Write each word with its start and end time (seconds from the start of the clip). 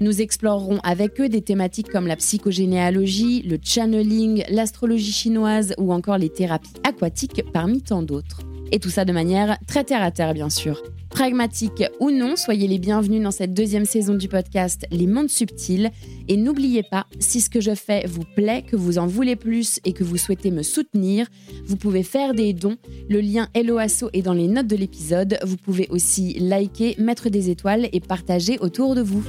Nous 0.00 0.20
explorerons 0.20 0.78
avec 0.82 1.20
eux 1.20 1.28
des 1.28 1.42
thématiques 1.42 1.90
comme 1.90 2.06
la 2.06 2.16
psychogénéalogie, 2.16 3.42
le 3.42 3.58
channeling, 3.62 4.44
l'astrologie 4.48 5.12
chinoise 5.12 5.74
ou 5.78 5.92
encore 5.92 6.18
les 6.18 6.30
thérapies 6.30 6.72
aquatiques 6.84 7.42
parmi 7.52 7.82
tant 7.82 8.02
d'autres. 8.02 8.40
Et 8.72 8.78
tout 8.80 8.90
ça 8.90 9.04
de 9.04 9.12
manière 9.12 9.58
très 9.66 9.84
terre 9.84 10.02
à 10.02 10.10
terre, 10.10 10.32
bien 10.32 10.48
sûr. 10.48 10.82
Pragmatique 11.10 11.84
ou 12.00 12.10
non, 12.10 12.36
soyez 12.36 12.66
les 12.66 12.78
bienvenus 12.78 13.22
dans 13.22 13.30
cette 13.30 13.52
deuxième 13.52 13.84
saison 13.84 14.14
du 14.14 14.28
podcast 14.28 14.86
Les 14.90 15.06
Mondes 15.06 15.28
Subtils. 15.28 15.90
Et 16.26 16.38
n'oubliez 16.38 16.82
pas, 16.82 17.06
si 17.20 17.42
ce 17.42 17.50
que 17.50 17.60
je 17.60 17.74
fais 17.74 18.06
vous 18.06 18.24
plaît, 18.34 18.62
que 18.62 18.76
vous 18.76 18.96
en 18.96 19.06
voulez 19.06 19.36
plus 19.36 19.78
et 19.84 19.92
que 19.92 20.04
vous 20.04 20.16
souhaitez 20.16 20.50
me 20.50 20.62
soutenir, 20.62 21.26
vous 21.66 21.76
pouvez 21.76 22.02
faire 22.02 22.32
des 22.32 22.54
dons. 22.54 22.78
Le 23.10 23.20
lien 23.20 23.48
Helloasso 23.52 24.08
est 24.14 24.22
dans 24.22 24.32
les 24.32 24.48
notes 24.48 24.68
de 24.68 24.76
l'épisode. 24.76 25.38
Vous 25.44 25.58
pouvez 25.58 25.86
aussi 25.90 26.38
liker, 26.40 26.96
mettre 26.98 27.28
des 27.28 27.50
étoiles 27.50 27.90
et 27.92 28.00
partager 28.00 28.58
autour 28.58 28.94
de 28.94 29.02
vous. 29.02 29.22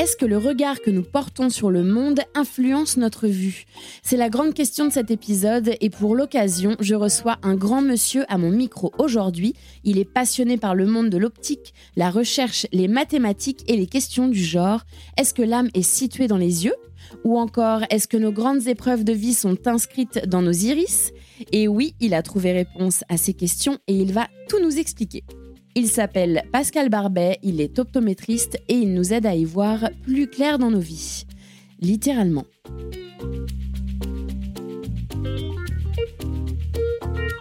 Est-ce 0.00 0.16
que 0.16 0.24
le 0.24 0.38
regard 0.38 0.80
que 0.80 0.90
nous 0.90 1.02
portons 1.02 1.50
sur 1.50 1.70
le 1.70 1.82
monde 1.82 2.20
influence 2.34 2.96
notre 2.96 3.28
vue? 3.28 3.66
C'est 4.02 4.16
la 4.16 4.30
grande 4.30 4.54
question 4.54 4.86
de 4.86 4.92
cet 4.92 5.10
épisode 5.10 5.72
et 5.78 5.90
pour 5.90 6.14
l'occasion, 6.14 6.74
je 6.80 6.94
reçois 6.94 7.36
un 7.42 7.54
grand 7.54 7.82
monsieur 7.82 8.24
à 8.32 8.38
mon 8.38 8.48
micro 8.48 8.92
aujourd'hui. 8.96 9.52
Il 9.84 9.98
est 9.98 10.06
passionné 10.06 10.56
par 10.56 10.74
le 10.74 10.86
monde 10.86 11.10
de 11.10 11.18
l'optique, 11.18 11.74
la 11.96 12.08
recherche, 12.08 12.66
les 12.72 12.88
mathématiques 12.88 13.62
et 13.66 13.76
les 13.76 13.86
questions 13.86 14.28
du 14.28 14.42
genre. 14.42 14.84
Est-ce 15.18 15.34
que 15.34 15.42
l'âme 15.42 15.68
est 15.74 15.82
située 15.82 16.28
dans 16.28 16.38
les 16.38 16.64
yeux? 16.64 16.76
Ou 17.24 17.38
encore, 17.38 17.82
est-ce 17.90 18.08
que 18.08 18.16
nos 18.16 18.32
grandes 18.32 18.68
épreuves 18.68 19.04
de 19.04 19.12
vie 19.12 19.34
sont 19.34 19.66
inscrites 19.66 20.26
dans 20.26 20.40
nos 20.40 20.50
iris? 20.50 21.12
Et 21.52 21.68
oui, 21.68 21.92
il 22.00 22.14
a 22.14 22.22
trouvé 22.22 22.52
réponse 22.52 23.04
à 23.10 23.18
ces 23.18 23.34
questions 23.34 23.76
et 23.86 23.92
il 23.92 24.14
va 24.14 24.28
tout 24.48 24.62
nous 24.62 24.78
expliquer. 24.78 25.24
Il 25.76 25.88
s'appelle 25.88 26.42
Pascal 26.50 26.88
Barbet, 26.88 27.38
il 27.44 27.60
est 27.60 27.78
optométriste 27.78 28.58
et 28.68 28.74
il 28.74 28.92
nous 28.92 29.12
aide 29.12 29.24
à 29.24 29.36
y 29.36 29.44
voir 29.44 29.90
plus 30.02 30.26
clair 30.26 30.58
dans 30.58 30.70
nos 30.70 30.80
vies. 30.80 31.24
Littéralement. 31.80 32.44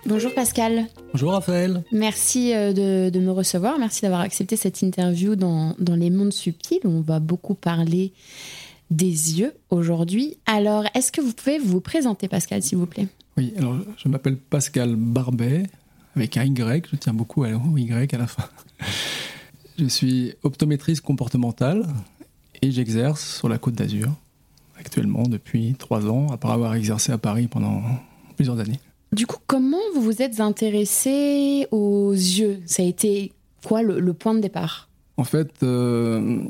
Bonjour 0.06 0.34
Pascal. 0.34 0.86
Bonjour 1.14 1.32
Raphaël. 1.32 1.84
Merci 1.92 2.54
euh, 2.54 2.72
de, 3.10 3.20
me 3.20 3.32
recevoir, 3.32 3.80
merci 3.80 4.02
d'avoir 4.02 4.22
accepté 4.22 4.56
cette 4.56 4.82
interview 4.82 5.36
dans, 5.36 5.76
dans 5.80 5.96
Les 5.96 6.10
Mondes 6.10 6.34
Subtils. 6.34 6.82
On 6.86 7.02
va 7.02 7.20
beaucoup 7.20 7.56
parler 7.56 8.14
des 8.92 9.40
yeux 9.40 9.54
aujourd'hui. 9.70 10.38
Alors, 10.46 10.86
est-ce 10.94 11.12
que 11.12 11.22
vous 11.22 11.34
pouvez 11.34 11.58
vous 11.58 11.82
présenter 11.82 12.28
Pascal, 12.28 12.62
s'il 12.62 12.78
vous 12.78 12.86
plaît? 12.86 13.08
Oui, 13.38 13.54
alors 13.58 13.78
je 13.98 14.10
m'appelle 14.10 14.38
Pascal 14.38 14.96
Barbet, 14.96 15.64
avec 16.20 16.38
un 16.38 16.44
Y, 16.44 16.88
je 16.92 16.98
tiens 16.98 17.14
beaucoup 17.14 17.44
à 17.44 17.50
Y 17.50 18.14
à 18.14 18.18
la 18.18 18.28
fin. 18.28 18.44
Je 19.78 19.86
suis 19.86 20.34
optométriste 20.44 21.02
comportementale 21.02 21.88
et 22.62 22.72
j'exerce 22.72 23.38
sur 23.38 23.48
la 23.48 23.58
côte 23.58 23.76
d'Azur 23.76 24.10
actuellement 24.78 25.24
depuis 25.24 25.76
trois 25.78 26.06
ans, 26.08 26.28
après 26.32 26.52
avoir 26.52 26.76
exercé 26.76 27.12
à 27.12 27.18
Paris 27.18 27.48
pendant 27.48 27.82
plusieurs 28.36 28.60
années. 28.60 28.80
Du 29.14 29.26
coup, 29.26 29.38
comment 29.48 29.78
vous 29.96 30.02
vous 30.02 30.22
êtes 30.22 30.40
intéressé 30.40 31.68
aux 31.72 32.12
yeux? 32.12 32.62
Ça 32.66 32.84
a 32.84 32.86
été 32.86 33.32
quoi 33.66 33.82
le, 33.82 34.14
point 34.14 34.34
de 34.34 34.40
départ? 34.40 34.90
En 35.18 35.24
fait, 35.24 35.52
euh, 35.64 36.42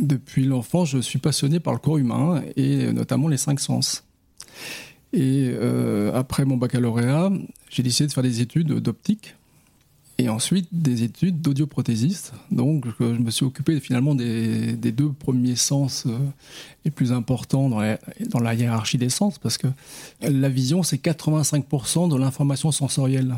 depuis 0.00 0.44
l'enfance, 0.44 0.90
je 0.90 0.98
suis 0.98 1.18
passionné 1.18 1.60
par 1.60 1.72
le 1.72 1.78
corps 1.78 1.98
humain 1.98 2.42
et 2.56 2.92
notamment 2.92 3.28
les 3.28 3.36
cinq 3.36 3.60
sens. 3.60 4.04
Et 5.12 5.50
euh, 5.50 6.12
après 6.14 6.44
mon 6.44 6.56
baccalauréat, 6.56 7.30
j'ai 7.70 7.82
décidé 7.82 8.08
de 8.08 8.12
faire 8.12 8.22
des 8.22 8.40
études 8.40 8.68
d'optique 8.68 9.34
et 10.18 10.28
ensuite 10.28 10.68
des 10.72 11.02
études 11.02 11.40
d'audioprothésiste. 11.40 12.32
Donc 12.50 12.86
je 12.98 13.04
me 13.04 13.30
suis 13.30 13.44
occupé 13.44 13.78
finalement 13.80 14.14
des, 14.14 14.74
deux 14.76 15.12
premiers 15.12 15.56
sens 15.56 16.04
euh, 16.06 16.18
les 16.84 16.90
plus 16.90 17.12
importants 17.12 17.68
dans 17.68 17.80
la, 17.80 17.98
dans 18.28 18.40
la, 18.40 18.54
hiérarchie 18.54 18.98
des 18.98 19.10
sens 19.10 19.38
parce 19.38 19.58
que 19.58 19.68
la 20.22 20.48
vision 20.48 20.82
c'est 20.82 21.02
85% 21.02 22.10
de 22.10 22.16
l'information 22.16 22.72
sensorielle. 22.72 23.36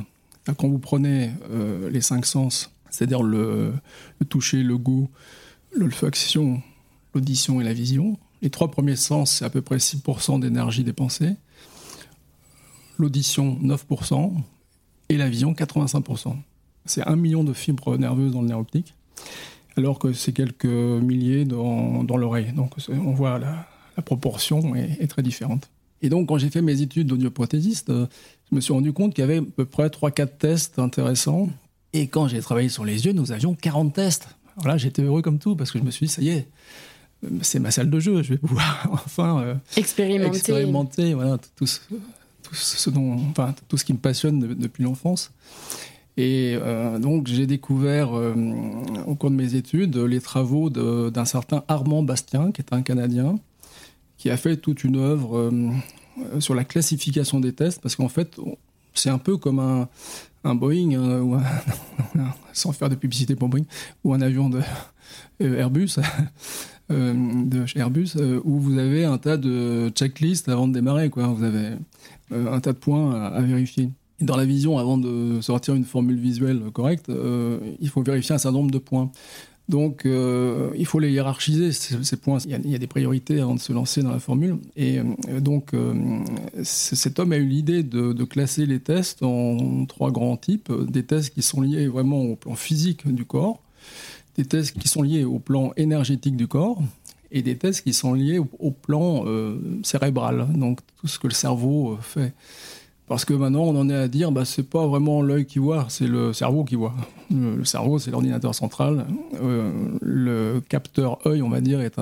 Quand 0.56 0.68
vous 0.68 0.78
prenez 0.78 1.30
euh, 1.50 1.90
les 1.90 2.00
cinq 2.00 2.24
sens, 2.24 2.70
c'est-à-dire 2.90 3.22
le, 3.22 3.72
le, 4.18 4.26
toucher, 4.26 4.62
le 4.62 4.78
goût, 4.78 5.10
l'olfaction, 5.76 6.62
l'audition 7.14 7.60
et 7.60 7.64
la 7.64 7.74
vision, 7.74 8.16
les 8.40 8.48
trois 8.48 8.70
premiers 8.70 8.96
sens 8.96 9.32
c'est 9.32 9.44
à 9.44 9.50
peu 9.50 9.60
près 9.60 9.76
6% 9.76 10.40
d'énergie 10.40 10.84
dépensée 10.84 11.34
l'audition 12.98 13.59
9% 13.62 14.32
et 15.09 15.16
la 15.16 15.28
vision 15.28 15.53
85%. 15.53 16.36
C'est 16.84 17.06
un 17.06 17.16
million 17.16 17.44
de 17.44 17.53
fibres 17.53 17.97
nerveuses 17.97 18.32
dans 18.32 18.42
le 18.42 18.48
nerf 18.48 18.59
optique, 18.59 18.94
alors 19.76 19.98
que 19.98 20.12
c'est 20.12 20.32
quelques 20.32 20.64
milliers 20.64 21.44
dans, 21.44 22.03
l'oreille. 22.16 22.53
Donc 22.53 22.75
on 22.88 23.12
voit 23.12 23.38
la, 23.38 24.03
proportion 24.03 24.75
est, 24.75 25.06
très 25.09 25.22
différente. 25.22 25.70
Et 26.03 26.09
donc 26.09 26.28
quand 26.28 26.38
j'ai 26.38 26.50
fait 26.50 26.62
mes 26.62 26.81
études 26.81 27.09
d'audioprothésiste, 27.09 27.91
euh, 27.91 28.06
je 28.50 28.56
me 28.56 28.60
suis 28.60 28.72
rendu 28.72 28.92
compte 28.92 29.15
qu'il 29.15 29.22
y 29.22 29.25
avait 29.25 29.38
à 29.38 29.42
peu 29.42 29.65
près 29.65 29.88
3-4 29.88 30.28
tests 30.38 30.78
intéressants. 30.78 31.48
Et 31.92 32.06
quand 32.06 32.28
j'ai 32.28 32.41
travaillé 32.41 32.69
sur 32.69 32.84
les 32.84 33.06
yeux, 33.06 33.12
nous 33.12 33.32
avions 33.32 33.54
40 33.54 33.94
tests. 33.94 34.28
Alors 34.56 34.69
là, 34.69 34.78
j'étais 34.78 35.03
heureux 35.03 35.22
comme 35.22 35.38
tout 35.38 35.56
parce 35.56 35.72
que 35.72 35.78
je 35.78 35.84
me 35.84 35.91
suis 35.91 36.06
dit, 36.06 36.12
ça 36.12 36.22
y 36.22 36.28
est, 36.28 36.48
c'est 37.42 37.59
ma 37.59 37.70
salle 37.70 37.91
de 37.91 37.98
jeu, 37.98 38.22
je 38.22 38.34
vais 38.34 38.38
pouvoir 38.38 38.88
enfin 38.92 39.41
euh, 39.41 39.54
expérimenter, 39.76 40.36
expérimenter 40.36 41.15
voilà, 41.15 41.38
tout, 41.38 41.66
tout 41.88 42.00
ce, 42.54 42.91
dont, 42.91 43.14
enfin, 43.31 43.54
tout 43.69 43.76
ce 43.76 43.84
qui 43.84 43.92
me 43.92 43.98
passionne 43.98 44.41
depuis 44.54 44.84
l'enfance. 44.84 45.32
Et 46.19 46.59
euh, 46.60 46.98
donc 46.98 47.28
j'ai 47.28 47.47
découvert 47.47 48.12
euh, 48.12 48.34
au 49.06 49.14
cours 49.14 49.31
de 49.31 49.36
mes 49.36 49.54
études 49.54 49.97
les 49.97 50.20
travaux 50.20 50.69
d'un 50.69 51.25
certain 51.25 51.62
Armand 51.69 52.03
Bastien, 52.03 52.50
qui 52.50 52.60
est 52.60 52.72
un 52.72 52.82
Canadien, 52.82 53.38
qui 54.16 54.28
a 54.28 54.36
fait 54.36 54.56
toute 54.56 54.82
une 54.82 54.97
œuvre 54.97 55.38
euh, 55.38 56.41
sur 56.41 56.56
la 56.56 56.64
classification 56.64 57.38
des 57.38 57.53
tests, 57.53 57.81
parce 57.81 57.94
qu'en 57.94 58.09
fait 58.09 58.36
c'est 58.94 59.10
un 59.10 59.19
peu 59.19 59.36
comme 59.36 59.60
un, 59.60 59.88
un 60.42 60.56
Boeing, 60.56 61.20
ou 61.20 61.38
sans 62.53 62.72
faire 62.72 62.88
de 62.88 62.97
publicité 62.97 63.36
pour 63.36 63.48
Boeing, 63.48 63.66
ou 64.03 64.12
un 64.12 64.20
avion 64.20 64.50
de 64.50 64.60
Airbus. 65.38 66.00
De 66.91 67.66
chez 67.66 67.81
Airbus, 67.81 68.16
où 68.44 68.59
vous 68.59 68.78
avez 68.78 69.04
un 69.04 69.19
tas 69.19 69.37
de 69.37 69.91
checklists 69.91 70.49
avant 70.49 70.69
de 70.69 70.72
démarrer. 70.72 71.10
Quoi. 71.10 71.26
Vous 71.26 71.44
avez 71.44 71.76
euh, 72.32 72.53
un 72.53 72.60
tas 72.60 72.72
de 72.72 72.78
points 72.78 73.15
à, 73.15 73.41
vérifier. 73.41 73.91
dans 74.21 74.37
la 74.37 74.44
vision, 74.44 74.78
avant 74.78 74.98
de 74.98 75.41
sortir 75.41 75.75
une 75.75 75.84
formule 75.84 76.19
visuelle 76.19 76.60
correcte, 76.72 77.09
euh, 77.09 77.59
il 77.81 77.88
faut 77.88 78.03
vérifier 78.03 78.34
un 78.34 78.38
certain 78.38 78.59
nombre 78.59 78.71
de 78.71 78.78
points. 78.78 79.10
Donc, 79.69 80.06
euh, 80.06 80.71
il 80.78 80.87
faut 80.87 80.98
les 80.98 81.12
hiérarchiser, 81.12 81.72
ces, 81.72 82.16
points. 82.16 82.38
Il 82.47 82.71
y, 82.71 82.75
a, 82.75 82.78
des 82.78 82.87
priorités 82.87 83.38
avant 83.38 83.54
de 83.54 83.60
se 83.60 83.71
lancer 83.71 84.03
dans 84.03 84.10
la 84.10 84.19
formule. 84.19 84.56
Et 84.77 84.98
donc, 85.41 85.72
cet 86.62 87.19
homme 87.19 87.32
a 87.32 87.37
eu 87.37 87.44
l'idée 87.44 87.82
de, 87.82 88.15
de, 88.15 88.25
classer 88.25 88.65
les 88.65 88.81
tests 88.81 89.22
en 89.22 89.84
trois 89.84 90.10
grands 90.10 90.38
types. 90.38 90.72
Des 90.88 91.03
tests 91.03 91.34
qui 91.34 91.43
sont 91.43 91.60
liés 91.60 91.87
vraiment 91.87 92.22
au 92.22 92.37
plan 92.37 92.54
physique 92.54 93.06
du 93.12 93.27
corps, 93.27 93.60
des 94.38 94.44
tests 94.44 94.78
qui 94.78 94.87
sont 94.87 95.03
liés 95.03 95.25
au 95.25 95.41
plan 95.41 95.72
énergétique 95.76 96.37
du 96.37 96.47
corps, 96.47 96.81
et 97.31 97.43
des 97.43 97.59
tests 97.59 97.82
qui 97.82 97.93
sont 97.93 98.15
liés 98.15 98.38
au, 98.38 98.71
plan 98.71 99.25
euh, 99.26 99.59
cérébral, 99.82 100.47
donc 100.54 100.78
tout 100.99 101.09
ce 101.09 101.19
que 101.19 101.26
le 101.26 101.34
cerveau 101.34 101.93
euh, 101.93 101.97
fait. 102.00 102.32
Parce 103.09 103.25
que 103.25 103.34
maintenant, 103.34 103.62
on 103.62 103.77
en 103.77 103.91
est 103.91 103.97
à 103.97 104.07
dire, 104.07 104.30
bah, 104.30 104.45
c'est 104.45 104.62
pas 104.62 104.86
vraiment 104.86 105.22
l'œil 105.22 105.45
qui 105.45 105.59
voit, 105.59 105.86
c'est 105.89 106.07
le 106.07 106.33
cerveau 106.33 106.65
qui 106.65 106.77
voit. 106.77 106.95
Le, 107.30 107.65
cerveau, 107.65 107.98
c'est 107.98 108.10
l'ordinateur 108.10 108.54
central. 108.54 109.07
Euh, 109.42 109.72
le 110.01 110.60
capteur 110.68 111.18
œil, 111.27 111.42
on 111.42 111.48
va 111.48 111.60
dire, 111.60 111.80
est, 111.80 111.98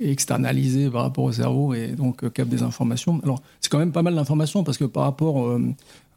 externalisé 0.00 0.90
par 0.90 1.02
rapport 1.02 1.24
au 1.24 1.32
cerveau 1.32 1.72
et 1.72 1.88
donc 1.88 2.28
capte 2.32 2.50
des 2.50 2.62
informations. 2.62 3.20
Alors, 3.22 3.40
c'est 3.60 3.70
quand 3.70 3.78
même 3.78 3.92
pas 3.92 4.02
mal 4.02 4.16
d'informations 4.16 4.64
parce 4.64 4.76
que 4.76 4.84
par 4.84 5.04
rapport 5.04 5.56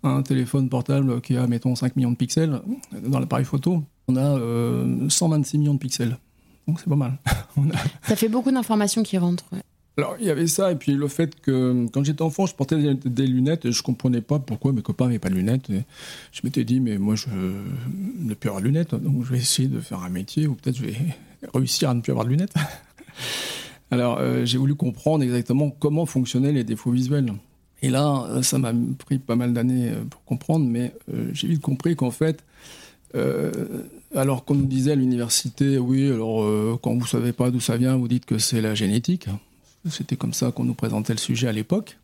à 0.04 0.10
un 0.10 0.24
téléphone 0.24 0.68
portable 0.68 1.22
qui 1.22 1.38
a, 1.38 1.46
mettons, 1.46 1.76
5 1.76 1.96
millions 1.96 2.12
de 2.12 2.16
pixels 2.16 2.60
dans 3.06 3.20
l'appareil 3.20 3.46
photo, 3.46 3.84
on 4.08 4.16
a 4.16 5.10
126 5.10 5.58
millions 5.58 5.74
de 5.74 5.80
pixels. 5.80 6.18
Donc 6.68 6.80
c'est 6.80 6.90
pas 6.90 6.96
mal. 6.96 7.18
Ça 8.04 8.16
fait 8.16 8.30
beaucoup 8.30 8.52
d'informations 8.52 9.04
qui 9.04 9.18
rentrent. 9.18 9.46
Alors, 10.00 10.16
il 10.20 10.28
y 10.28 10.30
avait 10.30 10.46
ça, 10.46 10.72
et 10.72 10.76
puis 10.76 10.92
le 10.92 11.08
fait 11.08 11.42
que 11.42 11.88
quand 11.92 12.04
j'étais 12.04 12.22
enfant, 12.22 12.46
je 12.46 12.54
portais 12.54 12.94
des, 12.94 13.26
lunettes 13.26 13.66
et 13.66 13.72
je 13.72 13.82
comprenais 13.82 14.22
pas 14.22 14.38
pourquoi 14.38 14.72
mes 14.72 14.84
copains 14.84 15.06
n'avaient 15.06 15.18
pas 15.18 15.30
de 15.30 15.34
lunettes. 15.34 15.72
je 16.32 16.42
m'étais 16.44 16.64
dit, 16.64 16.80
mais 16.80 17.00
moi, 17.00 17.16
je 17.16 17.26
ne 17.30 18.34
plus 18.36 18.50
avoir 18.50 18.62
de 18.62 18.68
lunettes, 18.68 18.94
donc 18.94 19.26
je 19.26 19.32
vais 19.32 19.40
essayer 19.40 19.68
de 19.68 19.80
faire 19.80 20.04
un 20.04 20.10
métier, 20.10 20.46
ou 20.46 20.54
peut-être 20.54 20.78
je 20.78 20.86
vais 20.86 20.96
réussir 21.56 21.90
à 21.90 21.96
ne 21.96 22.02
plus 22.02 22.12
avoir 22.12 22.26
de 22.26 22.30
lunettes. 22.30 22.54
Alors, 23.90 24.20
euh, 24.20 24.46
j'ai 24.46 24.60
voulu 24.60 24.76
comprendre 24.76 25.24
exactement 25.24 25.72
comment 25.72 26.06
fonctionnaient 26.06 26.52
les 26.52 26.64
défauts 26.64 26.92
visuels. 26.92 27.34
Et 27.82 27.90
là, 27.90 28.28
ça 28.44 28.60
m'a 28.60 28.74
pris 29.00 29.18
pas 29.18 29.36
mal 29.36 29.52
d'années 29.54 29.94
pour 30.12 30.24
comprendre, 30.26 30.66
mais 30.66 30.94
j'ai 31.34 31.48
vite 31.48 31.62
compris 31.62 31.96
qu'en 31.96 32.10
fait, 32.12 32.44
alors 33.14 34.46
qu'on 34.46 34.56
nous 34.56 34.66
disait 34.66 34.92
à 34.92 34.96
l'université, 34.96 35.78
oui, 35.78 36.08
alors 36.12 36.80
quand 36.82 36.96
vous 36.96 37.08
savez 37.08 37.34
pas 37.34 37.52
d'où 37.52 37.60
ça 37.60 37.78
vient, 37.78 37.96
vous 37.96 38.08
dites 38.08 38.26
que 38.26 38.38
c'est 38.38 38.62
la 38.62 38.76
génétique. 38.76 39.28
C'était 39.90 40.16
comme 40.16 40.34
ça 40.34 40.52
qu'on 40.52 40.66
nous 40.66 40.74
présentait 40.74 41.14
le 41.14 41.20
sujet 41.20 41.48
à 41.48 41.52
l'époque. 41.52 41.98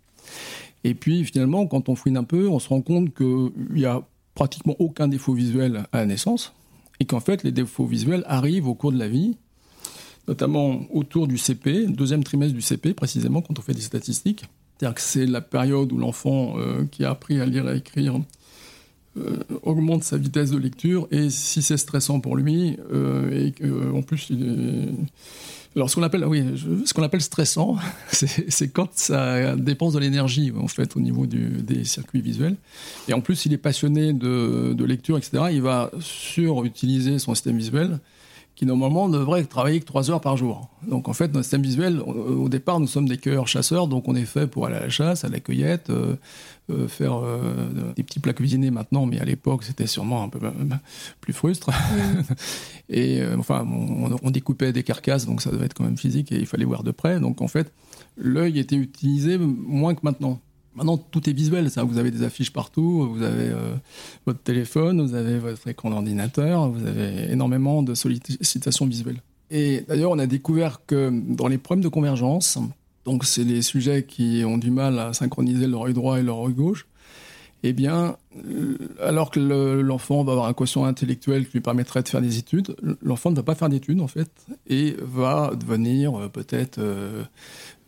Et 0.83 0.93
puis 0.93 1.23
finalement, 1.23 1.65
quand 1.67 1.89
on 1.89 1.95
fouine 1.95 2.17
un 2.17 2.23
peu, 2.23 2.47
on 2.47 2.59
se 2.59 2.69
rend 2.69 2.81
compte 2.81 3.13
qu'il 3.13 3.79
y 3.79 3.85
a 3.85 4.01
pratiquement 4.35 4.75
aucun 4.79 5.07
défaut 5.07 5.33
visuel 5.33 5.85
à 5.91 5.99
la 5.99 6.05
naissance, 6.05 6.53
et 6.99 7.05
qu'en 7.05 7.19
fait 7.19 7.43
les 7.43 7.51
défauts 7.51 7.85
visuels 7.85 8.23
arrivent 8.27 8.67
au 8.67 8.73
cours 8.73 8.91
de 8.91 8.97
la 8.97 9.07
vie, 9.07 9.37
notamment 10.27 10.81
autour 10.91 11.27
du 11.27 11.37
CP, 11.37 11.87
deuxième 11.87 12.23
trimestre 12.23 12.55
du 12.55 12.61
CP 12.61 12.93
précisément, 12.93 13.41
quand 13.41 13.59
on 13.59 13.61
fait 13.61 13.73
des 13.73 13.81
statistiques. 13.81 14.45
C'est-à-dire 14.77 14.95
que 14.95 15.01
c'est 15.01 15.25
la 15.25 15.41
période 15.41 15.91
où 15.91 15.97
l'enfant 15.97 16.55
euh, 16.57 16.85
qui 16.85 17.05
a 17.05 17.11
appris 17.11 17.39
à 17.39 17.45
lire 17.45 17.67
et 17.67 17.71
à 17.71 17.75
écrire 17.75 18.15
euh, 18.15 18.19
augmente 19.61 20.03
sa 20.03 20.17
vitesse 20.17 20.51
de 20.51 20.57
lecture, 20.57 21.07
et 21.11 21.29
si 21.29 21.61
c'est 21.61 21.77
stressant 21.77 22.19
pour 22.19 22.35
lui, 22.35 22.77
euh, 22.91 23.47
et 23.47 23.51
qu'en 23.51 24.01
plus 24.01 24.27
il 24.29 24.43
est 24.43 24.89
alors, 25.75 25.89
ce 25.89 25.95
qu'on 25.95 26.03
appelle, 26.03 26.23
oui, 26.25 26.43
ce 26.85 26.93
qu'on 26.93 27.01
appelle 27.01 27.21
stressant, 27.21 27.77
c'est 28.11 28.67
quand 28.67 28.89
ça 28.93 29.55
dépense 29.55 29.93
de 29.93 29.99
l'énergie, 29.99 30.51
en 30.55 30.67
fait, 30.67 30.95
au 30.95 30.99
niveau 30.99 31.25
des 31.25 31.83
circuits 31.83 32.21
visuels. 32.21 32.55
Et 33.07 33.13
en 33.13 33.21
plus, 33.21 33.47
il 33.47 33.53
est 33.53 33.57
passionné 33.57 34.13
de, 34.13 34.73
de 34.73 34.85
lecture, 34.85 35.17
etc. 35.17 35.45
Il 35.51 35.63
va 35.63 35.89
surutiliser 35.99 37.17
son 37.17 37.33
système 37.33 37.57
visuel 37.57 37.99
qui 38.63 38.67
normalement 38.67 39.09
devrait 39.09 39.43
travailler 39.43 39.79
que 39.81 39.85
3 39.85 40.09
heures 40.09 40.21
par 40.21 40.37
jour. 40.37 40.69
Donc 40.87 41.09
en 41.09 41.13
fait, 41.13 41.27
notre 41.27 41.43
système 41.43 41.61
visuel, 41.61 41.99
au 41.99 42.47
départ, 42.47 42.79
nous 42.79 42.87
sommes 42.87 43.09
des 43.09 43.17
cueilleurs 43.17 43.47
chasseurs, 43.47 43.87
donc 43.87 44.07
on 44.07 44.15
est 44.15 44.25
fait 44.25 44.47
pour 44.47 44.65
aller 44.65 44.75
à 44.75 44.81
la 44.81 44.89
chasse, 44.89 45.25
à 45.25 45.29
la 45.29 45.39
cueillette, 45.39 45.89
euh, 45.89 46.15
euh, 46.69 46.87
faire 46.87 47.15
euh, 47.15 47.93
des 47.95 48.03
petits 48.03 48.19
plats 48.19 48.33
cuisinés 48.33 48.71
maintenant, 48.71 49.05
mais 49.05 49.19
à 49.19 49.25
l'époque, 49.25 49.63
c'était 49.63 49.87
sûrement 49.87 50.23
un 50.23 50.29
peu 50.29 50.39
plus 51.19 51.33
frustre. 51.33 51.71
et 52.89 53.21
enfin, 53.37 53.67
on, 53.69 54.15
on, 54.21 54.31
découpait 54.31 54.71
des 54.71 54.83
carcasses, 54.83 55.25
donc 55.25 55.41
ça 55.41 55.51
devait 55.51 55.65
être 55.65 55.73
quand 55.73 55.83
même 55.83 55.97
physique 55.97 56.31
et 56.31 56.37
il 56.37 56.45
fallait 56.45 56.65
voir 56.65 56.83
de 56.83 56.91
près. 56.91 57.19
Donc 57.19 57.41
en 57.41 57.47
fait, 57.47 57.73
l'œil 58.15 58.59
était 58.59 58.77
utilisé 58.77 59.37
moins 59.37 59.93
que 59.93 60.01
maintenant. 60.03 60.39
Maintenant, 60.75 60.97
tout 60.97 61.29
est 61.29 61.33
visuel. 61.33 61.67
Vous 61.67 61.97
avez 61.97 62.11
des 62.11 62.23
affiches 62.23 62.51
partout, 62.51 63.07
vous 63.13 63.21
avez 63.21 63.49
euh, 63.49 63.75
votre 64.25 64.39
téléphone, 64.39 65.01
vous 65.01 65.13
avez 65.13 65.37
votre 65.37 65.67
écran 65.67 65.91
d'ordinateur, 65.91 66.69
vous 66.69 66.85
avez 66.85 67.31
énormément 67.31 67.83
de 67.83 67.93
sollicitations 67.93 68.85
visuelles. 68.85 69.21
Et 69.51 69.83
d'ailleurs, 69.87 70.11
on 70.11 70.19
a 70.19 70.25
découvert 70.25 70.81
que 70.87 71.11
dans 71.11 71.47
les 71.47 71.59
problèmes 71.59 71.83
de 71.83 71.89
convergence, 71.89 72.57
donc 73.05 73.23
c'est 73.23 73.43
les 73.43 73.61
sujets 73.61 74.03
qui 74.03 74.43
ont 74.45 74.57
du 74.57 74.71
mal 74.71 74.97
à 74.97 75.13
synchroniser 75.13 75.67
leur 75.67 75.83
œil 75.83 75.93
droit 75.93 76.19
et 76.19 76.23
leur 76.23 76.39
œil 76.43 76.53
gauche, 76.53 76.87
eh 77.61 77.73
bien, 77.73 78.17
alors 78.99 79.31
que 79.31 79.39
l'enfant 79.39 80.23
va 80.23 80.31
avoir 80.33 80.47
un 80.47 80.53
quotient 80.53 80.85
intellectuel 80.85 81.45
qui 81.45 81.53
lui 81.53 81.61
permettrait 81.61 82.01
de 82.01 82.09
faire 82.09 82.21
des 82.21 82.37
études, 82.37 82.75
l'enfant 83.01 83.31
ne 83.31 83.35
va 83.35 83.43
pas 83.43 83.55
faire 83.55 83.69
d'études 83.69 84.01
en 84.01 84.07
fait, 84.07 84.29
et 84.67 84.95
va 85.01 85.51
devenir 85.55 86.19
euh, 86.19 86.27
peut-être 86.29 86.79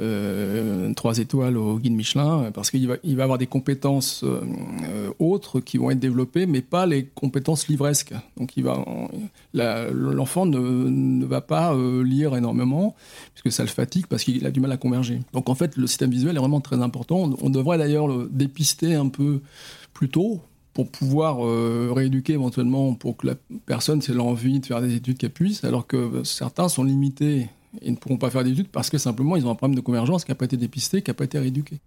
euh, 0.01 0.93
trois 0.93 1.17
étoiles 1.17 1.57
au 1.57 1.79
guide 1.79 1.93
Michelin, 1.93 2.51
parce 2.53 2.69
qu'il 2.69 2.87
va, 2.87 3.23
avoir 3.23 3.37
des 3.37 3.47
compétences 3.47 4.23
autres 5.19 5.59
qui 5.61 5.77
vont 5.77 5.89
être 5.91 5.99
développées, 5.99 6.45
mais 6.45 6.61
pas 6.61 6.85
les 6.85 7.05
compétences 7.05 7.67
livresques. 7.67 8.13
Donc, 8.37 8.53
l'enfant 9.53 10.45
ne, 10.45 10.59
ne, 10.59 11.25
va 11.25 11.41
pas 11.41 11.73
lire 12.03 12.35
énormément, 12.35 12.95
puisque 13.33 13.55
ça 13.55 13.63
le 13.63 13.69
fatigue, 13.69 14.07
parce 14.07 14.23
qu'il 14.23 14.45
a 14.45 14.51
du 14.51 14.59
mal 14.59 14.71
à 14.71 14.77
converger. 14.77 15.21
Donc, 15.33 15.49
en 15.49 15.55
fait, 15.55 15.77
le 15.77 15.87
système 15.87 16.11
visuel 16.11 16.35
est 16.35 16.39
vraiment 16.39 16.61
très 16.61 16.81
important. 16.81 17.31
On 17.41 17.49
devrait 17.49 17.77
d'ailleurs 17.77 18.07
le 18.07 18.29
dépister 18.31 18.95
un 18.95 19.07
peu 19.07 19.41
plus 19.95 20.09
tôt 20.09 20.41
pour 20.73 20.91
pouvoir 20.91 21.43
euh, 21.43 21.91
rééduquer 21.91 22.33
éventuellement 22.33 22.93
pour 22.93 23.17
que 23.17 23.27
la 23.27 23.35
personne, 23.65 24.01
si 24.01 24.11
elle 24.11 24.19
a 24.19 24.23
envie 24.23 24.59
de 24.59 24.65
faire 24.65 24.81
des 24.81 24.93
études, 24.93 25.17
qu'elle 25.17 25.31
puisse, 25.31 25.63
alors 25.63 25.87
que 25.87 26.23
certains 26.23 26.67
sont 26.67 26.83
limités 26.83 27.49
et 27.81 27.89
ne 27.89 27.95
pourront 27.95 28.17
pas 28.17 28.29
faire 28.29 28.43
d'études 28.43 28.67
parce 28.67 28.89
que 28.89 28.97
simplement 28.97 29.37
ils 29.37 29.47
ont 29.47 29.49
un 29.49 29.55
problème 29.55 29.75
de 29.75 29.81
convergence 29.81 30.25
qui 30.25 30.31
n'a 30.31 30.35
pas 30.35 30.45
été 30.45 30.57
dépisté, 30.57 31.01
qui 31.01 31.09
n'a 31.09 31.15
pas 31.15 31.23
été 31.23 31.39
rééduqué. 31.39 31.79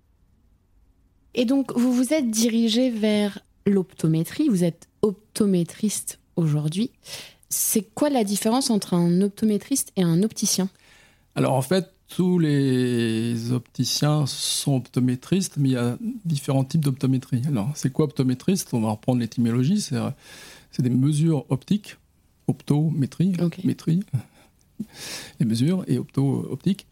Et 1.34 1.44
donc 1.44 1.76
vous 1.76 1.92
vous 1.92 2.14
êtes 2.14 2.30
dirigé 2.30 2.90
vers 2.90 3.38
l'optométrie, 3.66 4.48
vous 4.48 4.64
êtes 4.64 4.88
optométriste 5.02 6.18
aujourd'hui. 6.36 6.90
C'est 7.50 7.94
quoi 7.94 8.08
la 8.08 8.24
différence 8.24 8.70
entre 8.70 8.94
un 8.94 9.20
optométriste 9.20 9.92
et 9.96 10.02
un 10.02 10.22
opticien? 10.22 10.70
Alors 11.34 11.52
en 11.52 11.62
fait, 11.62 11.92
tous 12.08 12.38
les 12.38 13.52
opticiens 13.52 14.26
sont 14.26 14.76
optométristes, 14.76 15.54
mais 15.58 15.68
il 15.68 15.72
y 15.72 15.76
a 15.76 15.96
différents 16.24 16.64
types 16.64 16.80
d'optométrie. 16.80 17.42
Alors, 17.46 17.70
c'est 17.74 17.92
quoi 17.92 18.06
optométriste? 18.06 18.72
On 18.72 18.80
va 18.80 18.90
reprendre 18.90 19.20
l'étymologie. 19.20 19.80
C'est 19.80 20.82
des 20.82 20.90
mesures 20.90 21.44
optiques, 21.50 21.96
optométrie, 22.46 23.32
métrie, 23.64 24.00
les 25.40 25.46
mesures, 25.46 25.84
et 25.86 25.98
opto-optique. 25.98 26.86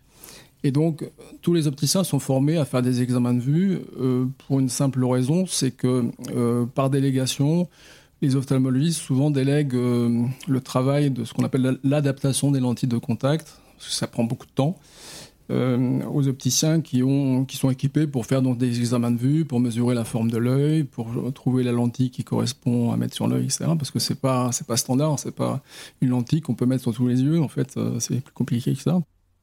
Et 0.63 0.71
donc, 0.71 1.09
tous 1.43 1.55
les 1.55 1.67
opticiens 1.67 2.05
sont 2.05 2.19
formés 2.19 2.57
à 2.57 2.65
faire 2.65 2.83
des 2.83 3.01
examens 3.03 3.35
de 3.35 3.41
vue 3.41 3.79
euh, 3.99 4.27
pour 4.47 4.59
une 4.59 4.69
simple 4.69 5.05
raison, 5.05 5.47
c'est 5.47 5.71
que 5.71 6.11
euh, 6.35 6.67
par 6.67 6.91
délégation, 6.91 7.69
les 8.21 8.37
ophtalmologistes 8.37 9.01
souvent 9.01 9.31
délèguent 9.31 9.77
euh, 9.77 10.25
le 10.49 10.61
travail 10.61 11.11
de 11.11 11.25
ce 11.25 11.35
qu'on 11.35 11.45
appelle 11.45 11.79
l'adaptation 11.85 12.51
des 12.51 12.61
lentilles 12.61 12.89
de 12.89 12.99
contact, 12.99 13.61
ça 13.79 14.07
prend 14.07 14.25
beaucoup 14.25 14.47
de 14.47 14.53
temps. 14.53 14.79
Euh, 15.49 16.01
aux 16.13 16.27
opticiens 16.27 16.81
qui, 16.81 17.05
ont, 17.05 17.45
qui 17.45 17.57
sont 17.57 17.71
équipés 17.71 18.09
pour 18.09 18.27
faire 18.27 18.43
donc 18.43 18.59
des 18.59 18.81
examens 18.81 19.13
de 19.13 19.19
vue, 19.19 19.45
pour 19.45 19.61
mesurer 19.61 19.95
la 19.95 20.05
forme 20.05 20.29
de 20.29 20.39
l'œil, 20.39 20.83
pour 20.83 21.09
trouver 21.33 21.63
la 21.63 21.71
lentille 21.71 22.11
qui 22.11 22.25
correspond 22.25 22.91
à 22.91 22.97
mettre 22.97 23.15
sur 23.15 23.29
l'œil, 23.29 23.45
etc. 23.45 23.67
Parce 23.79 23.93
que 23.93 24.01
c'est 24.01 24.21
pas 24.21 24.51
pas 24.67 24.77
standard, 24.77 25.21
c'est 25.21 25.35
pas 25.35 25.63
une 26.01 26.09
lentille 26.09 26.41
qu'on 26.41 26.55
peut 26.55 26.67
mettre 26.67 26.83
sur 26.83 26.95
tous 26.95 27.07
les 27.07 27.23
yeux. 27.23 27.41
En 27.41 27.47
fait, 27.47 27.77
euh, 27.77 28.01
c'est 28.01 28.21
plus 28.21 28.33
compliqué 28.33 28.75
que 28.75 28.83
ça. 28.83 28.99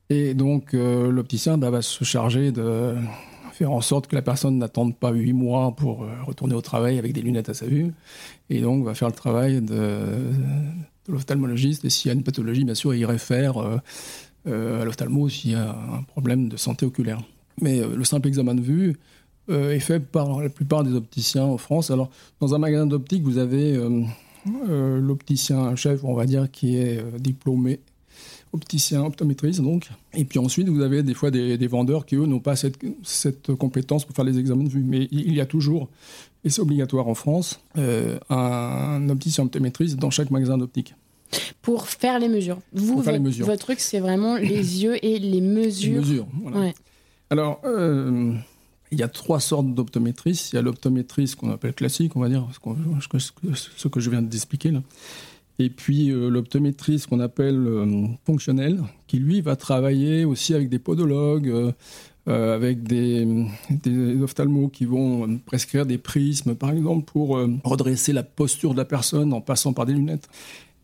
Et 0.10 0.34
donc 0.34 0.74
euh, 0.74 1.10
l'opticien 1.10 1.58
bah, 1.58 1.70
va 1.70 1.82
se 1.82 2.04
charger 2.04 2.52
de 2.52 2.96
faire 3.54 3.72
en 3.72 3.82
sorte 3.82 4.08
que 4.08 4.16
la 4.16 4.22
personne 4.22 4.58
n'attende 4.58 4.98
pas 4.98 5.12
huit 5.12 5.32
mois 5.32 5.74
pour 5.74 6.06
retourner 6.26 6.56
au 6.56 6.62
travail 6.62 7.00
avec 7.00 7.14
des 7.14 7.22
lunettes 7.22 7.50
à 7.50 7.54
sa 7.54 7.68
vue, 7.68 7.94
et 8.50 8.62
donc 8.62 8.84
va 8.84 8.96
faire 8.96 9.08
le 9.08 9.14
travail 9.14 9.62
de, 9.62 10.08
l'ophtalmologiste. 11.08 11.86
Et 11.86 11.90
s'il 11.90 12.10
y 12.10 12.12
a 12.12 12.14
une 12.14 12.24
pathologie, 12.24 12.64
bien 12.64 12.76
sûr, 12.76 12.94
il 12.94 13.06
réfère 13.06 13.82
euh, 14.46 14.82
à 14.82 14.86
l'ophtalmo 14.86 15.30
s'il 15.30 15.52
y 15.52 15.56
a 15.56 15.70
un 15.72 16.04
problème 16.04 16.50
de 16.50 16.58
santé 16.58 16.86
oculaire. 16.86 17.22
Mais 17.62 17.80
euh, 17.80 17.96
le 17.96 18.04
simple 18.04 18.28
examen 18.28 18.56
de 18.56 18.62
vue 18.62 18.98
euh, 19.50 19.72
est 19.72 19.80
fait 19.80 20.02
par 20.02 20.42
la 20.42 20.50
plupart 20.50 20.84
des 20.84 20.94
opticiens 20.94 21.46
en 21.46 21.58
France. 21.58 21.92
Alors, 21.92 22.10
dans 22.42 22.54
un 22.54 22.58
magasin 22.58 22.86
d'optique, 22.86 23.24
vous 23.24 23.38
avez 23.38 23.80
l'opticien 24.66 25.74
chef, 25.78 26.04
on 26.04 26.14
va 26.14 26.26
dire, 26.26 26.52
qui 26.52 26.76
est 26.76 27.02
diplômé 27.20 27.80
opticien, 28.52 29.04
optométriste 29.04 29.62
donc. 29.62 29.90
Et 30.14 30.26
puis 30.26 30.40
ensuite, 30.40 30.68
vous 30.68 30.82
avez 30.82 31.02
des 31.04 31.14
fois 31.14 31.32
des, 31.32 31.68
vendeurs 31.68 32.06
qui, 32.06 32.16
eux, 32.16 32.26
n'ont 32.26 32.42
pas 32.42 32.58
cette, 32.58 32.78
cette, 33.02 33.54
compétence 33.56 34.04
pour 34.04 34.14
faire 34.16 34.26
les 34.26 34.38
examens 34.38 34.66
de 34.66 34.70
vue. 34.70 34.84
Mais 34.84 35.08
il 35.12 35.34
y 35.34 35.40
a 35.40 35.46
toujours, 35.46 35.90
et 36.44 36.50
c'est 36.50 36.62
obligatoire 36.62 37.08
en 37.08 37.16
France, 37.16 37.60
un 38.30 39.10
opticien 39.10 39.46
optométriste 39.46 39.98
dans 39.98 40.10
chaque 40.10 40.32
magasin 40.32 40.58
d'optique 40.58 40.96
pour 41.62 41.88
faire 41.88 42.20
les 42.20 42.30
mesures. 42.30 42.60
Vous, 42.74 43.02
votre, 43.02 43.56
truc, 43.58 43.80
c'est 43.80 44.00
vraiment 44.00 44.36
les 44.38 44.48
yeux 44.84 45.04
et 45.04 45.20
les 45.20 45.42
mesures. 45.42 45.94
Les 45.94 46.00
mesures, 46.00 46.28
voilà. 46.44 46.72
Alors, 47.30 47.62
euh, 47.66 48.34
il 48.92 49.00
y 49.00 49.04
a 49.04 49.08
trois 49.08 49.40
sortes 49.40 49.74
d'optométristes. 49.74 50.54
Il 50.54 50.58
y 50.58 50.60
a 50.60 50.62
l'optométriste 50.62 51.36
qu'on 51.36 51.52
appelle 51.52 51.74
classique, 51.74 52.16
on 52.16 52.20
va 52.20 52.30
dire, 52.30 52.48
ce 52.52 53.88
que 53.88 54.00
je 54.00 54.10
viens 54.10 54.22
d'expliquer 54.22 54.72
là. 54.72 54.84
Et 55.60 55.70
puis 55.70 56.10
euh, 56.10 56.30
l'optométriste 56.30 57.08
qu'on 57.08 57.20
appelle 57.20 57.68
euh, 57.68 58.08
fonctionnel, 58.26 58.82
qui 59.06 59.18
lui 59.18 59.42
va 59.42 59.56
travailler 59.56 60.26
aussi 60.26 60.56
avec 60.56 60.68
des 60.70 60.80
podologues, 60.80 61.74
avec 62.26 62.84
des, 62.84 63.28
des, 63.70 64.22
ophtalmos 64.22 64.70
qui 64.72 64.86
vont 64.86 65.40
prescrire 65.46 65.86
des 65.86 65.98
prismes, 65.98 66.56
par 66.56 66.72
exemple, 66.72 67.06
pour 67.06 67.38
redresser 67.64 68.14
la 68.14 68.24
posture 68.24 68.72
de 68.72 68.78
la 68.78 68.86
personne 68.86 69.34
en 69.34 69.42
passant 69.42 69.74
par 69.74 69.86
des 69.86 69.94
lunettes. 69.94 70.30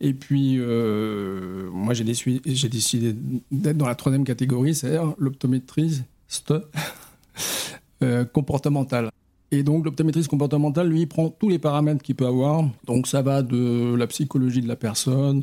Et 0.00 0.14
puis, 0.14 0.56
euh, 0.58 1.68
moi, 1.72 1.92
j'ai 1.92 2.04
décidé, 2.04 3.14
d'être 3.52 3.76
dans 3.76 3.86
la 3.86 3.94
troisième 3.94 4.24
catégorie, 4.24 4.74
c'est-à-dire 4.74 5.14
l'optométriste 5.18 6.04
euh, 8.02 8.24
comportementale. 8.24 9.10
Et 9.50 9.62
donc, 9.62 9.84
l'optométriste 9.84 10.28
comportementale, 10.28 10.88
lui, 10.88 11.04
prend 11.04 11.28
tous 11.28 11.50
les 11.50 11.58
paramètres 11.58 12.02
qu'il 12.02 12.14
peut 12.14 12.26
avoir. 12.26 12.64
Donc, 12.86 13.06
ça 13.06 13.20
va 13.20 13.42
de 13.42 13.94
la 13.94 14.06
psychologie 14.06 14.62
de 14.62 14.68
la 14.68 14.76
personne, 14.76 15.42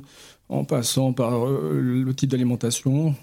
en 0.49 0.63
passant 0.63 1.13
par 1.13 1.45
euh, 1.45 1.79
le 1.79 2.13
type 2.15 2.31
d'alimentation, 2.31 3.13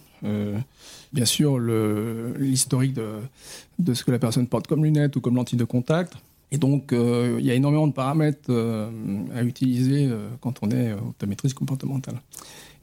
bien 1.12 1.24
sûr, 1.24 1.58
l'historique 1.58 2.94
de, 2.94 3.94
ce 3.94 4.04
que 4.04 4.10
la 4.10 4.18
personne 4.18 4.46
porte 4.46 4.66
comme 4.66 4.84
lunettes 4.84 5.16
ou 5.16 5.20
comme 5.20 5.36
lentille 5.36 5.58
de 5.58 5.64
contact. 5.64 6.14
Et 6.54 6.56
donc, 6.56 6.92
euh, 6.92 7.36
il 7.40 7.46
y 7.46 7.50
a 7.50 7.54
énormément 7.54 7.88
de 7.88 7.92
paramètres 7.92 8.48
euh, 8.48 8.88
à 9.34 9.42
utiliser 9.42 10.06
euh, 10.06 10.28
quand 10.40 10.62
on 10.62 10.70
est 10.70 10.92
optométriste 10.92 11.56
comportementale. 11.56 12.20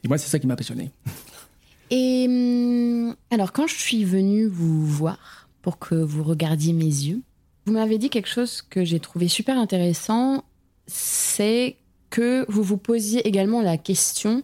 Et 0.03 0.10
moi, 0.10 0.17
c'est 0.17 0.29
ça 0.29 0.39
qui 0.39 0.48
m'a 0.48 0.57
passionné. 0.57 0.91
Et 1.89 2.25
hum, 2.27 3.15
alors, 3.29 3.53
quand 3.53 3.67
je 3.67 3.75
suis 3.75 4.03
venue 4.03 4.48
vous 4.48 4.86
voir 4.86 5.48
pour 5.62 5.79
que 5.79 5.95
vous 5.95 6.24
regardiez 6.24 6.74
mes 6.74 6.83
yeux, 6.83 7.21
Vous 7.65 7.74
m'avez 7.74 7.98
dit 7.98 8.10
quelque 8.10 8.27
chose 8.27 8.62
que 8.62 8.83
j'ai 8.83 9.00
trouvé 9.00 9.27
super 9.27 9.57
intéressant, 9.57 10.43
c'est 10.88 11.77
que 12.10 12.43
vous 12.50 12.63
vous 12.63 12.77
posiez 12.77 13.25
également 13.25 13.62
la 13.62 13.77
question 13.77 14.43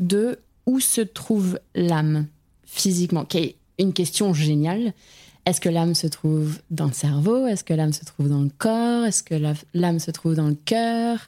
de 0.00 0.38
où 0.66 0.80
se 0.80 1.02
trouve 1.02 1.60
l'âme 1.74 2.26
physiquement, 2.74 3.24
qui 3.24 3.38
est 3.38 3.56
une 3.78 3.92
question 3.92 4.34
géniale. 4.34 4.92
Est-ce 5.46 5.60
que 5.60 5.68
l'âme 5.68 5.94
se 5.94 6.06
trouve 6.06 6.58
dans 6.70 6.86
le 6.86 6.92
cerveau? 6.92 7.46
Est-ce 7.46 7.64
que 7.64 7.74
l'âme 7.74 7.92
se 7.92 8.04
trouve 8.04 8.28
dans 8.28 8.42
le 8.42 8.50
corps? 8.56 9.04
Est-ce 9.04 9.22
que 9.22 9.34
l'âme 9.74 9.98
se 9.98 10.10
trouve 10.10 10.34
dans 10.34 10.48
le 10.48 10.56
cœur 10.64 11.18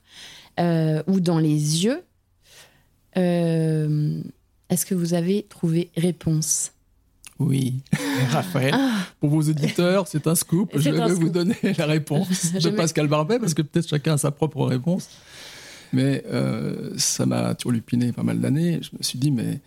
euh, 0.59 1.03
ou 1.07 1.21
dans 1.21 1.39
les 1.39 1.85
yeux? 1.85 2.03
Euh, 3.17 4.21
Est-ce 4.71 4.87
que 4.87 4.95
vous 4.95 5.15
avez 5.15 5.45
trouvé 5.49 5.91
réponse? 5.97 6.73
Oui, 7.39 7.75
Raphaël. 8.31 8.75
Ah. 8.75 9.07
Pour 9.21 9.31
vos 9.31 9.43
auditeurs, 9.43 10.09
c'est 10.09 10.27
un 10.27 10.35
scoop. 10.35 10.71
Je 10.75 10.91
vais 10.91 11.13
vous 11.13 11.29
donner 11.29 11.57
la 11.77 11.87
réponse 11.87 12.53
de 12.61 12.71
Pascal 12.71 13.09
Barbet, 13.09 13.39
parce 13.39 13.55
que 13.55 13.63
peut-être 13.63 13.89
chacun 13.89 14.15
a 14.15 14.19
sa 14.19 14.31
propre 14.31 14.65
réponse. 14.65 15.11
Mais 15.93 16.25
euh, 16.27 16.93
ça 16.97 17.27
m'a 17.27 17.55
turlupiné 17.55 18.13
pas 18.13 18.23
mal 18.23 18.41
d'années. 18.41 18.81
Je 18.83 18.91
me 18.97 19.03
suis 19.03 19.19
dit, 19.19 19.31
mais 19.31 19.61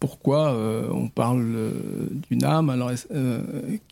pourquoi 0.00 0.52
euh, 0.52 0.88
on 0.92 1.08
parle 1.08 1.52
euh, 1.54 1.72
d'une 2.28 2.44
âme 2.44 2.70
alors, 2.70 2.90
euh, 3.12 3.40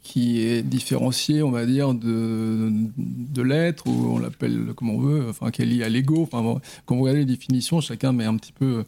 qui 0.03 0.41
est 0.43 0.63
différenciée, 0.63 1.43
on 1.43 1.51
va 1.51 1.67
dire, 1.67 1.95
de, 1.95 2.71
de 2.97 3.43
l'être, 3.43 3.87
ou 3.87 4.15
on 4.15 4.19
l'appelle 4.19 4.73
comme 4.77 4.91
on 4.91 5.01
veut, 5.01 5.27
enfin, 5.29 5.51
qui 5.51 5.63
est 5.63 5.67
liée 5.67 5.83
à 5.83 5.89
l'ego. 5.89 6.23
Enfin, 6.23 6.61
quand 6.87 6.97
vous 6.97 7.03
regardez 7.03 7.21
les 7.21 7.27
définitions, 7.27 7.81
chacun 7.81 8.13
met 8.13 8.25
un 8.25 8.37
petit 8.37 8.53
peu 8.53 8.85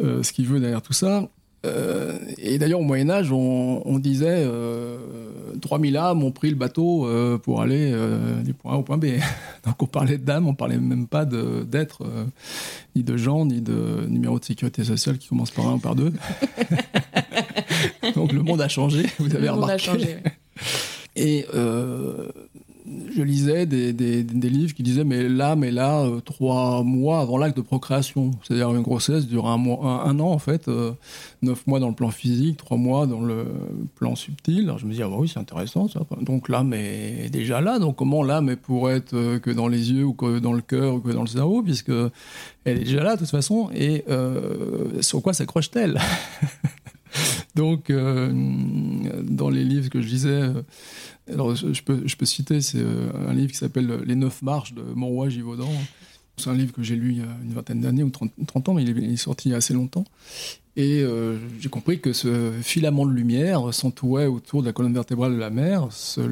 ce 0.00 0.32
qu'il 0.32 0.46
veut 0.46 0.58
derrière 0.58 0.82
tout 0.82 0.94
ça. 0.94 1.28
Euh, 1.64 2.18
et 2.38 2.58
d'ailleurs, 2.58 2.80
au 2.80 2.84
Moyen-Âge, 2.84 3.30
on, 3.32 3.98
disait 3.98 4.42
euh, 4.44 4.96
3000 5.60 5.96
âmes 5.96 6.24
ont 6.24 6.32
pris 6.32 6.50
le 6.50 6.56
bateau 6.56 7.06
euh, 7.06 7.38
pour 7.38 7.62
aller 7.62 7.92
euh, 7.92 8.42
du 8.42 8.52
point 8.52 8.72
A 8.72 8.76
au 8.76 8.82
point 8.82 8.98
B. 8.98 9.06
Donc 9.64 9.80
on 9.80 9.86
parlait 9.86 10.18
d'âmes, 10.18 10.48
on 10.48 10.54
parlait 10.54 10.78
même 10.78 11.06
pas 11.06 11.24
d'être, 11.24 12.04
ni 12.96 13.02
de 13.02 13.16
gens, 13.16 13.46
ni 13.46 13.60
de 13.60 14.06
numéro 14.08 14.38
de 14.38 14.44
sécurité 14.44 14.82
sociale 14.82 15.18
qui 15.18 15.28
commence 15.28 15.50
par 15.50 15.68
un 15.68 15.74
ou 15.74 15.78
par 15.78 15.94
deux. 15.94 16.12
Donc 18.16 18.32
le 18.32 18.42
monde 18.42 18.60
a 18.60 18.68
changé, 18.68 19.06
vous 19.18 19.34
avez 19.34 19.46
le 19.46 19.52
Monde 19.52 19.70
a 19.70 19.78
changé. 19.78 20.16
Et 21.14 21.46
je 22.84 23.22
lisais 23.22 23.66
des, 23.66 24.22
livres 24.22 24.74
qui 24.74 24.82
disaient 24.82 25.04
mais 25.04 25.28
l'âme 25.28 25.64
est 25.64 25.70
là 25.70 26.02
euh, 26.02 26.20
trois 26.20 26.82
mois 26.82 27.20
avant 27.20 27.38
l'acte 27.38 27.56
de 27.56 27.62
procréation. 27.62 28.32
C'est-à-dire 28.42 28.74
une 28.74 28.82
grossesse 28.82 29.26
dure 29.26 29.46
un, 29.46 29.56
mois, 29.56 30.04
un, 30.04 30.18
an 30.18 30.30
en 30.30 30.38
fait, 30.38 30.68
euh, 30.68 30.92
neuf 31.42 31.66
mois 31.66 31.80
dans 31.80 31.88
le 31.88 31.94
plan 31.94 32.10
physique, 32.10 32.56
trois 32.56 32.76
mois 32.76 33.06
dans 33.06 33.20
le 33.20 33.46
plan 33.94 34.16
subtil. 34.16 34.64
Alors 34.64 34.78
je 34.78 34.86
me 34.86 34.92
dis 34.92 35.02
ah 35.02 35.08
bah 35.08 35.16
oui 35.18 35.30
c'est 35.32 35.40
intéressant 35.40 35.88
ça. 35.88 36.00
Donc 36.20 36.48
l'âme 36.48 36.74
est 36.74 37.30
déjà 37.30 37.60
là. 37.60 37.78
Donc 37.78 37.96
comment 37.96 38.22
l'âme 38.22 38.56
pourrait 38.56 38.96
être 38.96 39.14
euh, 39.14 39.38
que 39.38 39.50
dans 39.50 39.68
les 39.68 39.92
yeux 39.92 40.04
ou 40.04 40.14
que 40.14 40.38
dans 40.38 40.52
le 40.52 40.62
cœur 40.62 40.94
ou 40.94 41.00
que 41.00 41.10
dans 41.10 41.22
le 41.22 41.28
cerveau 41.28 41.62
puisque 41.62 41.92
elle 42.64 42.78
est 42.78 42.84
déjà 42.84 43.02
là 43.02 43.14
de 43.14 43.20
toute 43.20 43.30
façon. 43.30 43.70
Et 43.74 44.04
sur 45.00 45.22
quoi 45.22 45.32
s'accroche-t-elle? 45.32 46.00
Donc 47.54 47.92
dans 47.92 49.50
les 49.50 49.64
livres 49.64 49.90
que 49.90 50.00
je 50.00 50.08
lisais 50.08 50.52
alors, 51.30 51.54
je 51.54 51.82
peux, 51.82 52.26
citer, 52.26 52.60
c'est 52.60 52.78
euh, 52.78 53.10
un 53.28 53.34
livre 53.34 53.52
qui 53.52 53.58
s'appelle 53.58 54.02
Les 54.04 54.16
Neuf 54.16 54.42
Marches 54.42 54.74
de 54.74 54.82
Monroy 54.82 55.28
Givaudan. 55.28 55.70
C'est 56.36 56.50
un 56.50 56.54
livre 56.54 56.72
que 56.72 56.82
j'ai 56.82 56.96
lu 56.96 57.12
il 57.12 57.18
y 57.18 57.20
a 57.20 57.36
une 57.44 57.52
vingtaine 57.52 57.80
d'années 57.80 58.02
ou 58.02 58.10
30, 58.10 58.68
ans, 58.68 58.74
mais 58.74 58.82
il 58.82 59.12
est, 59.12 59.16
sorti 59.16 59.48
il 59.48 59.52
y 59.52 59.54
a 59.54 59.58
assez 59.58 59.74
longtemps. 59.74 60.04
Et 60.76 61.02
euh, 61.02 61.38
j'ai 61.60 61.68
compris 61.68 62.00
que 62.00 62.12
ce 62.12 62.50
filament 62.62 63.06
de 63.06 63.12
lumière 63.12 63.72
s'entourait 63.72 64.26
autour 64.26 64.62
de 64.62 64.66
la 64.66 64.72
colonne 64.72 64.94
vertébrale 64.94 65.34
de 65.34 65.38
la 65.38 65.50
mer, 65.50 65.88
se, 65.90 66.22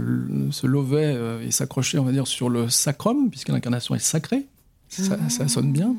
se 0.51 0.67
lovait 0.67 1.15
euh, 1.15 1.47
et 1.47 1.51
s'accrochait, 1.51 1.99
on 1.99 2.05
va 2.05 2.13
dire, 2.13 2.27
sur 2.27 2.49
le 2.49 2.69
sacrum, 2.69 3.31
puisque 3.31 3.51
l'incarnation 3.51 3.95
est 3.95 4.01
sacrée. 4.01 4.47
Ça, 4.89 5.17
ça 5.29 5.47
sonne 5.47 5.73
bien. 5.73 5.95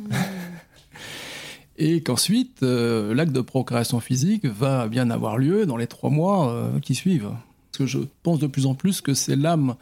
Et 1.81 2.01
qu'ensuite, 2.01 2.61
l'acte 2.61 3.31
de 3.31 3.41
procréation 3.41 3.99
physique 3.99 4.45
va 4.45 4.87
bien 4.87 5.09
avoir 5.09 5.37
lieu 5.37 5.65
dans 5.65 5.77
les 5.77 5.87
trois 5.87 6.09
mois 6.09 6.71
qui 6.81 6.93
suivent. 6.95 7.31
Parce 7.71 7.77
que 7.79 7.85
je 7.85 7.99
pense 8.23 8.39
de 8.39 8.47
plus 8.47 8.65
en 8.65 8.75
plus 8.75 9.01
que 9.01 9.13
c'est 9.13 9.35
l'âme 9.35 9.75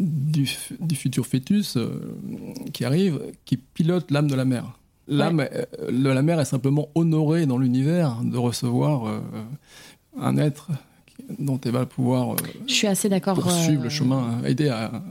du, 0.00 0.46
futur 0.96 1.26
fœtus 1.26 1.76
euh, 1.76 2.16
qui 2.72 2.84
arrive, 2.84 3.20
qui 3.44 3.56
pilote 3.56 4.10
l'âme 4.10 4.28
de 4.28 4.34
la 4.34 4.44
mère. 4.44 4.78
L'âme 5.08 5.40
euh, 5.40 5.90
de 5.90 6.08
la 6.08 6.22
mère 6.22 6.40
est 6.40 6.44
simplement 6.44 6.88
honorée 6.94 7.46
dans 7.46 7.58
l'univers 7.58 8.16
de 8.22 8.36
recevoir 8.38 9.06
euh, 9.06 9.20
un 10.18 10.36
être 10.38 10.70
dont 11.38 11.60
elle 11.64 11.72
va 11.72 11.86
pouvoir 11.86 12.36
je 12.66 12.72
suis 12.72 12.86
assez 12.86 13.08
d'accord 13.08 13.38
poursuivre 13.38 13.84
le 13.84 13.88
chemin, 13.88 14.42
aider 14.44 14.68
à, 14.68 15.02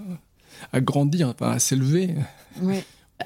à 0.74 0.82
grandir, 0.82 1.34
à 1.40 1.60
s'élever. 1.60 2.16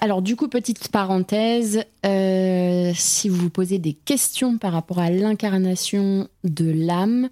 Alors 0.01 0.21
du 0.21 0.35
coup, 0.35 0.47
petite 0.47 0.89
parenthèse, 0.89 1.85
si 2.03 3.29
vous 3.29 3.35
vous 3.35 3.49
posez 3.49 3.79
des 3.79 3.93
questions 3.93 4.57
par 4.57 4.73
rapport 4.73 4.99
à 4.99 5.09
l'incarnation 5.09 6.27
de 6.43 6.69
l'âme, 6.69 7.29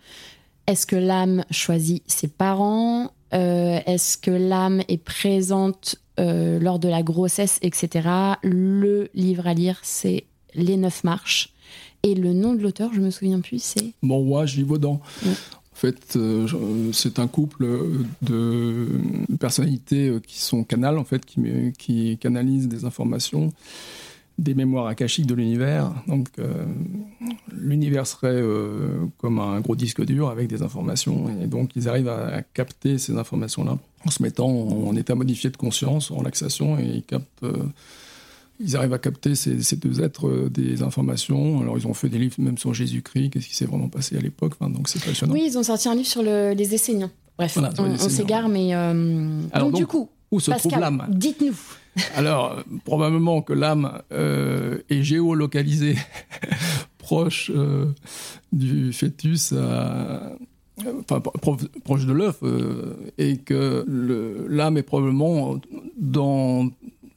est-ce 0.67 0.85
que 0.85 0.95
l'âme 0.95 1.43
choisit 1.51 2.03
ses 2.07 2.27
parents 2.27 3.11
euh, 3.33 3.79
Est-ce 3.85 4.17
que 4.17 4.31
l'âme 4.31 4.81
est 4.87 5.03
présente 5.03 5.95
euh, 6.19 6.59
lors 6.59 6.79
de 6.79 6.87
la 6.87 7.03
grossesse, 7.03 7.59
etc. 7.61 8.07
Le 8.43 9.09
livre 9.13 9.47
à 9.47 9.53
lire, 9.53 9.79
c'est 9.81 10.25
Les 10.53 10.77
Neuf 10.77 11.03
Marches. 11.03 11.53
Et 12.03 12.15
le 12.15 12.33
nom 12.33 12.53
de 12.53 12.61
l'auteur, 12.61 12.91
je 12.93 13.01
me 13.01 13.11
souviens 13.11 13.41
plus, 13.41 13.61
c'est? 13.61 13.91
Monroy 14.01 14.45
Givaudan. 14.45 15.01
En 15.25 15.60
fait, 15.81 16.15
euh, 16.15 16.47
c'est 16.93 17.19
un 17.19 17.27
couple 17.27 17.67
de 18.21 18.87
personnalités 19.39 20.13
qui 20.25 20.39
sont 20.39 20.63
canales, 20.63 20.97
en 20.97 21.03
fait, 21.03 21.25
qui, 21.25 22.17
canalisent 22.19 22.67
des 22.67 22.85
informations 22.85 23.51
des 24.37 24.55
mémoires 24.55 24.87
akashiques 24.87 25.27
de 25.27 25.35
l'univers. 25.35 25.93
Donc, 26.07 26.27
euh, 26.39 26.65
l'univers 27.53 28.07
serait 28.07 28.29
euh, 28.29 29.05
comme 29.17 29.39
un 29.39 29.59
gros 29.59 29.75
disque 29.75 30.03
dur 30.03 30.29
avec 30.29 30.47
des 30.47 30.63
informations, 30.63 31.29
et 31.41 31.47
donc 31.47 31.75
ils 31.75 31.87
arrivent 31.87 32.09
à, 32.09 32.41
capter 32.41 32.97
ces 32.97 33.17
informations-là 33.17 33.77
en 34.05 34.09
se 34.09 34.23
mettant 34.23 34.49
en, 34.49 34.95
état 34.95 35.15
modifié 35.15 35.49
de 35.51 35.57
conscience, 35.57 36.11
en 36.11 36.17
relaxation, 36.17 36.79
et 36.79 36.85
ils 36.85 37.03
captent. 37.03 37.43
Euh, 37.43 37.53
ils 38.63 38.75
arrivent 38.75 38.93
à 38.93 38.99
capter 38.99 39.35
ces, 39.35 39.75
deux 39.75 40.01
êtres 40.01 40.49
des 40.49 40.83
informations. 40.83 41.61
Alors, 41.61 41.77
ils 41.77 41.87
ont 41.87 41.93
fait 41.93 42.09
des 42.09 42.19
livres 42.19 42.35
même 42.39 42.57
sur 42.57 42.73
Jésus-Christ, 42.73 43.31
qu'est-ce 43.31 43.47
qui 43.47 43.55
s'est 43.55 43.65
vraiment 43.65 43.89
passé 43.89 44.17
à 44.17 44.21
l'époque? 44.21 44.53
donc, 44.59 44.87
c'est 44.87 45.03
passionnant. 45.03 45.33
Oui, 45.33 45.43
ils 45.45 45.57
ont 45.57 45.63
sorti 45.63 45.89
un 45.89 45.95
livre 45.95 46.07
sur 46.07 46.23
les 46.23 46.73
Esséniens. 46.73 47.11
Bref, 47.37 47.57
on, 47.79 48.09
s'égare, 48.09 48.49
mais. 48.49 48.73
Alors, 48.73 49.71
donc, 49.71 49.75
du 49.75 49.87
coup, 49.87 50.09
où 50.31 50.39
se 50.39 50.51
trouve 50.51 50.79
l'âme? 50.79 51.05
Dites-nous. 51.09 51.55
Alors, 52.15 52.63
probablement 52.85 53.41
que 53.41 53.53
l'âme 53.53 54.01
euh, 54.13 54.79
est 54.89 55.03
géolocalisée 55.03 55.95
proche 56.97 57.51
euh, 57.53 57.87
du 58.53 58.93
fœtus, 58.93 59.53
enfin, 60.77 61.21
proche 61.83 62.05
de 62.05 62.13
l'œuf, 62.13 62.37
euh, 62.43 62.95
et 63.17 63.37
que 63.37 63.85
l'âme 64.47 64.77
est 64.77 64.83
probablement 64.83 65.59
dans 65.99 66.69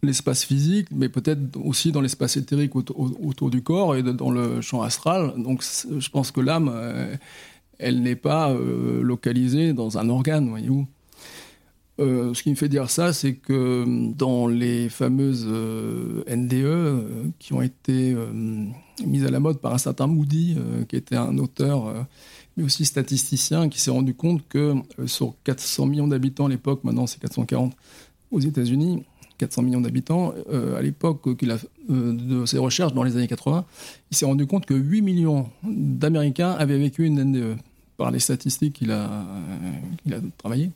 l'espace 0.05 0.45
physique, 0.45 0.89
mais 0.91 1.09
peut-être 1.09 1.41
aussi 1.63 1.93
dans 1.93 2.01
l'espace 2.01 2.37
éthérique 2.37 2.75
autour, 2.77 3.51
du 3.51 3.63
corps 3.63 3.97
et 3.97 4.03
dans 4.03 4.31
le 4.31 4.61
champ 4.61 4.83
astral. 4.83 5.35
Donc, 5.37 5.63
je 5.63 6.09
pense 6.11 6.31
que 6.31 6.41
l'âme, 6.41 6.73
elle 7.79 8.03
n'est 8.03 8.17
pas 8.17 8.55
localisée 8.55 9.73
dans 9.73 9.99
un 9.99 10.09
organe, 10.09 10.49
voyez-vous. 10.49 10.87
Euh, 12.01 12.35
ce 12.35 12.43
qui 12.43 12.51
me 12.51 12.57
fait 12.57 12.69
dire 12.69 12.91
ça, 12.91 13.13
c'est 13.13 13.35
que 13.35 13.85
dans 14.15 14.49
les 14.49 14.89
fameuses 14.89 15.47
euh, 15.49 16.25
NDE 16.29 16.55
euh, 16.55 17.27
qui 17.39 17.53
ont 17.53 17.63
été 17.63 18.17
mises 19.05 19.25
à 19.25 19.31
la 19.31 19.39
mode 19.39 19.59
par 19.61 19.73
un 19.73 19.79
certain 19.79 20.07
Moody, 20.07 20.57
qui 20.89 20.97
était 20.97 21.17
un 21.17 21.39
auteur, 21.39 22.07
mais 22.57 22.65
aussi 22.65 22.85
statisticien, 22.85 23.69
qui 23.69 23.81
s'est 23.81 23.91
rendu 23.91 24.15
compte 24.15 24.47
que 24.49 24.75
sur 25.07 25.35
400 25.45 25.87
millions 25.87 26.09
d'habitants 26.09 26.47
à 26.47 26.49
l'époque, 26.49 26.85
maintenant 26.85 27.07
c'est 27.07 27.21
440 27.21 27.73
aux 28.31 28.41
États-Unis, 28.41 29.05
400 29.39 29.63
millions 29.63 29.81
d'habitants, 29.81 30.33
à 30.77 30.81
l'époque 30.83 31.23
de 31.89 32.47
ses 32.47 32.59
recherches 32.59 32.93
dans 32.93 33.03
les 33.03 33.17
années 33.17 33.29
80, 33.29 33.65
il 34.11 34.17
s'est 34.17 34.27
rendu 34.27 34.47
compte 34.47 34.67
que 34.67 34.75
8 34.75 35.03
millions 35.03 35.49
d'Américains 35.63 36.53
avaient 36.53 36.79
vécu 36.79 37.05
une 37.05 37.23
NDE 37.23 37.57
par 37.97 38.11
les 38.11 38.21
statistiques 38.21 38.75
qu'il 38.75 38.91
a, 38.91 39.05
a 39.05 40.17
travaillées. 40.39 40.71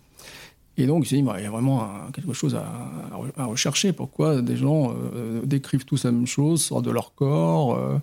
Et 0.79 0.87
donc, 0.87 1.05
il 1.05 1.09
s'est 1.09 1.17
dit, 1.17 1.23
bah, 1.23 1.35
il 1.39 1.43
y 1.43 1.47
a 1.47 1.51
vraiment 1.51 1.89
quelque 2.13 2.33
chose 2.33 2.55
à, 2.55 3.45
rechercher. 3.45 3.93
Pourquoi 3.93 4.41
des 4.43 4.57
gens 4.57 4.95
euh, 5.15 5.41
décrivent 5.45 5.85
tous 5.85 6.05
la 6.05 6.13
même 6.13 6.27
chose, 6.27 6.63
sortent 6.63 6.85
de 6.85 6.93
leur 6.93 7.15
corps, 7.15 7.75
euh, 7.75 7.99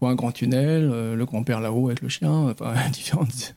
voient 0.00 0.10
un 0.10 0.14
grand 0.14 0.30
tunnel, 0.30 0.88
euh, 0.92 1.16
le 1.16 1.26
grand-père 1.26 1.60
là-haut 1.60 1.88
avec 1.88 2.02
le 2.02 2.08
chien, 2.08 2.50
enfin, 2.50 2.72
différentes 2.92 3.56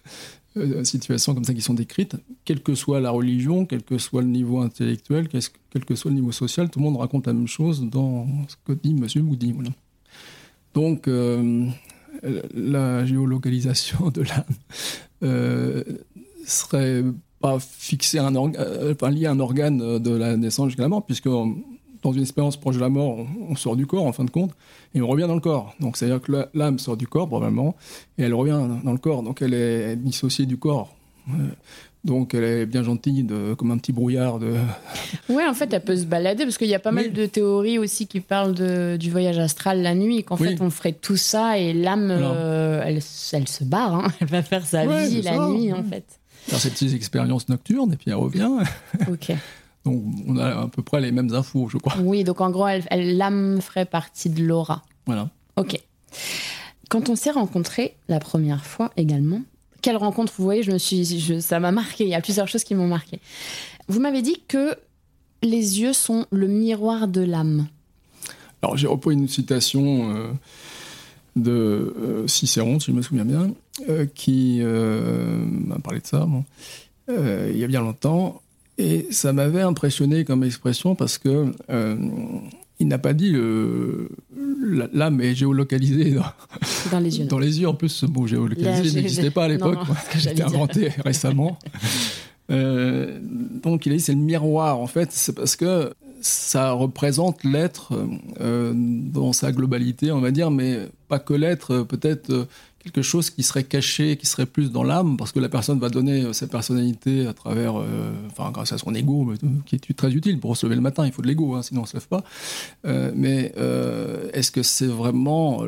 situations 0.83 1.33
comme 1.33 1.45
ça 1.45 1.53
qui 1.53 1.61
sont 1.61 1.73
décrites, 1.73 2.15
quelle 2.45 2.61
que 2.61 2.75
soit 2.75 2.99
la 2.99 3.09
religion, 3.09 3.65
quel 3.65 3.81
que 3.83 3.97
soit 3.97 4.21
le 4.21 4.27
niveau 4.27 4.59
intellectuel, 4.59 5.27
quel 5.27 5.85
que 5.85 5.95
soit 5.95 6.11
le 6.11 6.15
niveau 6.15 6.31
social, 6.31 6.69
tout 6.69 6.79
le 6.79 6.85
monde 6.85 6.97
raconte 6.97 7.25
la 7.27 7.33
même 7.33 7.47
chose 7.47 7.83
dans 7.89 8.27
ce 8.47 8.55
que 8.65 8.73
dit 8.73 8.91
M. 8.91 9.07
Moody. 9.23 9.53
Donc, 10.73 11.09
la 12.53 13.05
géolocalisation 13.05 14.11
de 14.11 14.23
l'âme 14.23 15.83
serait 16.45 17.03
pas 17.39 17.59
fixé 17.59 18.19
à 18.19 18.27
un 18.27 18.35
organe, 18.35 18.65
lié 19.11 19.25
à 19.25 19.31
un 19.31 19.39
organe 19.39 19.99
de 19.99 20.11
la 20.11 20.37
naissance 20.37 20.67
jusqu'à 20.67 20.83
la 20.83 20.89
mort, 20.89 21.05
puisque 21.05 21.27
dans 22.03 22.11
une 22.11 22.21
expérience 22.21 22.57
proche 22.57 22.75
de 22.75 22.81
la 22.81 22.89
mort, 22.89 23.17
on, 23.49 23.55
sort 23.55 23.75
du 23.75 23.87
corps 23.87 24.05
en 24.05 24.11
fin 24.11 24.25
de 24.25 24.29
compte, 24.29 24.51
et 24.93 25.01
on 25.01 25.07
revient 25.07 25.25
dans 25.27 25.35
le 25.35 25.41
corps. 25.41 25.73
Donc 25.79 25.97
c'est-à-dire 25.97 26.21
que 26.21 26.47
l'âme 26.53 26.79
sort 26.79 26.97
du 26.97 27.07
corps 27.07 27.27
probablement, 27.27 27.75
et 28.17 28.23
elle 28.23 28.33
revient 28.33 28.61
dans 28.83 28.91
le 28.91 28.97
corps, 28.97 29.23
donc 29.23 29.41
elle 29.41 29.53
est 29.53 29.95
dissociée 29.95 30.45
du 30.45 30.57
corps. 30.57 30.95
Donc 32.03 32.33
elle 32.33 32.43
est 32.43 32.65
bien 32.65 32.83
gentille, 32.83 33.23
de, 33.23 33.53
comme 33.53 33.71
un 33.71 33.77
petit 33.77 33.93
brouillard. 33.93 34.37
De... 34.37 34.55
Ouais, 35.29 35.47
en 35.47 35.53
fait, 35.53 35.71
elle 35.71 35.83
peut 35.83 35.95
se 35.95 36.03
balader, 36.03 36.43
parce 36.43 36.57
qu'il 36.57 36.67
y 36.67 36.75
a 36.75 36.79
pas 36.79 36.91
mal 36.91 37.13
de 37.13 37.25
théories 37.25 37.79
aussi 37.79 38.07
qui 38.07 38.19
parlent 38.19 38.53
de, 38.53 38.97
du 38.97 39.09
voyage 39.09 39.39
astral 39.39 39.81
la 39.81 39.95
nuit, 39.95 40.23
qu'en 40.23 40.35
fait 40.35 40.59
on 40.59 40.69
ferait 40.69 40.93
tout 40.93 41.17
ça 41.17 41.57
et 41.57 41.71
l'âme, 41.73 42.09
euh, 42.11 42.81
elle, 42.83 42.99
elle, 43.31 43.47
se 43.47 43.63
barre, 43.63 43.95
hein. 43.95 44.07
elle 44.19 44.27
va 44.27 44.43
faire 44.43 44.65
sa 44.65 44.85
vie 44.85 45.21
la 45.21 45.47
nuit 45.47 45.71
en 45.71 45.83
fait. 45.83 46.03
Faire 46.47 46.59
ses 46.59 46.71
petites 46.71 46.93
expériences 46.93 47.47
nocturnes 47.47 47.93
et 47.93 47.95
puis 47.95 48.11
elle 48.11 48.17
revient. 48.17 48.49
Ok. 49.09 49.31
Donc 49.85 50.03
on 50.27 50.37
a 50.37 50.61
à 50.61 50.67
peu 50.67 50.81
près 50.81 51.01
les 51.01 51.11
mêmes 51.11 51.33
infos, 51.33 51.69
je 51.69 51.77
crois. 51.77 51.95
Oui, 51.99 52.23
donc 52.23 52.41
en 52.41 52.49
gros, 52.49 52.67
l'âme 52.91 53.61
ferait 53.61 53.85
partie 53.85 54.29
de 54.29 54.43
l'aura. 54.43 54.83
Voilà. 55.05 55.29
Ok. 55.57 55.79
Quand 56.89 57.09
on 57.09 57.15
s'est 57.15 57.31
rencontrés 57.31 57.95
la 58.07 58.19
première 58.19 58.65
fois 58.65 58.91
également, 58.97 59.41
quelle 59.81 59.97
rencontre, 59.97 60.31
vous 60.37 60.43
voyez, 60.43 60.63
je 60.63 60.71
me 60.71 60.77
suis, 60.77 61.41
ça 61.41 61.59
m'a 61.59 61.71
marqué. 61.71 62.05
Il 62.05 62.09
y 62.09 62.15
a 62.15 62.21
plusieurs 62.21 62.47
choses 62.47 62.63
qui 62.63 62.75
m'ont 62.75 62.87
marqué. 62.87 63.19
Vous 63.87 63.99
m'avez 63.99 64.21
dit 64.21 64.41
que 64.47 64.75
les 65.41 65.81
yeux 65.81 65.93
sont 65.93 66.25
le 66.31 66.47
miroir 66.47 67.07
de 67.07 67.21
l'âme. 67.21 67.67
Alors 68.61 68.77
j'ai 68.77 68.87
repris 68.87 69.13
une 69.13 69.27
citation 69.27 70.15
euh, 70.15 70.31
de 71.35 71.51
euh, 71.99 72.27
Cicéron, 72.27 72.79
si 72.79 72.91
je 72.91 72.95
me 72.95 73.01
souviens 73.01 73.25
bien, 73.25 73.51
euh, 73.89 74.05
qui 74.05 74.61
m'a 74.61 75.79
parlé 75.79 75.99
de 75.99 76.07
ça 76.07 76.27
il 77.09 77.57
y 77.57 77.63
a 77.63 77.67
bien 77.67 77.81
longtemps. 77.81 78.41
Et 78.77 79.07
ça 79.11 79.33
m'avait 79.33 79.61
impressionné 79.61 80.25
comme 80.25 80.43
expression 80.43 80.95
parce 80.95 81.17
que 81.17 81.53
il 82.79 82.87
n'a 82.87 82.97
pas 82.97 83.13
dit 83.13 83.29
le 83.31 84.09
l'âme 84.93 85.21
est 85.21 85.35
géolocalisée 85.35 86.15
dans, 86.91 86.99
les 86.99 87.19
yeux. 87.19 87.25
Dans 87.29 87.39
les 87.39 87.61
yeux, 87.61 87.67
en 87.67 87.73
plus, 87.73 87.89
ce 87.89 88.05
mot 88.05 88.27
géolocalisé 88.27 88.95
n'existait 88.95 89.31
pas 89.31 89.45
à 89.45 89.47
l'époque. 89.47 89.79
C'était 90.17 90.43
inventé 90.43 90.89
récemment. 91.05 91.57
Euh, 92.51 93.19
donc 93.21 93.85
il 93.85 93.93
a 93.93 93.95
dit 93.95 94.01
c'est 94.01 94.13
le 94.13 94.19
miroir. 94.19 94.79
En 94.79 94.87
fait, 94.87 95.11
c'est 95.11 95.33
parce 95.33 95.55
que 95.55 95.93
ça 96.21 96.71
représente 96.71 97.43
l'être 97.43 97.93
euh, 98.39 98.73
dans 98.75 99.33
sa 99.33 99.51
globalité, 99.51 100.11
on 100.11 100.21
va 100.21 100.31
dire, 100.31 100.51
mais 100.51 100.79
pas 101.09 101.19
que 101.19 101.33
l'être, 101.33 101.83
peut-être 101.83 102.47
quelque 102.83 103.01
chose 103.01 103.29
qui 103.29 103.43
serait 103.43 103.63
caché, 103.63 104.17
qui 104.17 104.25
serait 104.25 104.45
plus 104.45 104.71
dans 104.71 104.83
l'âme, 104.83 105.15
parce 105.15 105.31
que 105.31 105.39
la 105.39 105.49
personne 105.49 105.79
va 105.79 105.89
donner 105.89 106.23
euh, 106.23 106.33
sa 106.33 106.47
personnalité 106.47 107.25
à 107.27 107.33
travers, 107.33 107.79
euh, 107.79 108.11
enfin, 108.27 108.51
grâce 108.51 108.73
à 108.73 108.77
son 108.77 108.93
ego, 108.93 109.31
euh, 109.31 109.47
qui 109.65 109.75
est 109.75 109.93
très 109.93 110.11
utile 110.11 110.39
pour 110.39 110.57
se 110.57 110.65
lever 110.65 110.75
le 110.75 110.81
matin. 110.81 111.05
Il 111.05 111.13
faut 111.13 111.21
de 111.21 111.27
l'ego, 111.27 111.55
hein, 111.55 111.61
sinon 111.61 111.81
on 111.81 111.85
se 111.85 111.93
lève 111.93 112.07
pas. 112.07 112.23
mais 113.15 113.53
est-ce 114.33 114.51
que 114.51 114.63
c'est 114.63 114.87
vraiment 114.87 115.63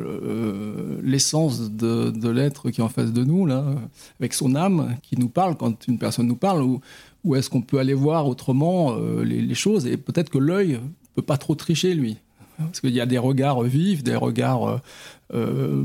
l'essence 1.02 1.70
de, 1.70 2.28
l'être 2.28 2.70
qui 2.70 2.80
est 2.80 2.84
en 2.84 2.88
face 2.88 3.12
de 3.12 3.24
nous, 3.24 3.46
là, 3.46 3.64
avec 4.20 4.34
son 4.34 4.54
âme, 4.54 4.96
qui 5.02 5.18
nous 5.18 5.28
parle 5.28 5.56
quand 5.56 5.86
une 5.88 5.98
personne 5.98 6.26
nous 6.26 6.36
parle, 6.36 6.62
ou, 6.62 6.80
ou 7.24 7.36
est-ce 7.36 7.48
qu'on 7.48 7.62
peut 7.62 7.78
aller 7.78 7.94
voir 7.94 8.26
autrement 8.26 8.96
les, 9.24 9.40
les 9.40 9.54
choses? 9.54 9.86
Et 9.86 9.96
peut-être 9.96 10.30
que 10.30 10.38
l'œil 10.38 10.80
peut 11.14 11.22
pas 11.22 11.38
trop 11.38 11.54
tricher, 11.54 11.94
lui. 11.94 12.18
Parce 12.58 12.80
qu'il 12.80 12.94
y 12.94 13.00
a 13.00 13.06
des 13.06 13.18
regards 13.18 13.62
vifs, 13.62 14.02
des 14.02 14.16
regards 14.16 14.66
euh, 14.66 14.76
euh, 14.76 14.78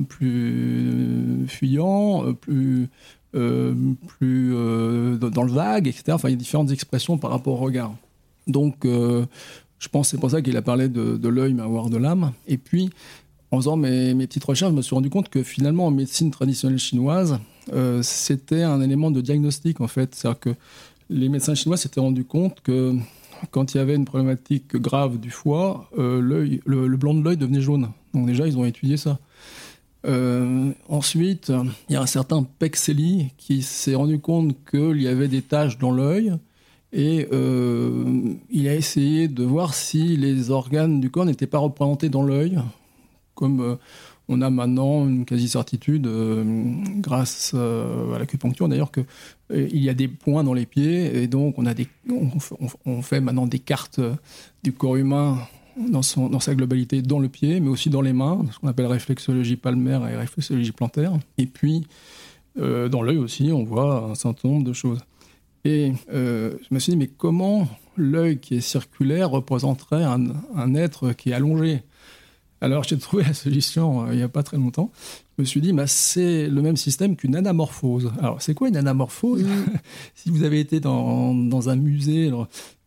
plus 0.07 1.45
fuyants, 1.47 2.25
euh, 2.25 2.33
plus, 2.33 2.89
plus 3.31 4.51
dans 4.51 5.43
le 5.43 5.51
vague, 5.51 5.87
etc. 5.87 6.03
Enfin, 6.11 6.29
il 6.29 6.31
y 6.31 6.35
a 6.35 6.37
différentes 6.37 6.71
expressions 6.71 7.17
par 7.17 7.31
rapport 7.31 7.53
au 7.53 7.63
regard. 7.63 7.95
Donc, 8.47 8.77
je 8.83 9.87
pense 9.91 10.07
que 10.07 10.11
c'est 10.11 10.19
pour 10.19 10.31
ça 10.31 10.41
qu'il 10.41 10.57
a 10.57 10.61
parlé 10.61 10.89
de, 10.89 11.27
l'œil, 11.27 11.53
mais 11.53 11.63
avoir 11.63 11.89
de 11.89 11.97
l'âme. 11.97 12.33
Et 12.47 12.57
puis, 12.57 12.89
en 13.51 13.57
faisant 13.57 13.77
mes, 13.77 14.13
mes, 14.13 14.27
petites 14.27 14.43
recherches, 14.43 14.71
je 14.71 14.77
me 14.77 14.81
suis 14.81 14.95
rendu 14.95 15.09
compte 15.09 15.29
que 15.29 15.43
finalement, 15.43 15.87
en 15.87 15.91
médecine 15.91 16.31
traditionnelle 16.31 16.79
chinoise, 16.79 17.39
c'était 18.01 18.63
un 18.63 18.81
élément 18.81 19.11
de 19.11 19.21
diagnostic, 19.21 19.81
en 19.81 19.87
fait. 19.87 20.13
C'est-à-dire 20.15 20.39
que 20.39 20.55
les 21.09 21.29
médecins 21.29 21.55
chinois 21.55 21.77
s'étaient 21.77 21.99
rendus 21.99 22.25
compte 22.25 22.61
que 22.61 22.95
quand 23.49 23.73
il 23.73 23.77
y 23.77 23.79
avait 23.79 23.95
une 23.95 24.05
problématique 24.05 24.75
grave 24.75 25.19
du 25.19 25.31
foie, 25.31 25.89
euh, 25.97 26.21
le, 26.65 26.97
blanc 26.97 27.13
de 27.13 27.23
l'œil 27.23 27.37
devenait 27.37 27.61
jaune. 27.61 27.89
Donc 28.13 28.27
déjà, 28.27 28.47
ils 28.47 28.57
ont 28.57 28.65
étudié 28.65 28.97
ça. 28.97 29.19
Euh, 30.05 30.71
ensuite, 30.89 31.51
il 31.89 31.93
y 31.93 31.95
a 31.95 32.01
un 32.01 32.07
certain 32.07 32.43
Pexeli 32.43 33.31
qui 33.37 33.61
s'est 33.61 33.95
rendu 33.95 34.19
compte 34.19 34.55
qu'il 34.69 35.01
y 35.01 35.07
avait 35.07 35.27
des 35.27 35.41
taches 35.41 35.77
dans 35.77 35.91
l'œil 35.91 36.33
et 36.91 37.27
euh, 37.31 38.33
il 38.49 38.67
a 38.67 38.75
essayé 38.75 39.27
de 39.27 39.43
voir 39.43 39.73
si 39.73 40.17
les 40.17 40.49
organes 40.49 40.99
du 40.99 41.09
corps 41.09 41.25
n'étaient 41.25 41.47
pas 41.47 41.59
représentés 41.59 42.09
dans 42.09 42.23
l'œil, 42.23 42.59
comme 43.35 43.77
on 44.31 44.41
a 44.41 44.49
maintenant 44.49 45.07
une 45.07 45.25
quasi-certitude, 45.25 46.07
euh, 46.07 46.43
grâce 46.99 47.51
euh, 47.53 48.13
à 48.15 48.19
l'acupuncture 48.19 48.69
d'ailleurs, 48.69 48.91
qu'il 48.91 49.05
euh, 49.51 49.67
y 49.73 49.89
a 49.89 49.93
des 49.93 50.07
points 50.07 50.43
dans 50.43 50.53
les 50.53 50.65
pieds, 50.65 51.21
et 51.21 51.27
donc 51.27 51.55
on, 51.57 51.65
a 51.65 51.73
des, 51.73 51.87
on, 52.85 53.01
fait 53.01 53.19
maintenant 53.19 53.45
des 53.45 53.59
cartes 53.59 53.99
du 54.63 54.71
corps 54.71 54.95
humain 54.95 55.37
dans, 55.77 56.01
son, 56.01 56.29
dans, 56.29 56.39
sa 56.39 56.55
globalité 56.55 57.01
dans 57.01 57.19
le 57.19 57.29
pied, 57.29 57.59
mais 57.59 57.69
aussi 57.69 57.89
dans 57.89 58.01
les 58.01 58.13
mains, 58.13 58.45
ce 58.51 58.59
qu'on 58.59 58.67
appelle 58.67 58.87
réflexologie 58.87 59.55
palmaire 59.55 60.07
et 60.07 60.15
réflexologie 60.15 60.71
plantaire. 60.71 61.13
Et 61.37 61.45
puis, 61.45 61.87
dans 62.55 63.01
l'œil 63.01 63.17
aussi, 63.17 63.51
on 63.53 63.63
voit 63.63 64.09
un 64.11 64.15
certain 64.15 64.49
nombre 64.49 64.65
de 64.65 64.73
choses. 64.73 64.99
Et 65.63 65.93
je 66.09 66.57
me 66.71 66.79
suis 66.79 66.91
dit, 66.91 66.97
mais 66.97 67.07
comment 67.07 67.67
l'œil 67.95 68.39
qui 68.39 68.55
est 68.55 68.61
circulaire 68.61 69.29
représenterait 69.29 70.03
un, 70.03 70.25
un 70.55 70.75
être 70.75 71.13
qui 71.13 71.29
est 71.29 71.33
allongé? 71.33 71.83
Alors 72.61 72.83
j'ai 72.83 72.97
trouvé 72.97 73.23
la 73.23 73.33
solution 73.33 74.05
euh, 74.05 74.13
il 74.13 74.17
n'y 74.17 74.23
a 74.23 74.29
pas 74.29 74.43
très 74.43 74.57
longtemps. 74.57 74.91
Je 75.37 75.41
me 75.41 75.45
suis 75.45 75.61
dit, 75.61 75.73
bah, 75.73 75.87
c'est 75.87 76.47
le 76.47 76.61
même 76.61 76.77
système 76.77 77.15
qu'une 77.15 77.35
anamorphose. 77.35 78.11
Alors 78.19 78.41
c'est 78.41 78.53
quoi 78.53 78.69
une 78.69 78.77
anamorphose? 78.77 79.45
Si 80.15 80.29
vous 80.29 80.43
avez 80.43 80.59
été 80.59 80.79
dans, 80.79 81.33
dans 81.33 81.69
un 81.69 81.75
musée, 81.75 82.31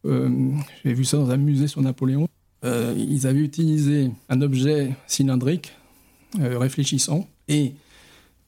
euh, 0.07 0.51
j'ai 0.85 0.95
vu 0.95 1.05
ça 1.05 1.17
dans 1.17 1.31
un 1.31 1.37
musée 1.37 1.67
sur 1.67 1.83
Napoléon, 1.83 2.29
euh, 2.65 2.95
ils 2.97 3.27
avaient 3.27 3.41
utilisé 3.41 4.11
un 4.29 4.41
objet 4.41 4.93
cylindrique 5.07 5.73
réfléchissant 6.41 7.29
et 7.47 7.75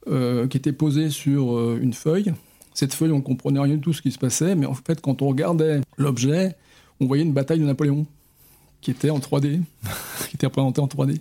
qui 0.07 0.57
était 0.57 0.73
posé 0.73 1.11
sur 1.11 1.77
une 1.77 1.93
feuille. 1.93 2.33
Cette 2.75 2.95
feuille, 2.95 3.13
on 3.13 3.21
comprenait 3.21 3.61
rien 3.61 3.77
de 3.77 3.81
tout 3.81 3.93
ce 3.93 4.03
qui 4.03 4.13
se 4.13 4.19
passait, 4.19 4.55
mais 4.55 4.67
en 4.67 4.75
fait, 4.75 5.01
quand 5.01 5.23
on 5.23 5.29
regardait 5.29 5.81
l'objet, 5.97 6.57
on 7.01 7.07
voyait 7.07 7.23
une 7.23 7.33
bataille 7.33 7.61
de 7.61 7.65
Napoléon 7.65 8.07
qui 8.81 8.91
était 8.91 9.11
en 9.11 9.19
3D, 9.19 9.63
qui 10.29 10.37
était 10.37 10.47
représenté 10.47 10.81
en 10.81 10.87
3D. 10.87 11.21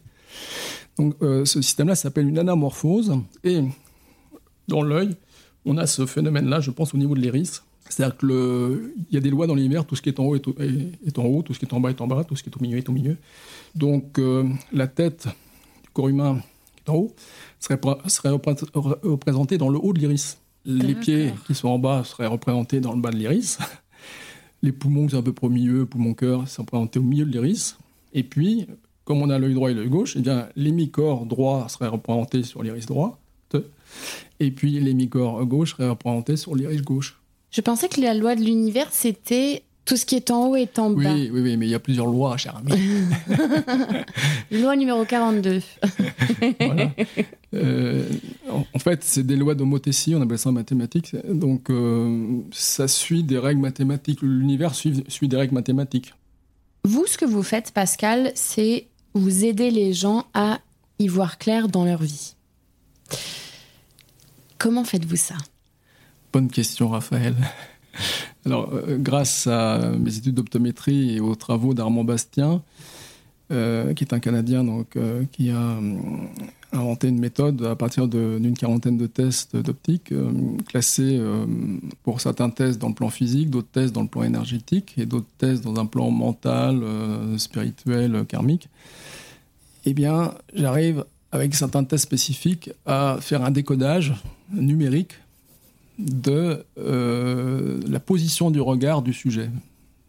Donc 0.97 1.15
euh, 1.21 1.45
ce 1.45 1.61
système-là 1.61 1.95
s'appelle 1.95 2.27
une 2.27 2.39
anamorphose, 2.39 3.17
et 3.43 3.61
dans 4.67 4.81
l'œil, 4.81 5.15
on 5.65 5.77
a 5.77 5.87
ce 5.87 6.05
phénomène-là, 6.05 6.59
je 6.59 6.71
pense, 6.71 6.93
au 6.93 6.97
niveau 6.97 7.15
de 7.15 7.21
l'iris. 7.21 7.63
C'est-à-dire 7.89 8.17
qu'il 8.17 8.91
y 9.11 9.17
a 9.17 9.19
des 9.19 9.29
lois 9.29 9.47
dans 9.47 9.55
l'univers, 9.55 9.85
tout 9.85 9.95
ce 9.95 10.01
qui 10.01 10.09
est 10.09 10.19
en 10.19 10.25
haut 10.25 10.35
est, 10.35 11.19
en 11.19 11.23
haut, 11.25 11.43
tout 11.43 11.53
ce 11.53 11.59
qui 11.59 11.65
est 11.65 11.73
en 11.73 11.79
bas 11.79 11.91
est 11.91 12.01
en 12.01 12.07
bas, 12.07 12.23
tout 12.23 12.35
ce 12.35 12.43
qui 12.43 12.49
est 12.49 12.57
au 12.57 12.59
milieu 12.59 12.77
est 12.77 12.89
au 12.89 12.91
milieu. 12.91 13.17
Donc 13.75 14.17
euh, 14.17 14.43
la 14.73 14.87
tête 14.87 15.27
du 15.83 15.89
corps 15.93 16.09
humain 16.09 16.41
qui 16.75 16.83
est 16.85 16.89
en 16.89 16.95
haut 16.95 17.15
serait, 17.59 17.79
serait 18.07 18.29
représentée 18.29 19.57
dans 19.57 19.69
le 19.69 19.77
haut 19.77 19.93
de 19.93 19.99
l'iris. 19.99 20.39
Les 20.65 20.95
pieds 20.95 21.31
qui 21.45 21.53
sont 21.53 21.67
en 21.67 21.77
bas 21.77 22.03
seraient 22.03 22.25
représentés 22.25 22.79
dans 22.79 22.93
le 22.93 22.99
bas 22.99 23.11
de 23.11 23.17
l'iris. 23.17 23.59
Les 24.63 24.71
poumons, 24.71 25.07
c'est 25.07 25.17
un 25.17 25.21
peu 25.21 25.33
au 25.43 25.49
milieu, 25.49 25.85
poumon-cœur, 25.85 26.47
c'est 26.47 26.59
représenté 26.59 26.97
au 26.97 27.03
milieu 27.03 27.25
de 27.25 27.31
l'iris. 27.31 27.77
Et 28.13 28.23
puis, 28.23 28.65
comme 29.03 29.21
on 29.21 29.29
a 29.29 29.37
l'œil 29.37 29.53
droit 29.53 29.69
et 29.69 29.75
l'œil 29.75 29.89
gauche, 29.89 30.15
eh 30.17 30.21
bien, 30.21 30.49
l'hémicorps 30.55 31.27
droit 31.27 31.69
serait 31.69 31.87
représenté 31.87 32.41
sur 32.41 32.63
l'iris 32.63 32.87
droit, 32.87 33.19
et 34.39 34.51
puis 34.51 34.79
l'hémicorps 34.79 35.45
gauche 35.45 35.71
serait 35.71 35.89
représenté 35.89 36.35
sur 36.35 36.55
l'iris 36.55 36.81
gauche. 36.81 37.19
Je 37.55 37.61
pensais 37.61 37.87
que 37.87 38.01
la 38.01 38.13
loi 38.13 38.35
de 38.35 38.41
l'univers, 38.41 38.89
c'était 38.91 39.63
tout 39.85 39.95
ce 39.95 40.05
qui 40.05 40.15
est 40.15 40.29
en 40.29 40.47
haut 40.47 40.57
est 40.57 40.77
en 40.77 40.89
bas. 40.89 41.13
Oui, 41.13 41.29
oui, 41.31 41.39
oui, 41.39 41.55
mais 41.55 41.67
il 41.67 41.69
y 41.69 41.73
a 41.73 41.79
plusieurs 41.79 42.07
lois, 42.07 42.35
cher 42.35 42.57
ami. 42.57 42.73
loi 44.51 44.75
numéro 44.75 45.05
42. 45.05 45.61
voilà. 46.59 46.91
Euh, 47.53 48.09
en, 48.49 48.79
fait, 48.79 49.05
c'est 49.05 49.25
des 49.25 49.37
lois 49.37 49.55
d'homothétie, 49.55 50.15
on 50.15 50.21
appelle 50.21 50.37
ça 50.37 50.49
en 50.49 50.51
mathématiques. 50.51 51.15
Donc, 51.29 51.69
euh, 51.69 52.41
ça 52.51 52.89
suit 52.89 53.23
des 53.23 53.39
règles 53.39 53.61
mathématiques. 53.61 54.21
L'univers 54.21 54.75
suit, 54.75 55.05
suit 55.07 55.29
des 55.29 55.37
règles 55.37 55.53
mathématiques. 55.53 56.13
Vous, 56.83 57.05
ce 57.07 57.17
que 57.17 57.23
vous 57.23 57.41
faites, 57.41 57.71
Pascal, 57.71 58.33
c'est 58.35 58.87
vous 59.13 59.45
aider 59.45 59.71
les 59.71 59.93
gens 59.93 60.25
à 60.33 60.59
y 60.99 61.07
voir 61.07 61.37
clair 61.37 61.69
dans 61.69 61.85
leur 61.85 62.03
vie. 62.03 62.35
Comment 64.57 64.83
faites-vous 64.83 65.15
ça? 65.15 65.35
Bonne 66.35 66.49
question, 66.49 66.89
Raphaël. 66.89 67.33
Alors, 68.45 68.69
euh, 68.73 68.97
grâce 68.97 69.47
à 69.47 69.93
mes 69.97 70.17
études 70.17 70.35
d'optométrie 70.35 71.15
et 71.15 71.19
aux 71.21 71.33
travaux 71.33 71.73
d'Armand 71.73 72.03
Bastien, 72.03 72.61
euh, 73.53 73.93
qui 73.93 74.03
est 74.03 74.13
un 74.13 74.19
Canadien 74.19 74.65
donc, 74.65 74.97
euh, 74.97 75.23
qui 75.31 75.49
a 75.49 75.79
inventé 76.73 77.07
une 77.07 77.19
méthode 77.19 77.63
à 77.63 77.77
partir 77.77 78.09
d'une 78.09 78.53
quarantaine 78.57 78.97
de 78.97 79.07
tests 79.07 79.55
d'optique, 79.55 80.13
classés 80.67 81.21
pour 82.03 82.19
certains 82.19 82.49
tests 82.49 82.79
dans 82.79 82.89
le 82.89 82.95
plan 82.95 83.09
physique, 83.09 83.49
d'autres 83.49 83.71
tests 83.71 83.95
dans 83.95 84.03
le 84.03 84.09
plan 84.09 84.23
énergétique 84.23 84.93
et 84.97 85.05
d'autres 85.05 85.31
tests 85.37 85.63
dans 85.63 85.79
un 85.79 85.85
plan 85.85 86.11
mental, 86.11 86.83
spirituel, 87.37 88.25
karmique. 88.27 88.67
Eh 89.85 89.93
bien, 89.93 90.33
j'arrive 90.53 91.05
avec 91.31 91.55
certains 91.55 91.85
tests 91.85 92.03
spécifiques 92.03 92.71
à 92.85 93.19
faire 93.21 93.41
un 93.41 93.51
décodage 93.51 94.13
numérique 94.51 95.13
de 95.97 96.65
la 97.87 97.99
position 97.99 98.51
du 98.51 98.61
regard 98.61 99.01
du 99.01 99.13
sujet. 99.13 99.49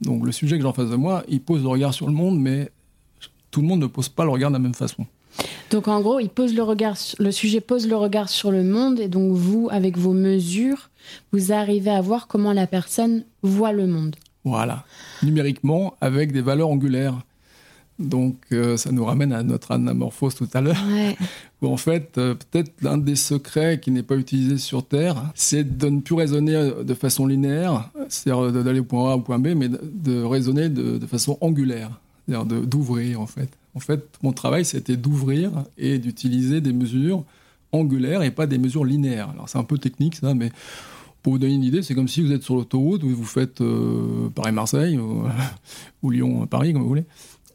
Donc 0.01 0.27
le 0.27 0.33
sujet 0.33 0.57
que 0.57 0.63
j'ai 0.63 0.69
en 0.69 0.73
face 0.73 0.91
de 0.91 0.97
moi, 0.97 1.25
il 1.29 1.41
pose 1.41 1.63
le 1.63 1.69
regard 1.69 1.95
sur 1.95 2.07
le 2.07 2.13
monde, 2.13 2.39
mais 2.39 2.71
tout 3.51 3.61
le 3.63 3.67
monde 3.67 3.81
ne 3.81 3.87
pose 3.87 4.09
pas 4.09 4.25
le 4.25 4.31
regard 4.31 4.51
de 4.51 4.57
la 4.57 4.61
même 4.61 4.75
façon. 4.75 5.07
Donc 5.71 5.89
en 5.89 6.01
gros, 6.01 6.21
il 6.21 6.29
pose 6.29 6.55
le 6.55 6.63
regard, 6.63 6.97
le 7.19 7.31
sujet 7.31 7.61
pose 7.61 7.89
le 7.89 7.97
regard 7.97 8.29
sur 8.29 8.51
le 8.51 8.63
monde 8.63 9.01
et 9.01 9.09
donc 9.09 9.33
vous, 9.33 9.69
avec 9.71 9.99
vos 9.99 10.13
mesures, 10.13 10.91
vous 11.33 11.53
arrivez 11.53 11.91
à 11.91 12.01
voir 12.01 12.27
comment 12.27 12.53
la 12.53 12.67
personne 12.67 13.25
voit 13.43 13.73
le 13.73 13.87
monde. 13.87 14.17
Voilà, 14.45 14.85
numériquement 15.23 15.95
avec 16.01 16.33
des 16.33 16.41
valeurs 16.41 16.69
angulaires. 16.69 17.19
Donc 17.99 18.37
euh, 18.53 18.77
ça 18.77 18.93
nous 18.93 19.05
ramène 19.05 19.33
à 19.33 19.43
notre 19.43 19.73
anamorphose 19.73 20.35
tout 20.35 20.49
à 20.53 20.61
l'heure, 20.61 20.77
où 21.63 21.69
en 21.69 21.77
fait 21.77 22.19
euh, 22.19 22.35
peut-être 22.35 22.73
l'un 22.83 22.99
des 22.99 23.17
secrets 23.17 23.81
qui 23.81 23.91
n'est 23.91 24.03
pas 24.03 24.17
utilisé 24.17 24.59
sur 24.59 24.87
Terre, 24.87 25.23
c'est 25.35 25.79
de 25.79 25.89
ne 25.89 26.01
plus 26.01 26.15
raisonner 26.15 26.73
de 26.85 26.95
façon 26.95 27.27
linéaire, 27.27 27.91
c'est-à-dire 28.09 28.53
d'aller 28.63 28.81
au 28.81 28.85
point 28.85 29.13
A 29.13 29.17
au 29.17 29.21
point 29.21 29.39
B, 29.39 29.49
mais 29.57 29.69
de, 29.69 30.23
raisonner 30.23 30.69
de, 30.69 30.99
de 30.99 31.07
façon 31.07 31.39
angulaire, 31.41 32.01
c'est-à-dire 32.27 32.45
d'ouvrir 32.67 33.21
en 33.21 33.27
fait. 33.27 33.49
En 33.77 33.81
fait, 33.81 34.09
mon 34.23 34.33
travail, 34.33 34.65
c'était 34.65 34.97
d'ouvrir 34.97 35.51
et 35.77 35.99
d'utiliser 35.99 36.63
des 36.63 36.73
mesures 36.73 37.25
angulaires 37.73 38.23
et 38.23 38.31
pas 38.31 38.47
des 38.47 38.57
mesures 38.57 38.87
linéaires. 38.87 39.29
Alors, 39.31 39.51
c'est 39.51 39.59
un 39.59 39.65
peu 39.65 39.77
technique, 39.77 40.17
ça, 40.17 40.33
mais 40.33 40.51
pour 41.23 41.35
vous 41.35 41.39
donner 41.39 41.55
une 41.55 41.65
idée, 41.65 41.83
c'est 41.83 41.95
comme 41.95 42.09
si 42.09 42.23
vous 42.23 42.33
êtes 42.33 42.43
sur 42.43 42.55
l'autoroute, 42.55 43.03
vous 43.05 43.25
faites 43.25 43.61
euh, 43.61 44.31
Paris-Marseille 44.35 44.99
ou, 46.03 46.11
Lyon-Paris, 46.11 46.73
comme 46.73 46.83
vous 46.83 46.89
voulez. 46.89 47.05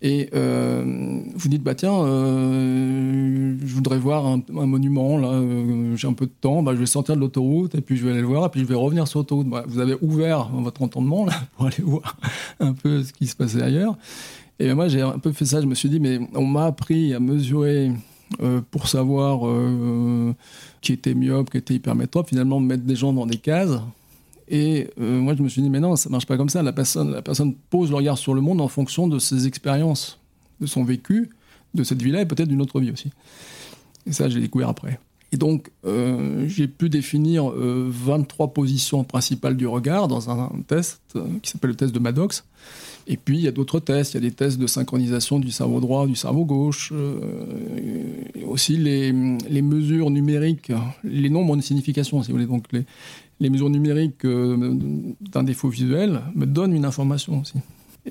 Et 0.04 0.30
euh, 0.34 1.22
vous 1.36 1.48
dites, 1.48 1.62
bah 1.62 1.76
tiens, 1.76 1.94
euh, 1.94 3.56
je 3.64 3.74
voudrais 3.76 4.00
voir 4.00 4.26
un, 4.26 4.42
monument, 4.50 5.18
là, 5.18 5.40
j'ai 5.96 6.08
un 6.08 6.14
peu 6.14 6.26
de 6.26 6.32
temps, 6.42 6.64
bah, 6.64 6.74
je 6.74 6.80
vais 6.80 6.88
sortir 6.88 7.16
de 7.16 7.20
l'autoroute, 7.20 7.76
et 7.76 7.82
puis 7.82 7.98
je 7.98 8.06
vais 8.06 8.12
aller 8.12 8.22
le 8.22 8.28
voir, 8.28 8.48
et 8.48 8.50
puis 8.50 8.62
je 8.62 8.66
vais 8.66 8.76
revenir 8.76 9.08
sur 9.08 9.20
l'autoroute. 9.20 9.48
Bah, 9.48 9.64
vous 9.68 9.80
avez 9.80 9.96
ouvert 10.02 10.50
votre 10.50 10.82
entendement, 10.82 11.26
là, 11.26 11.34
pour 11.56 11.68
aller 11.68 11.84
voir 11.84 12.18
un 12.60 12.74
peu 12.74 13.04
ce 13.04 13.14
qui 13.14 13.28
se 13.28 13.36
passait 13.36 13.62
ailleurs. 13.62 13.96
Et 14.62 14.74
moi, 14.74 14.88
j'ai 14.88 15.02
un 15.02 15.18
peu 15.18 15.32
fait 15.32 15.46
ça. 15.46 15.60
Je 15.60 15.66
me 15.66 15.74
suis 15.74 15.90
dit, 15.90 16.00
mais 16.00 16.20
on 16.36 16.46
m'a 16.46 16.66
appris 16.66 17.14
à 17.14 17.20
mesurer 17.20 17.92
euh, 18.42 18.62
pour 18.72 18.88
savoir 18.88 19.48
euh, 19.48 20.34
qui 20.82 20.94
était 20.94 21.14
myope, 21.14 21.50
qui 21.50 21.58
était 21.58 21.74
hypermétrope, 21.74 22.30
finalement, 22.30 22.60
mettre 22.60 22.84
des 22.84 22.96
gens 22.96 23.12
dans 23.12 23.26
des 23.26 23.38
cases. 23.38 23.80
Et 24.52 24.90
euh, 25.00 25.20
moi, 25.20 25.34
je 25.34 25.42
me 25.42 25.48
suis 25.48 25.62
dit, 25.62 25.70
mais 25.70 25.80
non, 25.80 25.96
ça 25.96 26.10
marche 26.10 26.28
pas 26.28 26.36
comme 26.36 26.50
ça. 26.50 26.62
La 26.62 26.74
personne, 26.74 27.16
pose 27.70 27.90
le 27.90 27.96
regard 27.96 28.18
sur 28.18 28.34
le 28.34 28.42
monde 28.42 28.60
en 28.62 28.68
fonction 28.68 29.08
de 29.08 29.18
ses 29.18 29.48
expériences, 29.48 30.20
de 30.60 30.66
son 30.66 30.84
vécu, 30.84 31.30
de 31.74 31.84
cette 31.84 32.02
vie-là 32.02 32.22
et 32.22 32.26
peut-être 32.26 32.50
d'une 32.50 32.62
autre 32.62 32.80
vie 32.82 32.92
aussi. 32.92 33.12
Et 34.06 34.12
ça, 34.12 34.28
j'ai 34.28 34.42
découvert 34.42 34.68
après. 34.68 35.00
Et 35.32 35.38
donc, 35.38 35.72
j'ai 36.48 36.68
pu 36.68 36.90
définir 36.90 37.46
23 37.56 38.50
positions 38.50 39.06
principales 39.06 39.56
du 39.56 39.66
regard 39.66 40.10
dans 40.10 40.30
un 40.30 40.52
test 40.68 41.00
qui 41.42 41.50
s'appelle 41.50 41.70
le 41.70 41.76
test 41.78 41.96
de 41.96 42.00
Maddox. 42.00 42.44
Et 43.08 43.18
puis, 43.18 43.38
il 43.38 43.44
y 43.44 43.48
a 43.48 43.52
d'autres 43.52 43.80
tests. 43.80 44.14
Il 44.14 44.24
y 44.24 44.26
a 44.26 44.30
des 44.30 44.36
tests 44.36 44.58
de 44.58 44.68
synchronisation 44.68 45.40
du 45.40 45.52
cerveau 45.52 45.80
droit, 45.80 46.06
du 46.06 46.16
cerveau 46.16 46.46
gauche. 46.46 46.92
Euh, 46.94 47.16
aussi, 48.48 48.78
les, 48.78 49.12
mesures 49.12 50.10
numériques, 50.10 50.72
les 51.04 51.30
nombres 51.30 51.52
ont 51.52 51.56
une 51.56 51.62
signification, 51.62 52.22
si 52.22 52.32
vous 52.32 52.38
voulez. 52.38 52.48
Donc, 52.48 52.66
les, 52.72 52.86
les 53.41 53.49
mesures 53.49 53.71
numériques 53.71 54.23
euh, 54.23 54.56
d'un 55.19 55.43
défaut 55.43 55.67
visuel 55.67 56.21
me 56.36 56.45
donnent 56.45 56.73
une 56.73 56.86
information 56.86 57.41
aussi. 57.41 57.56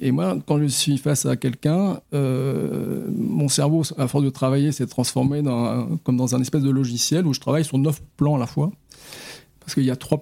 Et 0.01 0.11
moi, 0.11 0.37
quand 0.47 0.59
je 0.59 0.67
suis 0.67 0.99
face 0.99 1.25
à 1.25 1.37
quelqu'un, 1.37 2.01
euh, 2.13 3.07
mon 3.17 3.49
cerveau, 3.49 3.83
à 3.97 4.09
force 4.09 4.25
de 4.25 4.31
travailler, 4.31 4.73
s'est 4.73 4.87
transformé 4.87 5.43
comme 6.05 6.17
dans 6.17 6.35
un 6.35 6.41
espèce 6.41 6.63
de 6.63 6.71
logiciel 6.71 7.27
où 7.27 7.33
je 7.33 7.41
travaille 7.41 7.65
sur 7.65 7.79
neuf 7.79 8.03
plans 8.17 8.37
à 8.37 8.39
la 8.39 8.47
fois. 8.47 8.73
Parce 9.61 9.75
qu'il 9.75 9.85
y 9.85 9.91
a 9.91 9.97
trois 9.97 10.21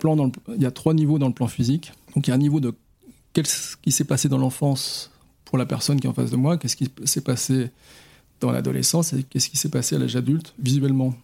y 0.58 0.66
a 0.66 0.70
trois 0.70 0.94
niveaux 0.94 1.18
dans 1.18 1.28
le 1.28 1.34
plan 1.34 1.48
physique. 1.48 1.92
Donc 2.14 2.26
il 2.26 2.30
y 2.30 2.32
a 2.32 2.36
un 2.36 2.38
niveau 2.38 2.60
de 2.60 2.74
qu'est-ce 3.32 3.76
qui 3.78 3.92
s'est 3.92 4.04
passé 4.04 4.28
dans 4.28 4.38
l'enfance 4.38 5.10
pour 5.46 5.56
la 5.56 5.64
personne 5.64 6.00
qui 6.00 6.06
est 6.06 6.10
en 6.10 6.14
face 6.14 6.30
de 6.30 6.36
moi, 6.36 6.58
qu'est-ce 6.58 6.76
qui 6.76 6.90
s'est 7.04 7.22
passé 7.22 7.70
dans 8.40 8.50
l'adolescence 8.50 9.14
et 9.14 9.22
qu'est-ce 9.22 9.48
qui 9.48 9.56
s'est 9.56 9.70
passé 9.70 9.96
à 9.96 9.98
l'âge 9.98 10.16
adulte 10.16 10.54
visuellement. 10.58 11.14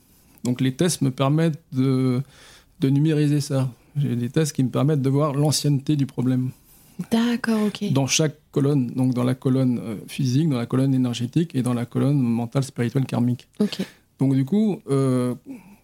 Donc 0.43 0.61
les 0.61 0.75
tests 0.75 1.03
me 1.03 1.11
permettent 1.11 1.61
de, 1.73 2.23
de 2.81 2.89
numériser 2.89 3.41
ça. 3.41 3.71
J'ai 3.97 4.17
des 4.17 4.29
tests 4.29 4.53
qui 4.53 4.63
me 4.65 4.71
permettent 4.71 5.03
de 5.03 5.11
voir 5.11 5.35
l'ancienneté 5.35 5.97
du 5.97 6.07
problème. 6.07 6.51
D'accord, 7.11 7.63
ok. 7.67 7.93
Dans 7.93 8.07
chaque 8.07 8.37
colonne, 8.53 8.89
donc 8.89 9.15
dans 9.15 9.25
la 9.25 9.35
colonne 9.35 9.79
euh, 9.79 9.97
physique, 10.07 10.49
dans 10.49 10.59
la 10.59 10.67
colonne 10.67 10.95
énergétique 10.95 11.55
et 11.55 11.63
dans 11.63 11.75
la 11.75 11.87
colonne 11.87 12.21
mentale, 12.21 12.63
spirituelle, 12.63 13.05
karmique. 13.05 13.49
Ok. 13.61 13.79
Donc 14.19 14.35
du 14.35 14.45
coup, 14.45 14.81
euh, 14.89 15.35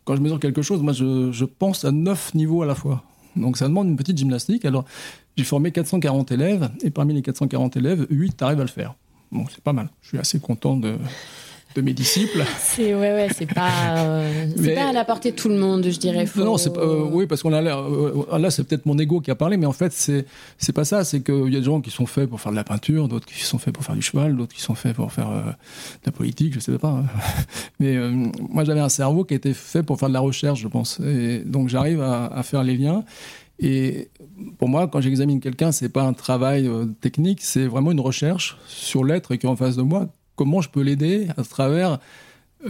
quand 0.05 0.15
je 0.17 0.21
mesure 0.21 0.39
quelque 0.39 0.63
chose, 0.63 0.83
moi 0.83 0.93
je, 0.93 1.33
je, 1.33 1.45
pense 1.45 1.85
à 1.85 1.91
neuf 1.91 2.33
niveaux 2.35 2.63
à 2.63 2.67
la 2.67 2.75
fois. 2.75 3.03
Donc 3.35 3.57
ça 3.57 3.67
demande 3.67 3.89
une 3.89 3.97
petite 3.97 4.19
gymnastique. 4.19 4.65
Alors 4.65 4.85
j'ai 5.37 5.45
formé 5.45 5.73
440 5.73 6.31
élèves 6.33 6.71
et 6.83 6.91
parmi 6.91 7.15
les 7.15 7.23
440 7.23 7.77
élèves, 7.77 8.07
8 8.11 8.43
arrivent 8.43 8.61
à 8.61 8.65
le 8.65 8.69
faire. 8.69 8.95
Bon, 9.33 9.47
c'est 9.49 9.63
pas 9.63 9.73
mal. 9.73 9.89
Je 10.03 10.09
suis 10.09 10.19
assez 10.19 10.39
content 10.41 10.77
de, 10.77 10.97
de 11.75 11.83
mes 11.83 11.93
disciples. 11.93 12.45
C'est 12.59 12.95
ouais, 12.95 13.13
ouais, 13.13 13.29
c'est 13.37 13.47
pas, 13.47 13.71
euh, 13.97 14.47
c'est 14.57 14.75
pas 14.75 14.89
à 14.89 14.93
la 14.93 15.05
portée 15.05 15.31
de 15.31 15.37
tout 15.37 15.49
le 15.49 15.57
monde, 15.57 15.87
je 15.89 15.99
dirais. 15.99 16.27
Non, 16.37 16.57
c'est 16.57 16.77
euh, 16.77 17.05
oui, 17.11 17.27
parce 17.27 17.43
qu'on 17.43 17.53
a 17.53 17.61
l'air. 17.61 17.79
Euh, 17.79 18.39
là, 18.39 18.51
c'est 18.51 18.65
peut-être 18.65 18.87
mon 18.87 18.99
ego 18.99 19.21
qui 19.21 19.31
a 19.31 19.37
parlé, 19.37 19.57
mais 19.57 19.67
en 19.67 19.73
fait, 19.73 19.93
c'est 19.93 20.27
c'est 20.59 20.73
pas 20.73 20.85
ça. 20.85 21.05
C'est 21.05 21.23
qu'il 21.23 21.53
y 21.53 21.57
a 21.57 21.61
des 21.61 21.65
gens 21.65 21.81
qui 21.81 21.91
sont 21.91 22.07
faits 22.07 22.29
pour 22.29 22.41
faire 22.41 22.51
de 22.51 22.57
la 22.57 22.65
peinture, 22.65 23.07
d'autres 23.07 23.27
qui 23.27 23.41
sont 23.43 23.59
faits 23.59 23.73
pour 23.73 23.85
faire 23.85 23.95
du 23.95 24.03
cheval, 24.03 24.37
d'autres 24.37 24.55
qui 24.55 24.63
sont 24.63 24.75
faits 24.75 24.97
pour 24.97 25.13
faire 25.13 25.31
de 25.31 26.07
la 26.07 26.13
politique, 26.13 26.55
je 26.55 26.61
sais 26.61 26.77
pas. 26.79 26.89
Hein. 26.89 27.05
Mais 27.81 27.97
moi, 28.49 28.65
j'avais 28.65 28.81
un 28.81 28.89
cerveau 28.89 29.25
qui 29.25 29.35
était 29.35 29.55
fait 29.55 29.83
pour 29.83 29.99
faire 29.99 30.09
de 30.09 30.15
la 30.15 30.21
recherche, 30.21 30.61
je 30.61 30.69
pense. 30.69 30.99
Et 31.01 31.43
donc, 31.45 31.69
j'arrive 31.69 32.03
à, 32.03 32.27
à 32.27 32.43
faire 32.43 32.65
les 32.65 32.77
liens. 32.77 33.05
Et 33.61 34.09
pour 34.59 34.69
moi, 34.69 34.89
quand 34.89 35.01
j'examine 35.03 35.39
quelqu'un, 35.39 35.71
c'est 35.71 35.91
pas 35.91 36.03
un 36.03 36.15
travail 36.15 36.69
technique, 37.01 37.43
c'est 37.43 37.67
vraiment 37.67 37.93
une 37.93 38.01
recherche 38.01 38.57
sur 38.67 39.05
l'être 39.05 39.37
qui 39.37 39.47
est 39.47 39.51
en 39.51 39.57
face 39.57 39.77
de 39.77 39.83
moi 39.83 40.09
comment 40.41 40.63
je 40.63 40.71
peux 40.71 40.81
l'aider 40.81 41.29
à 41.37 41.43
travers 41.43 41.99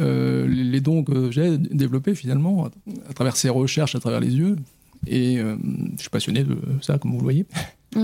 euh, 0.00 0.44
les 0.48 0.80
dons 0.80 1.04
que 1.04 1.30
j'ai 1.30 1.56
développés 1.56 2.16
finalement, 2.16 2.68
à 3.08 3.12
travers 3.14 3.36
ses 3.36 3.48
recherches, 3.48 3.94
à 3.94 4.00
travers 4.00 4.18
les 4.18 4.34
yeux. 4.34 4.56
Et 5.06 5.38
euh, 5.38 5.54
je 5.94 6.00
suis 6.00 6.10
passionné 6.10 6.42
de 6.42 6.58
ça, 6.82 6.98
comme 6.98 7.12
vous 7.12 7.18
le 7.18 7.22
voyez. 7.22 7.46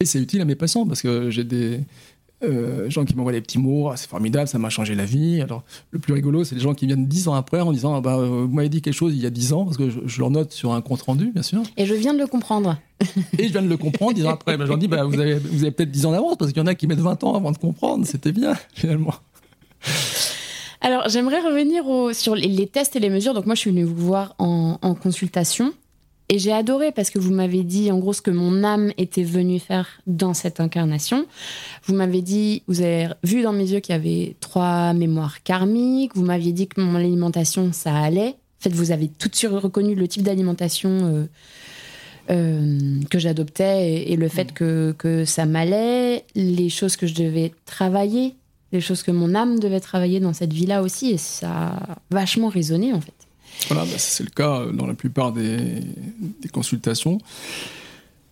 Et 0.00 0.04
c'est 0.04 0.20
utile 0.20 0.40
à 0.42 0.44
mes 0.44 0.54
patients 0.54 0.86
parce 0.86 1.02
que 1.02 1.28
j'ai 1.28 1.42
des 1.42 1.80
euh, 2.44 2.88
gens 2.88 3.04
qui 3.04 3.16
m'envoient 3.16 3.32
des 3.32 3.40
petits 3.40 3.58
mots, 3.58 3.90
ah, 3.90 3.96
c'est 3.96 4.08
formidable, 4.08 4.46
ça 4.46 4.60
m'a 4.60 4.70
changé 4.70 4.94
la 4.94 5.04
vie. 5.04 5.40
Alors, 5.40 5.64
le 5.90 5.98
plus 5.98 6.12
rigolo, 6.12 6.44
c'est 6.44 6.54
les 6.54 6.60
gens 6.60 6.74
qui 6.74 6.86
viennent 6.86 7.06
dix 7.06 7.26
ans 7.26 7.34
après 7.34 7.60
en 7.60 7.72
disant 7.72 7.96
ah 7.96 8.00
bah, 8.00 8.16
Vous 8.16 8.46
m'avez 8.46 8.68
dit 8.68 8.80
quelque 8.80 8.94
chose 8.94 9.12
il 9.12 9.22
y 9.22 9.26
a 9.26 9.30
dix 9.30 9.52
ans, 9.52 9.64
parce 9.64 9.76
que 9.76 9.90
je, 9.90 10.20
leur 10.20 10.30
note 10.30 10.52
sur 10.52 10.72
un 10.72 10.82
compte 10.82 11.02
rendu, 11.02 11.32
bien 11.32 11.42
sûr. 11.42 11.62
Et 11.76 11.86
je 11.86 11.94
viens 11.94 12.14
de 12.14 12.18
le 12.20 12.28
comprendre. 12.28 12.78
Et 13.38 13.48
je 13.48 13.52
viens 13.52 13.62
de 13.62 13.68
le 13.68 13.76
comprendre 13.76 14.14
dix 14.14 14.26
ans 14.26 14.30
après. 14.30 14.56
Ben, 14.56 14.64
je 14.64 14.68
leur 14.68 14.78
dis 14.78 14.88
bah, 14.88 15.04
Vous 15.04 15.20
avez, 15.20 15.38
peut-être 15.70 15.90
dix 15.90 16.06
ans 16.06 16.12
d'avance, 16.12 16.36
parce 16.36 16.52
qu'il 16.52 16.60
y 16.60 16.64
en 16.64 16.66
a 16.66 16.74
qui 16.74 16.86
mettent 16.86 17.00
20 17.00 17.24
ans 17.24 17.34
avant 17.34 17.52
de 17.52 17.58
comprendre. 17.58 18.06
C'était 18.06 18.32
bien, 18.32 18.54
finalement. 18.74 19.14
Alors, 20.80 21.08
j'aimerais 21.08 21.40
revenir 21.40 21.84
sur 22.14 22.34
les, 22.34 22.66
tests 22.66 22.96
et 22.96 23.00
les 23.00 23.10
mesures. 23.10 23.34
Donc, 23.34 23.46
moi, 23.46 23.54
je 23.54 23.60
suis 23.60 23.70
venue 23.70 23.84
vous 23.84 23.94
voir 23.94 24.34
en, 24.38 24.78
en 24.82 24.94
consultation. 24.94 25.72
Et 26.28 26.38
j'ai 26.38 26.52
adoré 26.52 26.92
parce 26.92 27.10
que 27.10 27.18
vous 27.18 27.30
m'avez 27.30 27.62
dit 27.62 27.92
en 27.92 27.98
gros 27.98 28.14
ce 28.14 28.22
que 28.22 28.30
mon 28.30 28.64
âme 28.64 28.90
était 28.96 29.22
venue 29.22 29.58
faire 29.58 29.86
dans 30.06 30.32
cette 30.32 30.60
incarnation. 30.60 31.26
Vous 31.84 31.94
m'avez 31.94 32.22
dit, 32.22 32.62
vous 32.68 32.80
avez 32.80 33.08
vu 33.22 33.42
dans 33.42 33.52
mes 33.52 33.70
yeux 33.70 33.80
qu'il 33.80 33.94
y 33.94 33.98
avait 33.98 34.36
trois 34.40 34.94
mémoires 34.94 35.42
karmiques. 35.42 36.12
Vous 36.14 36.24
m'aviez 36.24 36.52
dit 36.52 36.68
que 36.68 36.80
mon 36.80 36.94
alimentation, 36.94 37.70
ça 37.72 37.94
allait. 37.94 38.28
En 38.28 38.62
fait, 38.62 38.72
vous 38.72 38.92
avez 38.92 39.08
tout 39.08 39.28
de 39.28 39.34
suite 39.34 39.50
reconnu 39.50 39.94
le 39.94 40.08
type 40.08 40.22
d'alimentation 40.22 40.90
euh, 40.90 41.26
euh, 42.30 43.00
que 43.10 43.18
j'adoptais 43.18 44.04
et, 44.04 44.16
le 44.16 44.28
fait 44.28 44.52
que, 44.52 44.94
que 44.96 45.24
ça 45.24 45.44
m'allait, 45.44 46.24
les 46.34 46.68
choses 46.68 46.96
que 46.96 47.06
je 47.06 47.14
devais 47.14 47.52
travailler, 47.66 48.36
les 48.72 48.80
choses 48.80 49.02
que 49.02 49.10
mon 49.10 49.34
âme 49.34 49.58
devait 49.58 49.80
travailler 49.80 50.20
dans 50.20 50.32
cette 50.32 50.52
vie-là 50.52 50.82
aussi. 50.82 51.10
Et 51.10 51.18
ça 51.18 51.50
a 51.50 51.98
vachement 52.10 52.48
résonné 52.48 52.92
en 52.92 53.00
fait. 53.00 53.14
Voilà, 53.68 53.84
bah, 53.84 53.98
c'est 53.98 54.24
le 54.24 54.30
cas 54.30 54.66
dans 54.72 54.86
la 54.86 54.94
plupart 54.94 55.32
des, 55.32 55.80
consultations. 56.52 57.18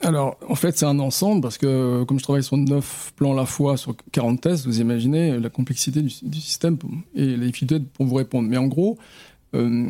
Alors, 0.03 0.39
en 0.49 0.55
fait, 0.55 0.79
c'est 0.79 0.87
un 0.87 0.99
ensemble 0.99 1.43
parce 1.43 1.59
que 1.59 2.05
comme 2.05 2.19
je 2.19 2.25
travaille 2.25 2.43
sur 2.43 2.57
9 2.57 3.13
plans 3.17 3.33
à 3.33 3.37
la 3.37 3.45
fois 3.45 3.77
sur 3.77 3.95
40 4.13 4.41
tests, 4.41 4.67
vous 4.67 4.81
imaginez 4.81 5.39
la 5.39 5.51
complexité 5.51 6.01
du, 6.01 6.11
système 6.41 6.79
et 7.15 7.27
les 7.27 7.47
difficultés 7.47 7.81
pour 7.81 8.07
vous 8.07 8.15
répondre. 8.15 8.49
Mais 8.49 8.57
en 8.57 8.67
gros, 8.67 8.97
euh, 9.55 9.89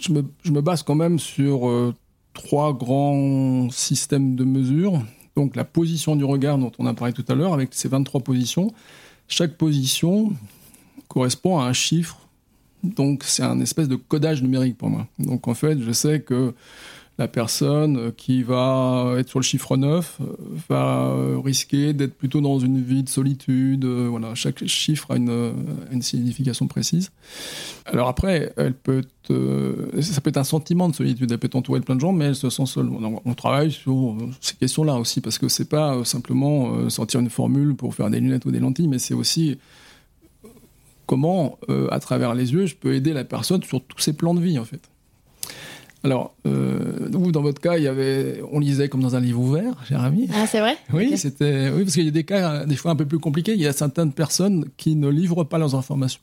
je, 0.00 0.12
me, 0.12 0.60
base 0.60 0.82
quand 0.82 0.94
même 0.96 1.18
sur 1.18 1.68
euh, 1.68 1.94
trois 2.34 2.72
grands 2.72 3.68
systèmes 3.70 4.36
de 4.36 4.44
mesure. 4.44 5.02
Donc, 5.36 5.56
la 5.56 5.64
position 5.64 6.16
du 6.16 6.24
regard 6.24 6.58
dont 6.58 6.72
on 6.78 6.86
a 6.86 6.94
parlé 6.94 7.12
tout 7.12 7.24
à 7.28 7.34
l'heure 7.34 7.54
avec 7.54 7.70
ces 7.72 7.88
23 7.88 8.20
positions. 8.20 8.72
Chaque 9.28 9.56
position 9.56 10.32
correspond 11.08 11.58
à 11.58 11.64
un 11.64 11.72
chiffre 11.72 12.18
Donc 12.82 13.22
c'est 13.24 13.42
un 13.42 13.60
espèce 13.60 13.88
de 13.88 13.96
codage 13.96 14.42
numérique 14.42 14.76
pour 14.76 14.90
moi. 14.90 15.06
Donc 15.18 15.46
en 15.46 15.54
fait, 15.54 15.78
je 15.80 15.92
sais 15.92 16.20
que 16.20 16.54
la 17.18 17.28
personne 17.28 18.12
qui 18.16 18.42
va 18.42 19.14
être 19.18 19.28
sur 19.28 19.38
le 19.38 19.44
chiffre 19.44 19.76
9 19.76 20.18
euh, 20.20 20.24
va 20.68 21.08
euh, 21.08 21.38
risquer 21.38 21.92
d'être 21.92 22.14
plutôt 22.14 22.40
dans 22.40 22.58
une 22.58 22.82
vie 22.82 23.02
de 23.02 23.08
solitude. 23.08 23.84
Euh, 23.84 24.08
voilà, 24.08 24.34
chaque 24.34 24.66
chiffre 24.66 25.10
a 25.10 25.16
une, 25.16 26.02
signification 26.02 26.66
précise. 26.66 27.10
Alors 27.84 28.08
après, 28.08 28.52
elle 28.56 28.74
peut 28.74 29.02
ça 29.28 30.20
peut 30.20 30.30
être 30.30 30.38
un 30.38 30.44
sentiment 30.44 30.88
de 30.88 30.94
solitude. 30.94 31.30
Elle 31.30 31.38
peut 31.38 31.48
être 31.48 31.84
plein 31.84 31.94
de 31.94 32.00
gens, 32.00 32.12
mais 32.12 32.26
elle 32.26 32.34
se 32.34 32.50
sent 32.50 32.66
seule. 32.66 32.88
on 33.24 33.34
travaille 33.34 33.70
sur 33.70 34.16
ces 34.40 34.56
questions-là 34.56 34.96
aussi, 34.96 35.20
parce 35.20 35.38
que 35.38 35.48
c'est 35.48 35.68
pas 35.68 36.04
simplement 36.04 36.90
sortir 36.90 37.20
une 37.20 37.30
formule 37.30 37.74
pour 37.76 37.94
faire 37.94 38.10
des 38.10 38.20
lunettes 38.20 38.44
ou 38.46 38.50
des 38.50 38.58
lentilles, 38.58 38.88
mais 38.88 38.98
c'est 38.98 39.14
aussi 39.14 39.58
comment, 41.06 41.58
à 41.90 42.00
travers 42.00 42.34
les 42.34 42.52
yeux, 42.52 42.66
je 42.66 42.74
peux 42.74 42.94
aider 42.94 43.12
la 43.12 43.24
personne 43.24 43.62
sur 43.62 43.80
tous 43.80 44.00
ses 44.00 44.12
plans 44.12 44.34
de 44.34 44.40
vie, 44.40 44.58
en 44.58 44.64
fait. 44.64 44.91
Alors, 46.04 46.34
euh, 46.46 47.08
dans 47.08 47.42
votre 47.42 47.60
cas, 47.60 47.76
il 47.76 47.84
y 47.84 47.88
avait, 47.88 48.42
on 48.50 48.58
lisait 48.58 48.88
comme 48.88 49.02
dans 49.02 49.14
un 49.14 49.20
livre 49.20 49.40
ouvert, 49.40 49.84
cher 49.86 50.02
ami. 50.02 50.28
Ah, 50.34 50.46
c'est 50.48 50.60
vrai 50.60 50.76
Oui, 50.92 51.16
c'était, 51.16 51.70
oui, 51.70 51.84
parce 51.84 51.94
qu'il 51.94 52.04
y 52.04 52.08
a 52.08 52.10
des 52.10 52.24
cas, 52.24 52.66
des 52.66 52.74
fois 52.74 52.90
un 52.90 52.96
peu 52.96 53.06
plus 53.06 53.20
compliqués. 53.20 53.52
Il 53.54 53.60
y 53.60 53.66
a 53.68 53.72
certaines 53.72 54.12
personnes 54.12 54.66
qui 54.76 54.96
ne 54.96 55.08
livrent 55.08 55.44
pas 55.44 55.58
leurs 55.58 55.76
informations. 55.76 56.20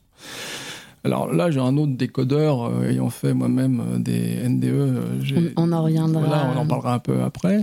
Alors 1.02 1.32
là, 1.32 1.50
j'ai 1.50 1.60
un 1.60 1.78
autre 1.78 1.92
décodeur 1.92 2.64
euh, 2.64 2.90
ayant 2.90 3.08
fait 3.08 3.32
moi-même 3.32 3.80
euh, 3.80 3.98
des 3.98 4.46
NDE. 4.46 4.64
Euh, 4.66 5.50
on, 5.56 5.72
en 5.72 5.84
reviendra. 5.84 6.20
Voilà, 6.20 6.52
on 6.54 6.58
en 6.58 6.66
parlera 6.66 6.94
un 6.94 6.98
peu 6.98 7.22
après. 7.22 7.62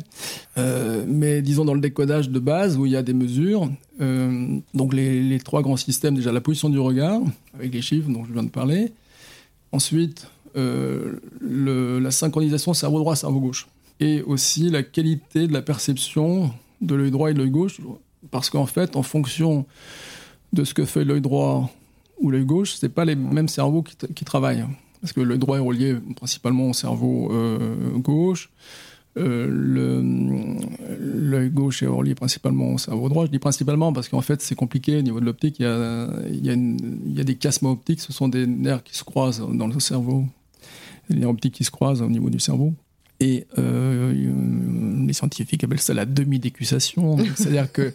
mais 1.07 1.43
disons 1.43 1.65
dans 1.65 1.75
le 1.75 1.79
décodage 1.79 2.29
de 2.29 2.39
base 2.39 2.77
où 2.77 2.87
il 2.87 2.93
y 2.93 2.95
a 2.95 3.03
des 3.03 3.13
mesures, 3.13 3.69
donc 3.99 4.93
les, 4.93 5.21
les, 5.21 5.39
trois 5.39 5.61
grands 5.61 5.77
systèmes, 5.77 6.15
déjà 6.15 6.31
la 6.31 6.41
position 6.41 6.69
du 6.69 6.79
regard, 6.79 7.21
avec 7.53 7.73
les 7.73 7.81
chiffres 7.81 8.09
dont 8.09 8.25
je 8.25 8.33
viens 8.33 8.43
de 8.43 8.49
parler. 8.49 8.91
Ensuite, 9.71 10.25
euh, 10.25 10.27
le, 10.55 11.99
la 11.99 12.11
synchronisation 12.11 12.73
cerveau 12.73 12.99
droit, 12.99 13.15
cerveau 13.15 13.39
gauche. 13.39 13.67
Et 13.99 14.21
aussi 14.23 14.69
la 14.69 14.83
qualité 14.83 15.47
de 15.47 15.53
la 15.53 15.61
perception 15.61 16.51
de 16.81 16.95
l'œil 16.95 17.11
droit 17.11 17.31
et 17.31 17.33
de 17.33 17.39
l'œil 17.39 17.49
gauche. 17.49 17.79
Parce 18.31 18.49
qu'en 18.49 18.65
fait, 18.65 18.95
en 18.95 19.03
fonction 19.03 19.65
de 20.53 20.63
ce 20.63 20.73
que 20.73 20.85
fait 20.85 21.03
l'œil 21.03 21.21
droit 21.21 21.69
ou 22.19 22.31
l'œil 22.31 22.45
gauche, 22.45 22.75
c'est 22.79 22.89
pas 22.89 23.05
les 23.05 23.15
mêmes 23.15 23.47
cerveaux 23.47 23.81
qui, 23.81 23.95
qui 24.13 24.25
travaillent. 24.25 24.65
Parce 25.01 25.13
que 25.13 25.21
l'œil 25.21 25.37
droit 25.37 25.57
est 25.57 25.61
relié 25.61 25.95
principalement 26.15 26.69
au 26.69 26.73
cerveau 26.73 27.31
euh, 27.31 27.97
gauche. 27.97 28.49
Euh, 29.17 30.01
l'œil 30.99 31.49
gauche 31.49 31.83
est 31.83 31.87
relié 31.87 32.15
principalement 32.15 32.73
au 32.73 32.77
cerveau 32.77 33.09
droit. 33.09 33.25
Je 33.25 33.31
dis 33.31 33.39
principalement 33.39 33.91
parce 33.91 34.09
qu'en 34.09 34.21
fait, 34.21 34.41
c'est 34.41 34.55
compliqué 34.55 34.97
au 34.97 35.01
niveau 35.01 35.19
de 35.19 35.25
l'optique. 35.25 35.59
Il, 35.59 35.65
il, 36.31 36.45
il 37.05 37.17
y, 37.17 37.19
a, 37.19 37.23
des 37.23 37.37
chiasmes 37.39 37.67
optiques, 37.67 38.01
ce 38.01 38.13
sont 38.13 38.27
des 38.27 38.45
nerfs 38.45 38.83
qui 38.83 38.95
se 38.95 39.03
croisent 39.03 39.45
dans 39.51 39.67
le 39.67 39.79
cerveau 39.79 40.25
les 41.09 41.25
optiques 41.25 41.55
qui 41.55 41.63
se 41.63 41.71
croisent 41.71 42.01
au 42.01 42.09
niveau 42.09 42.29
du 42.29 42.39
cerveau. 42.39 42.73
Et 43.19 43.47
euh, 43.57 44.13
les 45.07 45.13
scientifiques 45.13 45.63
appellent 45.63 45.79
ça 45.79 45.95
la 45.95 46.05
demi-décussation. 46.05 47.17
C'est-à-dire 47.35 47.71
que. 47.71 47.91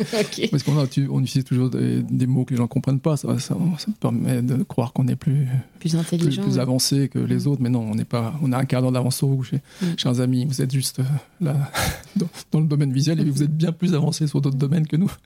Parce 0.50 0.64
qu'on 0.64 0.76
on 0.76 1.20
utilise 1.20 1.44
toujours 1.44 1.70
des, 1.70 2.26
mots 2.26 2.44
que 2.44 2.50
les 2.50 2.56
gens 2.56 2.64
ne 2.64 2.68
comprennent 2.68 2.98
pas. 2.98 3.16
Ça, 3.16 3.38
ça, 3.38 3.56
permet 4.00 4.42
de 4.42 4.62
croire 4.64 4.92
qu'on 4.92 5.06
est 5.06 5.16
plus, 5.16 5.46
plus 5.78 5.94
intelligent. 5.94 6.42
Plus, 6.42 6.58
avancé 6.58 7.08
que 7.08 7.20
les 7.20 7.44
mm. 7.44 7.46
autres. 7.46 7.62
Mais 7.62 7.70
non, 7.70 7.92
on, 7.92 7.96
pas, 8.04 8.34
on 8.42 8.50
a 8.52 8.58
un 8.58 8.64
quart 8.64 8.82
d'heure 8.82 8.90
d'avance 8.90 9.16
sur 9.18 9.28
vous, 9.28 9.44
mm. 9.44 9.86
chers 9.96 10.20
amis. 10.20 10.44
Vous 10.44 10.60
êtes 10.60 10.72
juste 10.72 10.98
euh, 10.98 11.04
là, 11.40 11.70
dans, 12.52 12.60
le 12.60 12.66
domaine 12.66 12.92
visuel 12.92 13.20
et 13.20 13.24
vous 13.24 13.44
êtes 13.44 13.56
bien 13.56 13.70
plus 13.70 13.94
avancé 13.94 14.26
sur 14.26 14.40
d'autres 14.40 14.58
domaines 14.58 14.86
que 14.86 14.96
nous. 14.96 15.12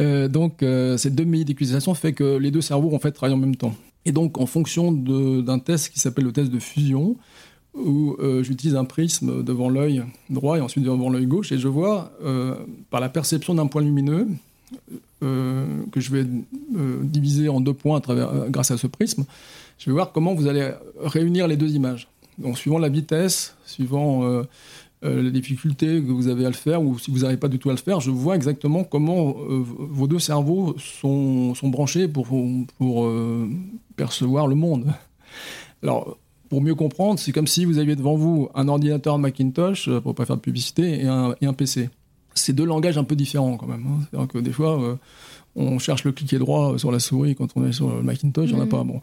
Euh, 0.00 0.26
donc, 0.26 0.64
cette 0.96 1.14
demi-décussation 1.14 1.94
fait 1.94 2.12
que 2.14 2.36
les 2.38 2.50
deux 2.50 2.62
cerveaux 2.62 2.92
en 2.92 2.98
fait 2.98 3.12
travaillent 3.12 3.36
en 3.36 3.38
même 3.38 3.54
temps. 3.54 3.74
Et 4.04 4.10
donc, 4.10 4.38
en 4.38 4.46
fonction 4.46 4.90
d'un 4.90 5.58
test 5.58 5.90
qui 5.90 6.00
s'appelle 6.00 6.24
le 6.24 6.32
test 6.32 6.50
de 6.50 6.58
fusion, 6.58 7.18
où 7.74 8.16
euh, 8.18 8.42
j'utilise 8.42 8.76
un 8.76 8.84
prisme 8.84 9.42
devant 9.42 9.68
l'œil 9.68 10.04
droit 10.30 10.58
et 10.58 10.60
ensuite 10.60 10.84
devant 10.84 11.08
l'œil 11.08 11.26
gauche, 11.26 11.52
et 11.52 11.58
je 11.58 11.68
vois, 11.68 12.12
euh, 12.22 12.54
par 12.90 13.00
la 13.00 13.08
perception 13.08 13.54
d'un 13.54 13.66
point 13.66 13.82
lumineux, 13.82 14.28
euh, 15.22 15.66
que 15.90 16.00
je 16.00 16.10
vais 16.10 16.26
diviser 17.02 17.48
en 17.48 17.60
deux 17.60 17.74
points 17.74 18.00
grâce 18.48 18.70
à 18.70 18.78
ce 18.78 18.86
prisme, 18.86 19.24
je 19.78 19.86
vais 19.86 19.92
voir 19.92 20.12
comment 20.12 20.34
vous 20.34 20.46
allez 20.46 20.70
réunir 21.02 21.46
les 21.46 21.56
deux 21.56 21.74
images. 21.74 22.08
Donc, 22.38 22.58
suivant 22.58 22.78
la 22.78 22.88
vitesse, 22.88 23.56
suivant 23.66 24.42
les 25.02 25.30
difficultés 25.30 26.00
que 26.00 26.12
vous 26.12 26.28
avez 26.28 26.46
à 26.46 26.48
le 26.48 26.54
faire, 26.54 26.82
ou 26.82 26.98
si 26.98 27.10
vous 27.10 27.20
n'arrivez 27.20 27.38
pas 27.38 27.48
du 27.48 27.58
tout 27.58 27.68
à 27.68 27.72
le 27.72 27.78
faire, 27.78 28.00
je 28.00 28.10
vois 28.10 28.36
exactement 28.36 28.84
comment 28.84 29.34
vos 29.38 30.06
deux 30.06 30.18
cerveaux 30.18 30.74
sont, 30.78 31.54
branchés 31.64 32.08
pour, 32.08 32.28
pour 32.78 33.12
percevoir 33.96 34.46
le 34.46 34.54
monde. 34.54 34.86
Alors, 35.82 36.16
pour 36.52 36.60
mieux 36.60 36.74
comprendre, 36.74 37.18
c'est 37.18 37.32
comme 37.32 37.46
si 37.46 37.64
vous 37.64 37.78
aviez 37.78 37.96
devant 37.96 38.14
vous 38.14 38.50
un 38.54 38.68
ordinateur 38.68 39.16
Macintosh, 39.18 39.88
pour 40.00 40.14
pas 40.14 40.26
faire 40.26 40.36
de 40.36 40.42
publicité, 40.42 41.00
et 41.00 41.06
un, 41.06 41.52
PC. 41.54 41.88
C'est 42.34 42.52
deux 42.52 42.66
langages 42.66 42.98
un 42.98 43.04
peu 43.04 43.16
différents 43.16 43.56
quand 43.56 43.66
même. 43.66 43.86
Hein. 43.86 44.00
C'est-à-dire 44.10 44.28
que 44.28 44.38
des 44.38 44.52
fois, 44.52 44.98
on 45.54 45.78
cherche 45.78 46.04
le 46.04 46.12
cliquet 46.12 46.38
droit 46.38 46.78
sur 46.78 46.90
la 46.90 46.98
souris 46.98 47.34
quand 47.34 47.48
on 47.56 47.66
est 47.66 47.72
sur 47.72 47.94
le 47.94 48.02
Macintosh, 48.02 48.48
il 48.48 48.54
n'y 48.54 48.60
en 48.60 48.64
a 48.64 48.66
pas. 48.66 48.84
Bon. 48.84 49.00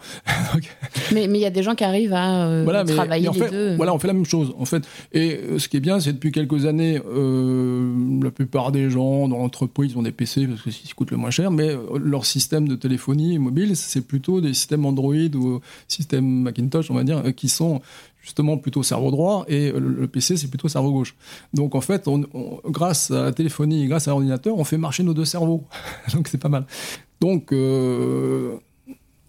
mais 1.14 1.26
il 1.26 1.38
y 1.38 1.46
a 1.46 1.52
des 1.52 1.62
gens 1.62 1.76
qui 1.76 1.84
arrivent 1.84 2.14
à 2.14 2.48
euh, 2.48 2.84
travailler 2.86 3.30
les 3.32 3.50
deux. 3.50 3.76
Voilà, 3.76 3.94
on 3.94 4.00
fait 4.00 4.08
la 4.08 4.14
même 4.14 4.26
chose 4.26 4.54
en 4.58 4.66
fait. 4.66 4.84
Et 5.14 5.38
euh, 5.38 5.60
ce 5.60 5.70
qui 5.70 5.78
est 5.78 5.82
bien, 5.82 6.00
c'est 6.00 6.14
depuis 6.14 6.32
quelques 6.32 6.66
années, 6.66 7.00
euh, 7.08 7.94
la 8.24 8.32
plupart 8.32 8.72
des 8.72 8.90
gens 8.90 9.28
dans 9.28 9.38
l'entreprise 9.38 9.96
ont 9.96 10.02
des 10.02 10.12
PC 10.12 10.48
parce 10.48 10.62
que 10.64 10.72
ça 10.72 10.80
coûte 10.96 11.12
le 11.12 11.18
moins 11.18 11.30
cher, 11.30 11.52
mais 11.52 11.76
leur 12.04 12.26
système 12.26 12.68
de 12.68 12.76
téléphonie 12.76 13.38
mobile, 13.38 13.76
c'est 13.76 14.02
plutôt 14.02 14.42
des 14.42 14.54
systèmes 14.54 14.86
Android 14.86 15.14
ou 15.14 15.62
systèmes 15.88 16.42
Macintosh, 16.42 16.90
on 16.90 16.96
va 16.96 17.04
dire, 17.04 17.24
qui 17.36 17.50
sont 17.50 17.82
justement 18.22 18.58
plutôt 18.58 18.84
cerveau 18.84 19.12
droit 19.12 19.46
et 19.48 19.72
le 19.72 20.08
PC 20.08 20.38
c'est 20.38 20.48
plutôt 20.48 20.68
cerveau 20.68 20.92
gauche. 20.92 21.16
Donc 21.54 21.76
en 21.76 21.82
fait, 21.82 22.08
grâce 22.66 23.12
à 23.12 23.24
la 23.24 23.32
téléphonie, 23.32 23.88
grâce 23.88 24.08
à 24.08 24.12
l'ordinateur, 24.12 24.58
on 24.58 24.64
fait 24.64 24.78
marcher 24.78 25.04
nos 25.04 25.14
deux 25.14 25.26
cerveaux. 25.26 25.66
Donc 26.14 26.28
c'est 26.28 26.38
pas 26.38 26.50
mal. 26.50 26.66
Donc 27.22 27.52
euh, 27.52 28.58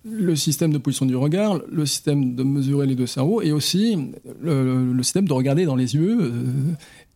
le 0.04 0.36
système 0.36 0.72
de 0.72 0.78
position 0.78 1.06
du 1.06 1.16
regard, 1.16 1.60
le 1.70 1.86
système 1.86 2.34
de 2.34 2.42
mesurer 2.42 2.86
les 2.86 2.94
deux 2.94 3.06
cerveaux 3.06 3.42
et 3.42 3.52
aussi 3.52 4.12
le, 4.40 5.02
système 5.02 5.26
de 5.26 5.32
regarder 5.32 5.64
dans 5.64 5.76
les 5.76 5.94
yeux 5.94 6.18
euh, 6.20 6.32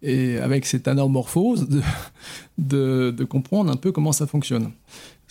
et 0.03 0.39
avec 0.39 0.67
cette 0.67 0.87
anamorphose 0.87 1.69
de 2.59 3.25
comprendre 3.29 3.71
un 3.71 3.77
peu 3.77 3.91
comment 3.91 4.13
ça 4.13 4.27
fonctionne 4.27 4.71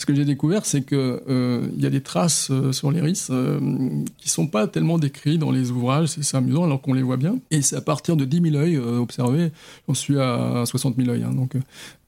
ce 0.03 0.05
que 0.05 0.13
j'ai 0.13 0.25
découvert, 0.25 0.65
c'est 0.65 0.85
qu'il 0.85 0.97
euh, 0.97 1.65
y 1.77 1.85
a 1.85 1.89
des 1.89 2.01
traces 2.01 2.49
euh, 2.51 2.73
sur 2.73 2.91
l'iris 2.91 3.29
euh, 3.29 3.57
qui 4.17 4.27
sont 4.27 4.47
pas 4.47 4.67
tellement 4.67 4.97
décrites 4.97 5.39
dans 5.39 5.49
les 5.49 5.71
ouvrages. 5.71 6.09
C'est 6.09 6.35
amusant 6.35 6.65
alors 6.65 6.81
qu'on 6.81 6.93
les 6.93 7.01
voit 7.01 7.15
bien. 7.15 7.37
Et 7.51 7.61
c'est 7.61 7.77
à 7.77 7.81
partir 7.81 8.17
de 8.17 8.25
10 8.25 8.51
000 8.51 8.55
œils 8.57 8.77
observés. 8.77 9.53
J'en 9.87 9.93
suis 9.93 10.19
à 10.19 10.63
60 10.65 10.97
000 10.97 11.09
œils. 11.09 11.23
Hein. 11.23 11.31
donc 11.33 11.53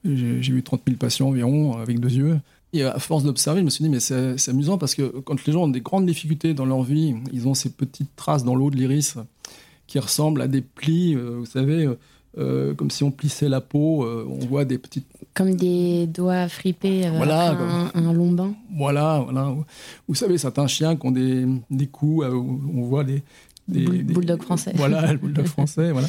j'ai 0.04 0.52
eu 0.52 0.62
30 0.62 0.82
000 0.86 0.98
patients 0.98 1.28
environ 1.28 1.78
avec 1.78 1.98
deux 1.98 2.12
yeux. 2.12 2.38
Et 2.74 2.82
à 2.82 2.98
force 2.98 3.24
d'observer, 3.24 3.60
je 3.60 3.64
me 3.64 3.70
suis 3.70 3.82
dit, 3.82 3.88
mais 3.88 4.00
c'est 4.00 4.50
amusant 4.50 4.76
parce 4.76 4.94
que 4.94 5.04
quand 5.20 5.46
les 5.46 5.52
gens 5.54 5.62
ont 5.62 5.68
des 5.68 5.80
grandes 5.80 6.04
difficultés 6.04 6.52
dans 6.52 6.66
leur 6.66 6.82
vie, 6.82 7.14
ils 7.32 7.48
ont 7.48 7.54
ces 7.54 7.70
petites 7.70 8.14
traces 8.14 8.44
dans 8.44 8.54
l'eau 8.54 8.70
de 8.70 8.76
l'iris 8.76 9.16
qui 9.86 9.98
ressemblent 9.98 10.42
à 10.42 10.48
des 10.48 10.60
plis, 10.60 11.14
vous 11.14 11.46
savez, 11.46 11.88
comme 12.36 12.90
si 12.90 13.02
on 13.04 13.10
plissait 13.10 13.48
la 13.48 13.60
peau, 13.60 14.06
on 14.06 14.46
voit 14.46 14.64
des 14.64 14.78
petites 14.78 15.06
comme 15.36 15.54
des 15.54 16.06
doigts 16.06 16.48
fripés 16.48 17.06
euh, 17.06 17.10
voilà, 17.10 17.50
un, 17.50 17.90
un, 17.94 18.12
long 18.14 18.32
bain. 18.32 18.54
Voilà, 18.74 19.20
voilà. 19.22 19.54
Vous 20.08 20.14
savez, 20.14 20.38
certains 20.38 20.66
chiens 20.66 20.96
qui 20.96 21.06
ont 21.06 21.10
des, 21.10 21.46
des 21.70 21.86
coups, 21.86 22.24
euh, 22.24 22.32
on 22.32 22.82
voit 22.84 23.04
des... 23.04 23.22
des, 23.68 23.84
bulldog 23.84 24.42
français. 24.42 24.72
Voilà, 24.74 25.12
le 25.12 25.18
bulldog 25.18 25.44
français, 25.44 25.92
voilà. 25.92 26.08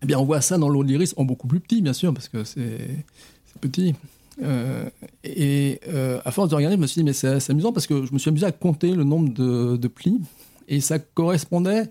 Eh 0.00 0.06
bien, 0.06 0.16
on 0.20 0.24
voit 0.24 0.40
ça 0.40 0.58
dans 0.58 0.68
l'eau 0.68 0.84
de 0.84 0.88
l'iris, 0.88 1.12
en 1.16 1.24
beaucoup 1.24 1.48
plus 1.48 1.58
petit, 1.58 1.82
bien 1.82 1.92
sûr, 1.92 2.14
parce 2.14 2.28
que 2.28 2.44
c'est 2.44 3.04
petit. 3.60 3.96
Euh, 4.40 4.88
et 5.24 5.80
à 6.24 6.30
force 6.30 6.48
de 6.48 6.54
regarder, 6.54 6.76
je 6.76 6.80
me 6.80 6.86
suis 6.86 7.00
dit, 7.00 7.04
mais 7.04 7.12
c'est 7.12 7.50
amusant 7.50 7.72
parce 7.72 7.88
que 7.88 8.06
je 8.06 8.12
me 8.12 8.18
suis 8.18 8.28
amusé 8.28 8.46
à 8.46 8.52
compter 8.52 8.94
le 8.94 9.02
nombre 9.02 9.34
de, 9.34 9.76
de 9.76 9.88
plis 9.88 10.20
et 10.68 10.80
ça 10.80 11.00
correspondait, 11.00 11.90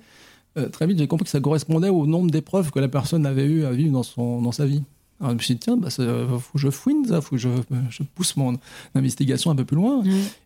très 0.72 0.88
vite, 0.88 0.98
j'ai 0.98 1.08
compris 1.08 1.26
que 1.26 1.32
ça 1.32 1.40
correspondait 1.40 1.90
au 1.90 2.08
nombre 2.08 2.32
d'épreuves 2.32 2.72
que 2.72 2.80
la 2.80 2.88
personne 2.88 3.26
avait 3.26 3.46
eu 3.46 3.66
à 3.66 3.72
vivre 3.72 3.92
dans, 3.92 4.04
son, 4.04 4.42
dans 4.42 4.52
sa 4.52 4.66
vie. 4.66 4.84
Alors 5.20 5.32
je 5.32 5.38
me 5.38 5.42
suis 5.42 5.56
dit, 5.56 5.60
tiens, 5.60 5.78
bah, 5.78 5.90
faut 5.90 6.54
que 6.54 6.60
je 6.60 6.70
fouine 6.70 7.06
ça, 7.06 7.22
faut 7.22 7.32
que 7.32 7.42
je, 7.42 7.50
je, 7.90 8.04
pousse 8.04 8.38
mon 8.38 8.56
investigation 8.94 9.50
un 9.50 9.56
peu 9.56 9.66
plus 9.66 9.76
loin. 9.76 10.04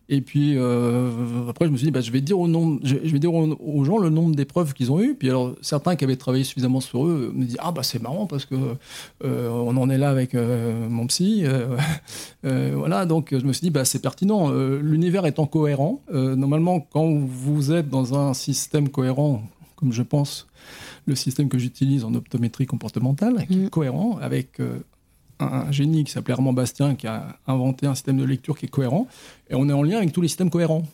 Et 0.08 0.22
puis 0.22 0.54
euh, 0.56 1.10
après, 1.50 1.66
je 1.66 1.70
me 1.70 1.76
suis 1.76 1.84
dit, 1.84 1.90
bah, 1.90 2.00
je 2.00 2.10
vais 2.10 2.22
dire, 2.22 2.38
au 2.38 2.48
nombre, 2.48 2.80
je, 2.82 2.96
vais 2.96 3.18
dire 3.18 3.34
aux, 3.34 3.84
gens 3.84 3.98
le 3.98 4.08
nombre 4.08 4.34
d'épreuves 4.34 4.72
qu'ils 4.72 4.90
ont 4.90 4.98
eues. 4.98 5.14
Puis 5.14 5.28
alors, 5.28 5.54
certains 5.60 5.94
qui 5.94 6.04
avaient 6.04 6.16
travaillé 6.16 6.44
suffisamment 6.44 6.80
sur 6.80 7.06
eux 7.06 7.32
me 7.34 7.44
disent, 7.44 7.58
ah 7.60 7.70
bah 7.70 7.82
c'est 7.82 8.00
marrant 8.00 8.26
parce 8.26 8.46
que 8.46 8.54
euh, 9.24 9.50
on 9.50 9.76
en 9.76 9.90
est 9.90 9.98
là 9.98 10.08
avec 10.08 10.34
euh, 10.34 10.88
mon 10.88 11.06
psy. 11.06 11.44
voilà, 12.42 13.04
donc 13.04 13.28
je 13.38 13.44
me 13.44 13.52
suis 13.52 13.64
dit, 13.64 13.70
bah, 13.70 13.84
c'est 13.84 14.00
pertinent. 14.00 14.50
L'univers 14.50 15.26
étant 15.26 15.44
cohérent, 15.44 16.00
normalement, 16.10 16.80
quand 16.80 17.12
vous 17.12 17.72
êtes 17.72 17.90
dans 17.90 18.18
un 18.18 18.32
système 18.32 18.88
cohérent, 18.88 19.42
comme 19.82 19.92
je 19.92 20.02
pense 20.02 20.46
le 21.06 21.16
système 21.16 21.48
que 21.48 21.58
j'utilise 21.58 22.04
en 22.04 22.14
optométrie 22.14 22.66
comportementale, 22.66 23.44
qui 23.48 23.54
est 23.54 23.66
mm. 23.66 23.70
cohérent, 23.70 24.16
avec 24.22 24.60
euh, 24.60 24.78
un, 25.40 25.72
génie 25.72 26.04
qui 26.04 26.12
s'appelait 26.12 26.34
Armand 26.34 26.52
Bastien, 26.52 26.94
qui 26.94 27.08
a 27.08 27.36
inventé 27.48 27.88
un 27.88 27.96
système 27.96 28.16
de 28.18 28.24
lecture 28.24 28.56
qui 28.56 28.66
est 28.66 28.68
cohérent, 28.68 29.08
et 29.50 29.56
on 29.56 29.68
est 29.68 29.72
en 29.72 29.82
lien 29.82 29.96
avec 29.96 30.12
tous 30.12 30.20
les 30.20 30.28
systèmes 30.28 30.50
cohérents. 30.50 30.84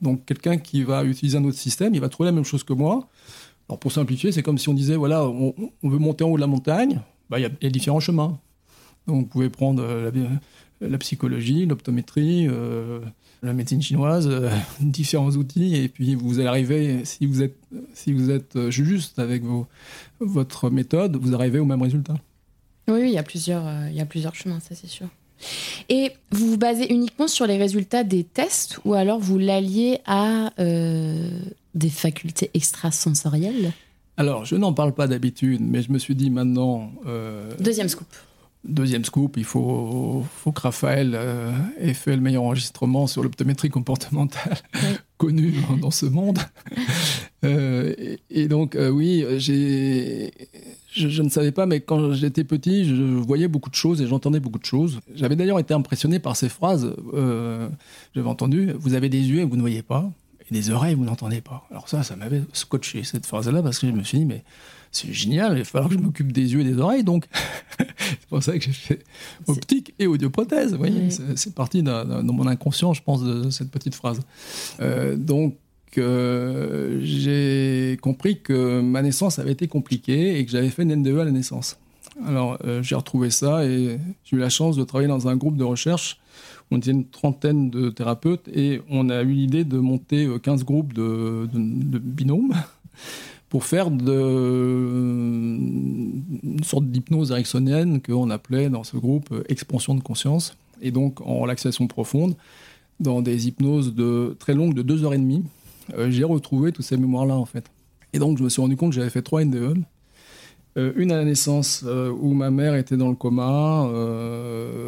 Donc 0.00 0.24
quelqu'un 0.24 0.58
qui 0.58 0.82
va 0.82 1.04
utiliser 1.04 1.38
un 1.38 1.44
autre 1.44 1.56
système, 1.56 1.94
il 1.94 2.00
va 2.00 2.08
trouver 2.08 2.26
la 2.26 2.32
même 2.32 2.44
chose 2.44 2.64
que 2.64 2.72
moi. 2.72 3.06
Alors 3.68 3.78
pour 3.78 3.92
simplifier, 3.92 4.32
c'est 4.32 4.42
comme 4.42 4.58
si 4.58 4.68
on 4.68 4.74
disait, 4.74 4.96
voilà, 4.96 5.24
on, 5.24 5.54
veut 5.84 5.98
monter 5.98 6.24
en 6.24 6.30
haut 6.30 6.36
de 6.36 6.40
la 6.40 6.48
montagne, 6.48 7.00
bah, 7.30 7.38
il 7.38 7.42
y, 7.42 7.66
a 7.66 7.70
différents 7.70 8.00
chemins. 8.00 8.40
Donc 9.06 9.20
vous 9.20 9.26
pouvez 9.26 9.50
prendre 9.50 9.84
euh, 9.84 10.10
la, 10.88 10.98
psychologie, 10.98 11.66
l'optométrie, 11.66 12.46
euh, 12.48 13.00
la 13.42 13.52
médecine 13.52 13.82
chinoise, 13.82 14.28
euh, 14.28 14.50
différents 14.80 15.30
outils, 15.30 15.76
et 15.76 15.88
puis 15.88 16.14
vous 16.14 16.38
allez 16.38 16.48
arriver, 16.48 17.04
si 17.04 17.26
vous 17.26 17.42
êtes, 17.42 17.56
si 17.94 18.12
vous 18.12 18.30
êtes 18.30 18.70
juste 18.70 19.18
avec 19.18 19.42
vos, 19.42 19.66
votre 20.20 20.70
méthode, 20.70 21.16
vous 21.16 21.34
arrivez 21.34 21.58
au 21.58 21.64
même 21.64 21.82
résultat. 21.82 22.14
Oui, 22.88 23.02
il 23.04 23.12
y 23.12 23.18
a 23.18 23.22
plusieurs, 23.22 23.64
il 23.88 23.94
y 23.94 24.00
a 24.00 24.06
plusieurs 24.06 24.34
chemins, 24.34 24.60
ça 24.60 24.74
c'est 24.74 24.88
sûr. 24.88 25.08
Et 25.88 26.12
vous 26.30 26.50
vous 26.50 26.58
basez 26.58 26.92
uniquement 26.92 27.28
sur 27.28 27.46
les 27.46 27.56
résultats 27.56 28.04
des 28.04 28.24
tests 28.24 28.78
ou 28.84 28.94
alors 28.94 29.18
vous 29.18 29.38
l'alliez 29.38 30.00
à 30.06 30.52
euh, 30.58 31.28
des 31.74 31.90
facultés 31.90 32.50
extrasensorielles? 32.54 33.72
Alors, 34.16 34.44
je 34.44 34.56
n'en 34.56 34.72
parle 34.72 34.92
pas 34.92 35.06
d'habitude, 35.06 35.60
mais 35.62 35.82
je 35.82 35.90
me 35.90 35.98
suis 35.98 36.14
dit 36.14 36.30
maintenant. 36.30 36.92
Euh, 37.06 37.50
Deuxième 37.58 37.88
scoop. 37.88 38.08
Deuxième 38.64 39.04
scoop, 39.04 39.36
il 39.36 39.44
faut, 39.44 40.24
faut 40.36 40.52
que 40.52 40.60
Raphaël 40.60 41.12
euh, 41.14 41.52
ait 41.80 41.94
fait 41.94 42.14
le 42.14 42.22
meilleur 42.22 42.44
enregistrement 42.44 43.06
sur 43.06 43.22
l'optométrie 43.22 43.70
comportementale 43.70 44.58
connu 45.18 45.54
dans 45.80 45.90
ce 45.90 46.06
monde. 46.06 46.38
et, 47.42 48.48
donc, 48.48 48.76
oui, 48.78 49.24
j'ai 49.38 50.32
je, 50.94 51.22
ne 51.22 51.28
savais 51.28 51.52
pas, 51.52 51.66
mais 51.66 51.80
quand 51.80 52.12
j'étais 52.12 52.44
petit, 52.44 52.84
je 52.84 53.02
voyais 53.02 53.48
beaucoup 53.48 53.70
de 53.70 53.74
choses 53.74 54.02
et 54.02 54.06
j'entendais 54.06 54.40
beaucoup 54.40 54.58
de 54.58 54.64
choses. 54.64 55.00
J'avais 55.14 55.36
d'ailleurs 55.36 55.58
été 55.58 55.74
impressionné 55.74 56.18
par 56.18 56.36
ces 56.36 56.48
phrases. 56.48 56.94
Euh, 57.14 57.68
J'avais 58.14 58.28
entendu 58.28 58.72
Vous 58.78 58.94
avez 58.94 59.08
des 59.08 59.22
yeux 59.22 59.40
et 59.40 59.44
vous 59.44 59.56
ne 59.56 59.60
voyez 59.60 59.82
pas, 59.82 60.10
et 60.50 60.54
des 60.54 60.70
oreilles 60.70 60.92
et 60.92 60.94
vous 60.94 61.04
n'entendez 61.04 61.40
pas. 61.40 61.66
Alors, 61.70 61.88
ça, 61.88 62.02
ça 62.02 62.16
m'avait 62.16 62.42
scotché, 62.52 63.04
cette 63.04 63.26
phrase-là, 63.26 63.62
parce 63.62 63.78
que 63.78 63.86
je 63.86 63.92
me 63.92 64.02
suis 64.02 64.18
dit 64.18 64.26
Mais 64.26 64.44
c'est 64.92 65.12
génial, 65.12 65.54
il 65.54 65.58
va 65.58 65.64
falloir 65.64 65.88
que 65.88 65.96
je 65.96 66.00
m'occupe 66.00 66.32
des 66.32 66.52
yeux 66.52 66.60
et 66.60 66.64
des 66.64 66.78
oreilles, 66.78 67.02
donc. 67.02 67.26
c'est 67.98 68.28
pour 68.28 68.42
ça 68.42 68.56
que 68.56 68.64
j'ai 68.64 68.72
fait 68.72 69.02
optique 69.46 69.94
et 69.98 70.06
audioprothèse. 70.06 70.74
Voyez, 70.74 71.08
c'est 71.34 71.54
parti 71.54 71.82
dans 71.82 72.22
mon 72.22 72.46
inconscient, 72.46 72.92
je 72.92 73.02
pense, 73.02 73.24
de 73.24 73.50
cette 73.50 73.70
petite 73.70 73.94
phrase. 73.94 74.20
Euh, 74.80 75.16
donc, 75.16 75.56
que 75.90 77.00
j'ai 77.02 77.98
compris 78.00 78.40
que 78.40 78.80
ma 78.80 79.02
naissance 79.02 79.38
avait 79.38 79.52
été 79.52 79.68
compliquée 79.68 80.38
et 80.38 80.44
que 80.44 80.50
j'avais 80.50 80.70
fait 80.70 80.82
une 80.82 80.94
NDE 80.94 81.18
à 81.18 81.24
la 81.24 81.30
naissance. 81.30 81.76
Alors 82.26 82.58
euh, 82.64 82.82
j'ai 82.82 82.94
retrouvé 82.94 83.30
ça 83.30 83.64
et 83.64 83.98
j'ai 84.24 84.36
eu 84.36 84.38
la 84.38 84.48
chance 84.48 84.76
de 84.76 84.84
travailler 84.84 85.08
dans 85.08 85.28
un 85.28 85.36
groupe 85.36 85.56
de 85.56 85.64
recherche. 85.64 86.18
On 86.70 86.78
était 86.78 86.90
une 86.90 87.06
trentaine 87.06 87.70
de 87.70 87.90
thérapeutes 87.90 88.48
et 88.48 88.80
on 88.90 89.10
a 89.10 89.22
eu 89.22 89.32
l'idée 89.32 89.64
de 89.64 89.78
monter 89.78 90.28
15 90.42 90.60
euh, 90.60 90.64
groupes 90.64 90.92
de, 90.94 91.46
binômes 91.98 92.54
pour 93.52 93.64
faire 93.66 93.88
une 93.88 94.00
sorte 96.64 96.86
d'hypnose 96.86 97.32
ericksonienne 97.32 98.00
qu'on 98.00 98.30
appelait 98.30 98.70
dans 98.70 98.82
ce 98.82 98.96
groupe 98.96 99.30
euh, 99.30 99.44
expansion 99.50 99.94
de 99.94 100.00
conscience 100.00 100.56
et 100.80 100.90
donc 100.90 101.20
en 101.20 101.36
relaxation 101.36 101.86
profonde 101.86 102.34
dans 102.98 103.20
des 103.20 103.48
hypnoses 103.48 103.94
de, 103.94 104.34
très 104.38 104.54
longues 104.54 104.72
de 104.72 104.80
2 104.80 105.04
heures 105.04 105.12
et 105.12 105.18
demie 105.18 105.44
euh, 105.98 106.10
j'ai 106.10 106.24
retrouvé 106.24 106.72
toutes 106.72 106.86
ces 106.86 106.96
mémoires-là, 106.96 107.34
en 107.34 107.44
fait. 107.44 107.66
Et 108.14 108.18
donc, 108.18 108.38
je 108.38 108.42
me 108.42 108.48
suis 108.48 108.62
rendu 108.62 108.74
compte 108.76 108.92
que 108.92 108.96
j'avais 108.96 109.10
fait 109.10 109.20
trois 109.20 109.44
NDE. 109.44 109.82
Euh, 110.78 110.94
une 110.96 111.12
à 111.12 111.16
la 111.16 111.24
naissance 111.26 111.84
où 111.84 112.32
ma 112.32 112.50
mère 112.50 112.74
était 112.74 112.96
dans 112.96 113.10
le 113.10 113.16
coma, 113.16 113.86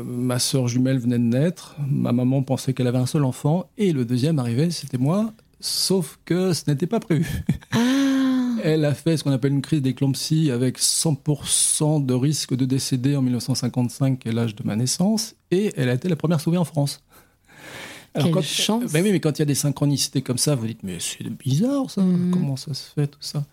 ma 0.07 0.39
sœur 0.39 0.69
jumelle 0.69 0.99
venait 0.99 1.19
de 1.19 1.25
naître, 1.25 1.77
ma 1.87 2.13
maman 2.13 2.43
pensait 2.43 2.73
qu'elle 2.73 2.87
avait 2.87 2.97
un 2.97 3.05
seul 3.05 3.25
enfant, 3.25 3.69
et 3.77 3.93
le 3.93 4.07
deuxième 4.07 4.39
arrivait, 4.39 4.71
c'était 4.71 4.97
moi, 4.97 5.35
sauf 5.61 6.19
que 6.25 6.55
ce 6.55 6.63
n'était 6.71 6.87
pas 6.87 7.01
prévu. 7.01 7.45
Elle 8.67 8.87
a 8.87 8.95
fait 8.95 9.19
ce 9.19 9.25
qu'on 9.25 9.31
appelle 9.31 9.53
une 9.53 9.61
crise 9.61 9.83
d'éclampsie 9.83 10.51
avec 10.51 10.79
100% 10.79 12.07
de 12.07 12.15
risque 12.15 12.55
de 12.55 12.65
décéder 12.65 13.15
en 13.15 13.21
1955, 13.21 14.19
qui 14.19 14.29
est 14.29 14.33
l'âge 14.33 14.57
de 14.57 14.63
ma 14.65 14.75
naissance, 14.75 15.35
et 15.51 15.71
elle 15.77 15.91
a 15.91 15.93
été 15.93 16.09
la 16.09 16.17
première 16.17 16.41
sauvée 16.41 16.57
en 16.57 16.65
France. 16.65 17.03
Alors 18.15 18.31
Quelle 18.33 18.43
chance. 18.43 18.91
Ben 18.91 19.05
oui, 19.05 19.13
mais 19.13 19.21
quand 19.21 19.39
il 19.39 19.41
y 19.41 19.43
a 19.43 19.45
des 19.45 19.55
synchronicités 19.55 20.23
comme 20.23 20.39
ça, 20.39 20.55
vous 20.55 20.67
dites, 20.67 20.83
mais 20.83 20.97
c'est 20.99 21.29
bizarre 21.29 21.91
ça, 21.91 22.01
mhm. 22.01 22.31
comment 22.31 22.57
ça 22.57 22.73
se 22.73 22.91
fait 22.95 23.07
tout 23.07 23.19
ça? 23.21 23.45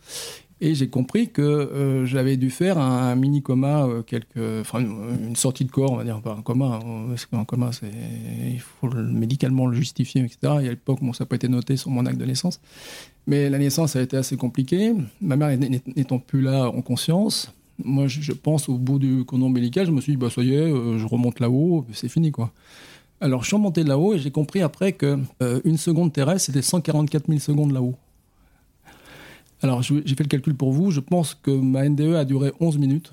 Et 0.61 0.75
j'ai 0.75 0.87
compris 0.89 1.29
que 1.29 1.41
euh, 1.41 2.05
j'avais 2.05 2.37
dû 2.37 2.51
faire 2.51 2.77
un, 2.77 3.15
mini 3.15 3.41
coma, 3.41 3.87
euh, 3.87 4.63
une, 4.75 5.35
sortie 5.35 5.65
de 5.65 5.71
corps, 5.71 5.91
on 5.91 5.95
va 5.97 6.03
dire, 6.03 6.21
pas 6.21 6.35
un 6.37 6.41
coma, 6.41 6.79
hein, 6.83 7.05
parce 7.09 7.25
qu'un 7.25 7.43
coma, 7.43 7.71
il 7.81 8.59
faut 8.59 8.89
médicalement 8.89 9.65
le 9.65 9.75
justifier, 9.75 10.21
etc. 10.21 10.37
Et 10.43 10.67
à 10.67 10.69
l'époque, 10.69 10.99
bon, 11.01 11.13
ça 11.13 11.23
n'a 11.23 11.27
pas 11.27 11.35
été 11.35 11.47
noté 11.47 11.77
sur 11.77 11.89
mon 11.89 12.05
acte 12.05 12.19
de 12.19 12.25
naissance. 12.25 12.61
Mais 13.25 13.49
la 13.49 13.57
naissance 13.57 13.95
a 13.95 14.01
été 14.01 14.15
assez 14.17 14.37
compliquée. 14.37 14.93
Ma 15.19 15.35
mère 15.35 15.57
n'étant 15.95 16.19
plus 16.19 16.41
là 16.41 16.69
en 16.69 16.81
conscience, 16.81 17.53
moi, 17.83 18.07
je, 18.07 18.31
pense 18.33 18.69
au 18.69 18.77
bout 18.77 18.99
du 18.99 19.25
cordon 19.25 19.47
ombilical, 19.47 19.85
je 19.85 19.91
me 19.91 20.01
suis 20.01 20.13
dit, 20.13 20.17
bah, 20.17 20.29
ça 20.29 20.41
y 20.41 20.53
est, 20.53 20.57
euh, 20.57 20.97
je 20.97 21.05
remonte 21.07 21.39
là-haut, 21.39 21.85
c'est 21.93 22.09
fini, 22.09 22.31
quoi. 22.31 22.51
Alors, 23.19 23.43
je 23.43 23.47
suis 23.47 23.55
remonté 23.55 23.83
là-haut 23.83 24.13
et 24.13 24.19
j'ai 24.19 24.31
compris 24.31 24.61
après 24.61 24.93
que 24.93 25.19
euh, 25.43 25.61
une 25.63 25.77
seconde 25.77 26.11
terrestre, 26.11 26.47
c'était 26.47 26.61
144 26.61 27.27
000 27.27 27.39
secondes 27.39 27.71
là-haut. 27.71 27.95
Alors, 29.63 29.81
j'ai 29.83 30.15
fait 30.15 30.23
le 30.23 30.29
calcul 30.29 30.55
pour 30.55 30.71
vous. 30.71 30.91
Je 30.91 30.99
pense 30.99 31.35
que 31.35 31.51
ma 31.51 31.87
NDE 31.87 32.15
a 32.15 32.25
duré 32.25 32.51
11 32.59 32.77
minutes, 32.77 33.11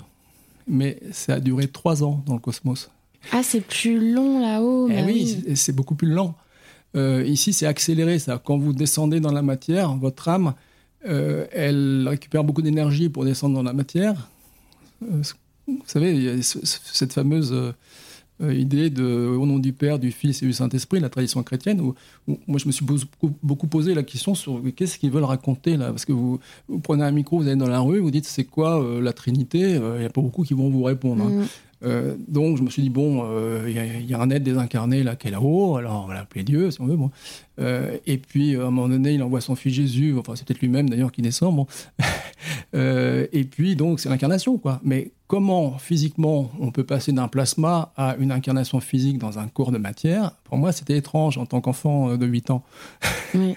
mais 0.67 0.99
ça 1.11 1.35
a 1.35 1.39
duré 1.39 1.67
3 1.67 2.03
ans 2.03 2.23
dans 2.25 2.33
le 2.33 2.39
cosmos. 2.39 2.89
Ah, 3.31 3.43
c'est 3.43 3.61
plus 3.61 4.13
long 4.13 4.41
là-haut. 4.41 4.87
Eh 4.89 4.95
bah 4.95 5.03
oui, 5.05 5.43
c'est 5.55 5.73
beaucoup 5.73 5.95
plus 5.95 6.09
lent. 6.09 6.35
Euh, 6.95 7.23
ici, 7.25 7.53
c'est 7.53 7.67
accéléré. 7.67 8.17
Ça. 8.17 8.41
Quand 8.43 8.57
vous 8.57 8.73
descendez 8.73 9.19
dans 9.19 9.31
la 9.31 9.41
matière, 9.41 9.95
votre 9.95 10.27
âme, 10.27 10.53
euh, 11.07 11.45
elle 11.51 12.07
récupère 12.07 12.43
beaucoup 12.43 12.61
d'énergie 12.61 13.09
pour 13.09 13.25
descendre 13.25 13.55
dans 13.55 13.63
la 13.63 13.73
matière. 13.73 14.29
vous 15.01 15.23
savez, 15.85 16.15
il 16.15 16.23
y 16.23 16.29
a 16.29 16.41
cette 16.41 17.13
fameuse 17.13 17.53
euh, 17.53 17.73
idée 18.41 18.89
de, 18.89 19.03
au 19.03 19.45
nom 19.45 19.59
du 19.59 19.73
Père, 19.73 19.99
du 19.99 20.11
Fils 20.11 20.41
et 20.41 20.45
du 20.45 20.53
Saint-Esprit, 20.53 20.99
la 20.99 21.09
tradition 21.09 21.43
chrétienne, 21.43 21.81
où, 21.81 21.95
moi 22.47 22.57
je 22.57 22.67
me 22.67 22.71
suis 22.71 22.85
beaucoup, 22.85 23.67
posé 23.67 23.93
la 23.93 24.03
question 24.03 24.35
sur 24.35 24.61
qu'est-ce 24.75 24.97
qu'ils 24.97 25.11
veulent 25.11 25.23
raconter 25.23 25.77
là? 25.77 25.89
Parce 25.89 26.05
que 26.05 26.13
vous, 26.13 26.39
prenez 26.83 27.03
un 27.03 27.11
micro, 27.11 27.37
vous 27.37 27.47
allez 27.47 27.55
dans 27.55 27.67
la 27.67 27.79
rue, 27.79 27.99
vous 27.99 28.11
dites 28.11 28.25
c'est 28.25 28.45
quoi 28.45 28.81
euh, 28.81 29.01
la 29.01 29.13
Trinité, 29.13 29.75
euh, 29.75 29.95
il 29.97 29.99
n'y 30.01 30.05
a 30.05 30.09
pas 30.09 30.21
beaucoup 30.21 30.43
qui 30.43 30.53
vont 30.53 30.69
vous 30.69 30.83
répondre. 30.83 31.23
Hein. 31.25 31.29
Mm. 31.29 31.45
Euh, 31.81 32.15
donc 32.27 32.57
je 32.57 32.63
me 32.63 32.69
suis 32.69 32.81
dit 32.81 32.89
bon, 32.89 33.23
il 33.65 33.71
y, 33.71 34.09
y, 34.09 34.13
a 34.13 34.19
un 34.19 34.29
être 34.29 34.43
désincarné 34.43 35.01
là 35.01 35.15
qui 35.15 35.29
est 35.29 35.31
là-haut, 35.31 35.77
alors 35.77 36.03
on 36.03 36.07
va 36.07 36.13
l'appeler 36.13 36.43
Dieu 36.43 36.71
si 36.71 36.81
on 36.81 36.85
veut. 36.85 36.97
Bon. 36.97 37.11
Euh, 37.59 37.97
et 38.05 38.17
puis 38.17 38.55
à 38.55 38.61
un 38.61 38.65
moment 38.65 38.87
donné, 38.87 39.13
il 39.13 39.23
envoie 39.23 39.41
son 39.41 39.55
fils 39.55 39.73
Jésus, 39.73 40.15
enfin 40.17 40.35
c'est 40.35 40.45
peut-être 40.45 40.61
lui-même 40.61 40.89
d'ailleurs 40.89 41.11
qui 41.11 41.21
descend. 41.21 41.55
Bon. 41.55 41.67
Euh, 42.73 43.27
et 43.33 43.43
puis 43.43 43.75
donc 43.75 43.99
c'est 43.99 44.09
l'incarnation 44.09 44.57
quoi. 44.57 44.79
Mais 44.83 45.11
comment 45.29 45.77
physiquement 45.77 46.51
on 46.59 46.71
peut 46.71 46.83
passer 46.83 47.13
d'un 47.13 47.29
plasma 47.29 47.93
à 47.95 48.17
une 48.17 48.33
incarnation 48.33 48.81
physique 48.81 49.19
dans 49.19 49.39
un 49.39 49.47
corps 49.47 49.71
de 49.71 49.77
matière 49.77 50.31
Pour 50.43 50.57
moi 50.57 50.73
c'était 50.73 50.97
étrange 50.97 51.37
en 51.37 51.45
tant 51.45 51.61
qu'enfant 51.61 52.17
de 52.17 52.25
8 52.25 52.49
ans. 52.49 52.63
et 53.35 53.55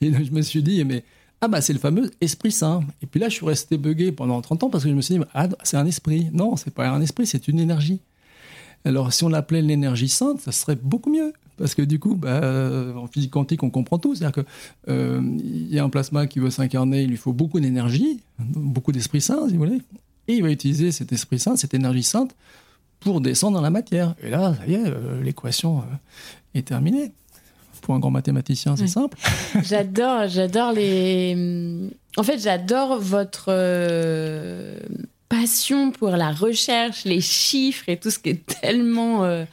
je 0.00 0.30
me 0.32 0.42
suis 0.42 0.62
dit 0.62 0.84
mais 0.84 1.04
ah 1.40 1.48
bah 1.48 1.60
c'est 1.60 1.74
le 1.74 1.78
fameux 1.78 2.10
Esprit 2.22 2.52
Saint. 2.52 2.82
Et 3.02 3.06
puis 3.06 3.20
là, 3.20 3.28
je 3.28 3.34
suis 3.34 3.44
resté 3.44 3.76
bugué 3.76 4.12
pendant 4.12 4.40
30 4.40 4.64
ans 4.64 4.70
parce 4.70 4.84
que 4.84 4.88
je 4.88 4.94
me 4.94 5.02
suis 5.02 5.18
dit, 5.18 5.24
ah, 5.34 5.46
c'est 5.62 5.76
un 5.76 5.84
esprit. 5.84 6.30
Non, 6.32 6.56
c'est 6.56 6.72
pas 6.72 6.88
un 6.88 7.02
esprit, 7.02 7.26
c'est 7.26 7.48
une 7.48 7.60
énergie. 7.60 8.00
Alors 8.86 9.12
si 9.12 9.24
on 9.24 9.28
l'appelait 9.28 9.60
l'énergie 9.60 10.08
sainte, 10.08 10.40
ça 10.40 10.52
serait 10.52 10.76
beaucoup 10.76 11.10
mieux. 11.12 11.34
Parce 11.58 11.74
que 11.74 11.82
du 11.82 11.98
coup, 11.98 12.14
bah, 12.16 12.40
euh, 12.42 12.94
en 12.94 13.06
physique 13.08 13.30
quantique, 13.30 13.62
on 13.62 13.68
comprend 13.68 13.98
tout. 13.98 14.14
C'est-à-dire 14.14 14.42
qu'il 14.42 14.44
euh, 14.88 15.20
y 15.68 15.78
a 15.78 15.84
un 15.84 15.90
plasma 15.90 16.26
qui 16.26 16.38
veut 16.38 16.48
s'incarner, 16.48 17.02
il 17.02 17.10
lui 17.10 17.18
faut 17.18 17.34
beaucoup 17.34 17.60
d'énergie, 17.60 18.22
beaucoup 18.38 18.90
d'esprit 18.90 19.20
saint, 19.20 19.46
si 19.46 19.52
vous 19.52 19.66
voulez. 19.66 19.82
Et 20.28 20.34
il 20.34 20.42
va 20.42 20.50
utiliser 20.50 20.92
cet 20.92 21.12
esprit 21.12 21.38
saint, 21.38 21.56
cette 21.56 21.74
énergie 21.74 22.02
sainte, 22.02 22.34
pour 23.00 23.20
descendre 23.20 23.56
dans 23.56 23.62
la 23.62 23.70
matière. 23.70 24.14
Et 24.22 24.30
là, 24.30 24.54
ça 24.58 24.66
y 24.66 24.74
est, 24.74 24.86
euh, 24.86 25.22
l'équation 25.22 25.84
est 26.54 26.66
terminée 26.66 27.12
pour 27.84 27.94
un 27.94 27.98
grand 27.98 28.10
mathématicien, 28.10 28.76
c'est 28.76 28.86
simple. 28.86 29.18
j'adore, 29.62 30.26
j'adore 30.28 30.72
les. 30.72 31.90
En 32.16 32.22
fait, 32.22 32.38
j'adore 32.38 32.98
votre 32.98 33.46
euh, 33.48 34.78
passion 35.28 35.90
pour 35.90 36.10
la 36.10 36.32
recherche, 36.32 37.04
les 37.04 37.20
chiffres 37.20 37.88
et 37.88 37.98
tout 37.98 38.10
ce 38.10 38.18
qui 38.18 38.30
est 38.30 38.46
tellement 38.46 39.24
euh, 39.24 39.44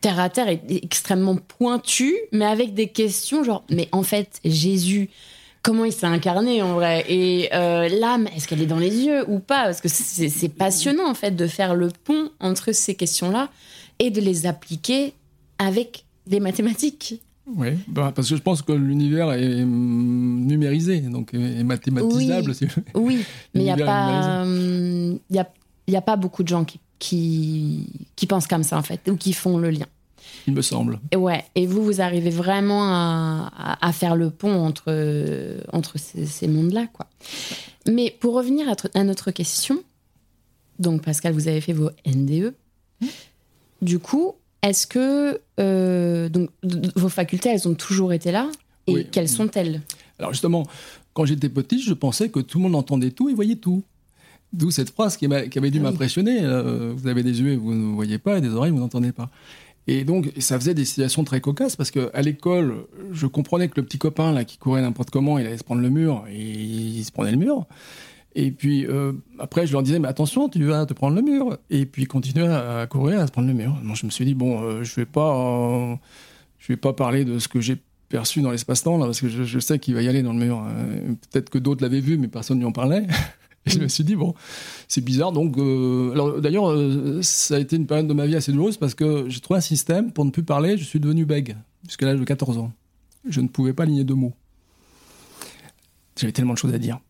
terre 0.00 0.20
à 0.20 0.30
terre 0.30 0.48
et 0.48 0.60
extrêmement 0.68 1.36
pointu, 1.36 2.14
mais 2.30 2.44
avec 2.44 2.72
des 2.74 2.88
questions 2.88 3.42
genre, 3.42 3.64
mais 3.68 3.88
en 3.90 4.04
fait, 4.04 4.40
Jésus 4.44 5.10
comment 5.66 5.84
il 5.84 5.92
s'est 5.92 6.06
incarné 6.06 6.62
en 6.62 6.74
vrai. 6.74 7.04
Et 7.08 7.50
euh, 7.52 7.88
l'âme 7.88 8.28
est-ce 8.34 8.46
qu'elle 8.46 8.62
est 8.62 8.66
dans 8.66 8.78
les 8.78 9.04
yeux 9.04 9.28
ou 9.28 9.40
pas? 9.40 9.64
Parce 9.64 9.80
que 9.80 9.88
c'est 9.88 10.48
passionnant 10.48 11.10
en 11.10 11.14
fait 11.14 11.32
de 11.32 11.46
faire 11.48 11.74
le 11.74 11.88
pont 12.04 12.30
entre 12.38 12.70
ces 12.70 12.94
questions 12.94 13.30
là 13.30 13.50
et 13.98 14.10
de 14.10 14.20
les 14.20 14.46
appliquer 14.46 15.12
avec 15.58 16.04
des 16.28 16.38
mathématiques. 16.38 17.20
Oui, 17.48 17.70
bah, 17.88 18.12
parce 18.14 18.28
que 18.28 18.36
je 18.36 18.42
pense 18.42 18.62
que 18.62 18.72
l'univers 18.72 19.32
est 19.32 19.62
hum, 19.62 20.44
numérisé, 20.46 21.00
donc 21.00 21.34
est 21.34 21.64
mathématisable. 21.64 22.52
Oui, 22.94 23.16
oui 23.18 23.24
mais 23.54 23.60
il 23.60 23.64
n'y 23.64 23.70
a, 23.70 23.76
pas, 23.76 24.42
hum, 24.42 25.18
a, 25.36 25.96
a 25.96 26.00
pas 26.00 26.16
beaucoup 26.16 26.42
de 26.42 26.48
gens 26.48 26.64
qui, 26.64 26.80
qui, 26.98 27.86
qui, 28.16 28.26
pensent 28.26 28.48
comme 28.48 28.64
ça, 28.64 28.76
en 28.76 28.82
fait, 28.82 29.08
ou 29.08 29.16
qui 29.16 29.32
font 29.32 29.58
le 29.58 29.70
lien. 29.70 29.86
Il 30.46 30.54
me 30.54 30.62
semble. 30.62 31.00
Et 31.10 31.16
ouais. 31.16 31.44
Et 31.54 31.66
vous, 31.66 31.84
vous 31.84 32.00
arrivez 32.00 32.30
vraiment 32.30 32.84
à, 32.92 33.92
faire 33.92 34.16
le 34.16 34.30
pont 34.30 34.54
entre, 34.54 34.92
entre 35.72 35.96
ces, 35.98 36.48
mondes-là, 36.48 36.86
quoi. 36.92 37.06
Mais 37.88 38.16
pour 38.20 38.34
revenir 38.34 38.66
à, 38.68 39.04
notre 39.04 39.30
question, 39.30 39.82
donc 40.78 41.02
Pascal, 41.02 41.32
vous 41.32 41.48
avez 41.48 41.60
fait 41.60 41.72
vos 41.72 41.90
NDE. 42.06 42.54
Du 43.82 43.98
coup, 43.98 44.34
est-ce 44.62 44.86
que 44.86 45.40
euh, 45.60 46.28
donc, 46.28 46.50
vos 46.96 47.08
facultés, 47.08 47.50
elles 47.50 47.68
ont 47.68 47.74
toujours 47.74 48.12
été 48.12 48.32
là? 48.32 48.48
Et 48.86 49.04
quelles 49.04 49.28
sont-elles? 49.28 49.82
Alors 50.18 50.32
justement, 50.32 50.66
quand 51.12 51.24
j'étais 51.24 51.48
petit, 51.48 51.80
je 51.80 51.92
pensais 51.92 52.28
que 52.28 52.40
tout 52.40 52.58
le 52.58 52.64
monde 52.64 52.76
entendait 52.76 53.10
tout 53.10 53.28
et 53.28 53.34
voyait 53.34 53.56
tout. 53.56 53.82
D'où 54.52 54.70
cette 54.70 54.90
phrase 54.90 55.16
qui, 55.16 55.26
avait 55.26 55.70
dû 55.70 55.78
ah 55.80 55.82
m'impressionner. 55.82 56.40
Euh, 56.42 56.92
vous 56.96 57.08
avez 57.08 57.22
des 57.22 57.40
yeux 57.40 57.52
et 57.52 57.56
vous 57.56 57.74
ne 57.74 57.94
voyez 57.94 58.18
pas, 58.18 58.38
et 58.38 58.40
des 58.40 58.50
oreilles, 58.50 58.70
vous 58.70 58.78
n'entendez 58.78 59.12
pas. 59.12 59.28
Et 59.88 60.04
donc, 60.04 60.32
ça 60.38 60.58
faisait 60.58 60.74
des 60.74 60.84
situations 60.84 61.22
très 61.24 61.40
cocasses 61.40 61.76
parce 61.76 61.90
qu'à 61.90 62.20
l'école, 62.20 62.86
je 63.12 63.26
comprenais 63.26 63.68
que 63.68 63.74
le 63.76 63.84
petit 63.84 63.98
copain 63.98 64.32
là 64.32 64.44
qui 64.44 64.58
courait 64.58 64.82
n'importe 64.82 65.10
comment, 65.10 65.38
il 65.38 65.46
allait 65.46 65.58
se 65.58 65.64
prendre 65.64 65.82
le 65.82 65.90
mur 65.90 66.24
et 66.28 66.40
il 66.40 67.04
se 67.04 67.12
prenait 67.12 67.30
le 67.30 67.36
mur. 67.36 67.66
Et 68.34 68.50
puis 68.50 68.84
euh, 68.86 69.12
après, 69.38 69.66
je 69.66 69.72
leur 69.72 69.82
disais, 69.82 69.98
mais 69.98 70.08
attention, 70.08 70.48
tu 70.48 70.62
vas 70.64 70.86
te 70.86 70.92
prendre 70.92 71.14
le 71.14 71.22
mur. 71.22 71.56
Et 71.70 71.86
puis, 71.86 72.06
continuer 72.06 72.46
à, 72.46 72.86
courir, 72.88 73.20
à 73.20 73.26
se 73.26 73.32
prendre 73.32 73.48
le 73.48 73.54
mur. 73.54 73.78
Moi, 73.82 73.94
je 73.94 74.06
me 74.06 74.10
suis 74.10 74.24
dit, 74.24 74.34
bon, 74.34 74.60
euh, 74.62 74.82
je 74.82 74.94
vais 74.96 75.06
pas, 75.06 75.98
je 76.58 76.72
vais 76.72 76.76
pas 76.76 76.92
parler 76.92 77.24
de 77.24 77.38
ce 77.38 77.46
que 77.46 77.60
j'ai 77.60 77.76
perçu 78.08 78.40
dans 78.40 78.50
l'espace-temps 78.50 78.98
là, 78.98 79.06
parce 79.06 79.20
que 79.20 79.28
je, 79.28 79.58
sais 79.58 79.78
qu'il 79.78 79.94
va 79.94 80.02
y 80.02 80.08
aller 80.08 80.22
dans 80.22 80.32
le 80.32 80.38
mur. 80.38 80.64
Peut-être 81.30 81.48
que 81.48 81.58
d'autres 81.58 81.82
l'avaient 81.82 82.00
vu, 82.00 82.18
mais 82.18 82.28
personne 82.28 82.58
n'y 82.58 82.64
en 82.64 82.72
parlait. 82.72 83.06
Et 83.66 83.70
je 83.70 83.78
me 83.80 83.88
suis 83.88 84.04
dit, 84.04 84.16
bon, 84.16 84.34
c'est 84.88 85.04
bizarre. 85.04 85.32
Donc, 85.32 85.58
euh, 85.58 86.12
alors 86.12 86.40
d'ailleurs, 86.40 86.70
euh, 86.70 87.20
ça 87.22 87.56
a 87.56 87.58
été 87.58 87.76
une 87.76 87.86
période 87.86 88.06
de 88.06 88.14
ma 88.14 88.26
vie 88.26 88.36
assez 88.36 88.52
douloureuse 88.52 88.76
parce 88.76 88.94
que 88.94 89.28
j'ai 89.28 89.40
trouvé 89.40 89.58
un 89.58 89.62
système 89.62 90.12
pour 90.12 90.24
ne 90.24 90.30
plus 90.30 90.44
parler. 90.44 90.76
Je 90.78 90.84
suis 90.84 91.00
devenu 91.00 91.24
bègue 91.24 91.56
jusqu'à 91.86 92.06
l'âge 92.06 92.18
de 92.18 92.24
14 92.24 92.58
ans. 92.58 92.72
Je 93.28 93.40
ne 93.40 93.48
pouvais 93.48 93.72
pas 93.72 93.82
aligner 93.82 94.04
deux 94.04 94.14
mots. 94.14 94.34
J'avais 96.16 96.32
tellement 96.32 96.54
de 96.54 96.58
choses 96.58 96.74
à 96.74 96.78
dire. 96.78 97.00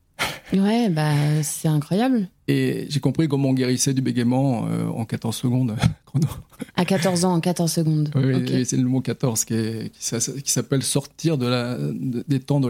Ouais, 0.53 0.89
bah, 0.89 1.43
c'est 1.43 1.69
incroyable. 1.69 2.29
Et 2.49 2.87
j'ai 2.89 3.01
compris 3.01 3.29
comment 3.29 3.49
on 3.49 3.53
guérissait 3.53 3.95
du 3.95 4.01
bégaiement 4.01 4.67
euh, 4.69 4.87
en 4.87 5.05
14 5.05 5.35
secondes 5.35 5.77
chrono. 6.07 6.29
À 6.77 6.85
14 6.85 7.25
ans, 7.25 7.35
en 7.35 7.41
14 7.41 7.71
secondes. 7.71 8.11
Oui, 8.15 8.65
c'est 8.65 8.77
le 8.77 8.85
mot 8.85 9.01
14 9.01 9.45
qui, 9.45 9.91
qui, 9.93 10.51
s'appelle 10.53 10.83
sortir 10.83 11.37
de 11.37 11.47
la, 11.47 11.77
des 11.79 12.41
temps 12.41 12.61
de 12.61 12.69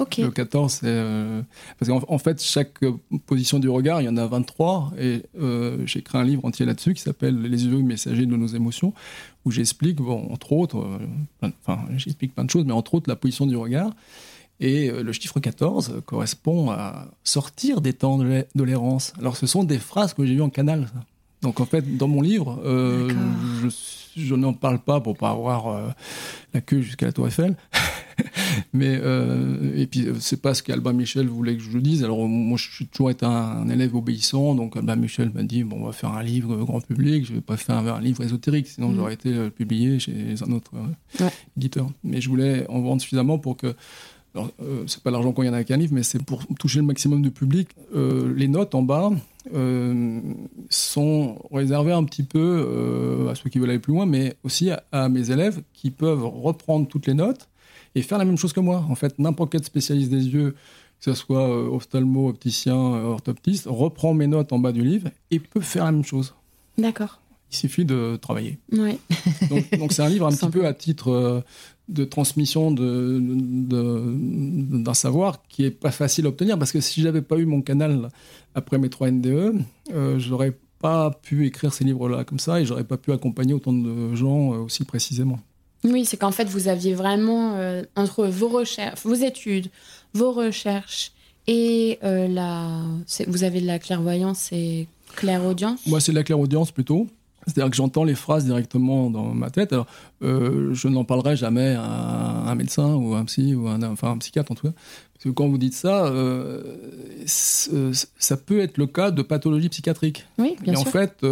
l'errance. 0.00 0.18
Le 0.18 0.30
14, 0.30 0.72
c'est. 0.72 0.80
Euh, 0.86 1.42
parce 1.78 1.90
qu'en 1.90 2.18
fait, 2.18 2.42
chaque 2.42 2.78
position 3.26 3.58
du 3.58 3.68
regard, 3.68 4.00
il 4.00 4.04
y 4.04 4.08
en 4.08 4.16
a 4.16 4.26
23. 4.26 4.92
Et 4.98 5.22
euh, 5.40 5.78
j'ai 5.86 6.00
écrit 6.00 6.18
un 6.18 6.24
livre 6.24 6.44
entier 6.44 6.66
là-dessus 6.66 6.94
qui 6.94 7.02
s'appelle 7.02 7.40
Les 7.40 7.66
yeux 7.66 7.82
messagers 7.82 8.26
de 8.26 8.36
nos 8.36 8.46
émotions, 8.46 8.92
où 9.44 9.50
j'explique, 9.50 9.96
bon, 9.96 10.28
entre 10.32 10.52
autres, 10.52 10.78
euh, 11.42 11.48
enfin, 11.62 11.80
j'explique 11.96 12.34
plein 12.34 12.44
de 12.44 12.50
choses, 12.50 12.64
mais 12.64 12.72
entre 12.72 12.94
autres, 12.94 13.08
la 13.08 13.16
position 13.16 13.46
du 13.46 13.56
regard. 13.56 13.92
Et 14.62 14.90
le 14.90 15.10
chiffre 15.12 15.40
14 15.40 16.02
correspond 16.04 16.70
à 16.70 17.06
sortir 17.24 17.80
des 17.80 17.94
temps 17.94 18.18
de 18.18 18.62
l'errance. 18.62 19.14
Alors, 19.18 19.38
ce 19.38 19.46
sont 19.46 19.64
des 19.64 19.78
phrases 19.78 20.12
que 20.12 20.26
j'ai 20.26 20.34
eues 20.34 20.42
en 20.42 20.50
canal. 20.50 20.86
Donc, 21.40 21.60
en 21.60 21.64
fait, 21.64 21.96
dans 21.96 22.08
mon 22.08 22.20
livre, 22.20 22.60
je, 22.66 23.68
je 24.14 24.34
n'en 24.34 24.52
parle 24.52 24.78
pas 24.78 25.00
pour 25.00 25.16
pas 25.16 25.30
avoir 25.30 25.94
la 26.52 26.60
queue 26.60 26.82
jusqu'à 26.82 27.06
la 27.06 27.12
Tour 27.12 27.26
Eiffel. 27.26 27.56
mais 28.72 28.98
euh, 29.02 29.76
et 29.76 29.86
puis 29.86 30.06
c'est 30.20 30.40
pas 30.40 30.54
ce 30.54 30.62
qu'Albin 30.62 30.92
Michel 30.92 31.28
voulait 31.28 31.56
que 31.56 31.62
je 31.62 31.78
dise. 31.78 32.04
Alors 32.04 32.26
moi 32.28 32.58
je 32.58 32.70
suis 32.70 32.86
toujours 32.86 33.10
été 33.10 33.26
un, 33.26 33.68
élève 33.68 33.94
obéissant, 33.94 34.54
donc 34.54 34.76
Albin 34.76 34.96
Michel 34.96 35.30
m'a 35.34 35.42
dit 35.42 35.64
bon 35.64 35.80
on 35.82 35.86
va 35.86 35.92
faire 35.92 36.12
un 36.12 36.22
livre 36.22 36.56
grand 36.64 36.80
public, 36.80 37.26
je 37.26 37.34
vais 37.34 37.40
pas 37.40 37.56
faire 37.56 37.76
un, 37.76 38.00
livre 38.00 38.22
ésotérique, 38.22 38.68
sinon 38.68 38.90
mm. 38.90 38.96
j'aurais 38.96 39.14
été 39.14 39.32
euh, 39.32 39.50
publié 39.50 39.98
chez 39.98 40.34
un 40.46 40.52
autre 40.52 40.72
euh, 41.20 41.28
éditeur. 41.56 41.88
Mais 42.04 42.20
je 42.20 42.28
voulais 42.28 42.66
en 42.68 42.80
vendre 42.80 43.02
suffisamment 43.02 43.38
pour 43.38 43.56
que 43.56 43.74
euh, 44.36 44.84
c'est 44.86 45.02
pas 45.02 45.10
l'argent 45.10 45.32
qu'on 45.32 45.42
gagne 45.42 45.54
avec 45.54 45.70
un 45.70 45.76
livre, 45.76 45.92
mais 45.92 46.02
c'est 46.02 46.22
pour 46.22 46.46
toucher 46.58 46.78
le 46.78 46.84
maximum 46.84 47.22
de 47.22 47.30
public. 47.30 47.68
les 47.92 48.48
notes 48.48 48.74
en 48.74 48.82
bas 48.82 49.10
sont 50.68 51.38
réservées 51.50 51.92
un 51.92 52.04
petit 52.04 52.22
peu 52.22 53.26
à 53.28 53.34
ceux 53.34 53.50
qui 53.50 53.58
veulent 53.58 53.70
aller 53.70 53.80
plus 53.80 53.92
loin, 53.92 54.06
mais 54.06 54.36
aussi 54.44 54.70
à, 54.92 55.08
mes 55.08 55.30
élèves 55.32 55.62
qui 55.72 55.90
peuvent 55.90 56.24
reprendre 56.24 56.86
toutes 56.86 57.08
les 57.08 57.14
notes 57.14 57.48
et 57.94 58.02
faire 58.02 58.18
la 58.18 58.24
même 58.24 58.36
chose 58.36 58.52
que 58.52 58.60
moi. 58.60 58.84
En 58.88 58.94
fait, 58.94 59.18
n'importe 59.18 59.52
quel 59.52 59.64
spécialiste 59.64 60.10
des 60.10 60.28
yeux, 60.28 60.52
que 60.52 61.04
ce 61.04 61.14
soit 61.14 61.48
euh, 61.48 61.68
ophtalmo, 61.68 62.28
opticien, 62.28 62.76
euh, 62.76 63.04
orthoptiste, 63.04 63.66
reprend 63.68 64.14
mes 64.14 64.26
notes 64.26 64.52
en 64.52 64.58
bas 64.58 64.72
du 64.72 64.82
livre 64.82 65.08
et 65.30 65.38
peut 65.38 65.60
faire 65.60 65.84
la 65.84 65.92
même 65.92 66.04
chose. 66.04 66.34
D'accord. 66.78 67.20
Il 67.52 67.56
suffit 67.56 67.84
de 67.84 68.16
travailler. 68.20 68.58
Ouais. 68.72 68.98
donc, 69.78 69.92
c'est 69.92 70.02
un 70.02 70.08
livre 70.08 70.26
un 70.26 70.30
petit 70.30 70.48
peu 70.48 70.66
à 70.66 70.72
titre 70.72 71.10
euh, 71.10 71.40
de 71.88 72.04
transmission 72.04 72.70
d'un 72.70 72.84
savoir 74.94 75.42
qui 75.48 75.64
est 75.64 75.72
pas 75.72 75.90
facile 75.90 76.26
à 76.26 76.28
obtenir 76.28 76.56
parce 76.58 76.70
que 76.70 76.80
si 76.80 77.02
j'avais 77.02 77.22
pas 77.22 77.36
eu 77.36 77.46
mon 77.46 77.62
canal 77.62 78.08
après 78.54 78.78
mes 78.78 78.88
trois 78.88 79.10
NDE, 79.10 79.64
euh, 79.92 80.16
j'aurais 80.18 80.56
pas 80.78 81.10
pu 81.10 81.44
écrire 81.46 81.74
ces 81.74 81.82
livres-là 81.84 82.22
comme 82.24 82.38
ça 82.38 82.60
et 82.60 82.64
j'aurais 82.64 82.84
pas 82.84 82.96
pu 82.96 83.10
accompagner 83.12 83.52
autant 83.52 83.72
de 83.72 84.14
gens 84.14 84.50
aussi 84.50 84.84
précisément. 84.84 85.40
Oui, 85.84 86.04
c'est 86.04 86.16
qu'en 86.16 86.30
fait, 86.30 86.44
vous 86.44 86.68
aviez 86.68 86.94
vraiment, 86.94 87.54
euh, 87.56 87.82
entre 87.96 88.26
vos 88.26 88.48
recherches, 88.48 89.00
vos 89.04 89.14
études, 89.14 89.68
vos 90.12 90.32
recherches 90.32 91.12
et 91.46 91.98
euh, 92.04 92.28
la. 92.28 92.82
Vous 93.26 93.44
avez 93.44 93.60
de 93.60 93.66
la 93.66 93.78
clairvoyance 93.78 94.50
et 94.52 94.88
clairaudience? 95.16 95.86
Moi, 95.86 96.00
c'est 96.00 96.12
de 96.12 96.16
la 96.16 96.24
clairaudience 96.24 96.70
plutôt. 96.70 97.06
C'est-à-dire 97.46 97.70
que 97.70 97.76
j'entends 97.76 98.04
les 98.04 98.14
phrases 98.14 98.44
directement 98.44 99.08
dans 99.08 99.32
ma 99.32 99.48
tête. 99.48 99.72
Alors, 99.72 99.86
euh, 100.22 100.74
je 100.74 100.88
n'en 100.88 101.04
parlerai 101.04 101.36
jamais 101.36 101.74
à 101.78 102.44
un 102.46 102.54
médecin 102.54 102.94
ou 102.94 103.14
un 103.14 103.24
psy, 103.24 103.54
ou 103.54 103.66
un, 103.66 103.82
enfin 103.82 104.10
un 104.10 104.18
psychiatre 104.18 104.52
en 104.52 104.54
tout 104.54 104.66
cas. 104.68 104.74
Parce 105.14 105.24
que 105.24 105.30
quand 105.30 105.48
vous 105.48 105.56
dites 105.56 105.72
ça, 105.72 106.12
ça 107.26 108.36
peut 108.36 108.60
être 108.60 108.76
le 108.76 108.86
cas 108.86 109.10
de 109.10 109.22
pathologie 109.22 109.70
psychiatrique. 109.70 110.26
Oui, 110.38 110.56
bien 110.62 110.74
sûr. 110.74 110.84
Et 110.84 110.88
en 110.88 110.92
fait, 110.92 111.24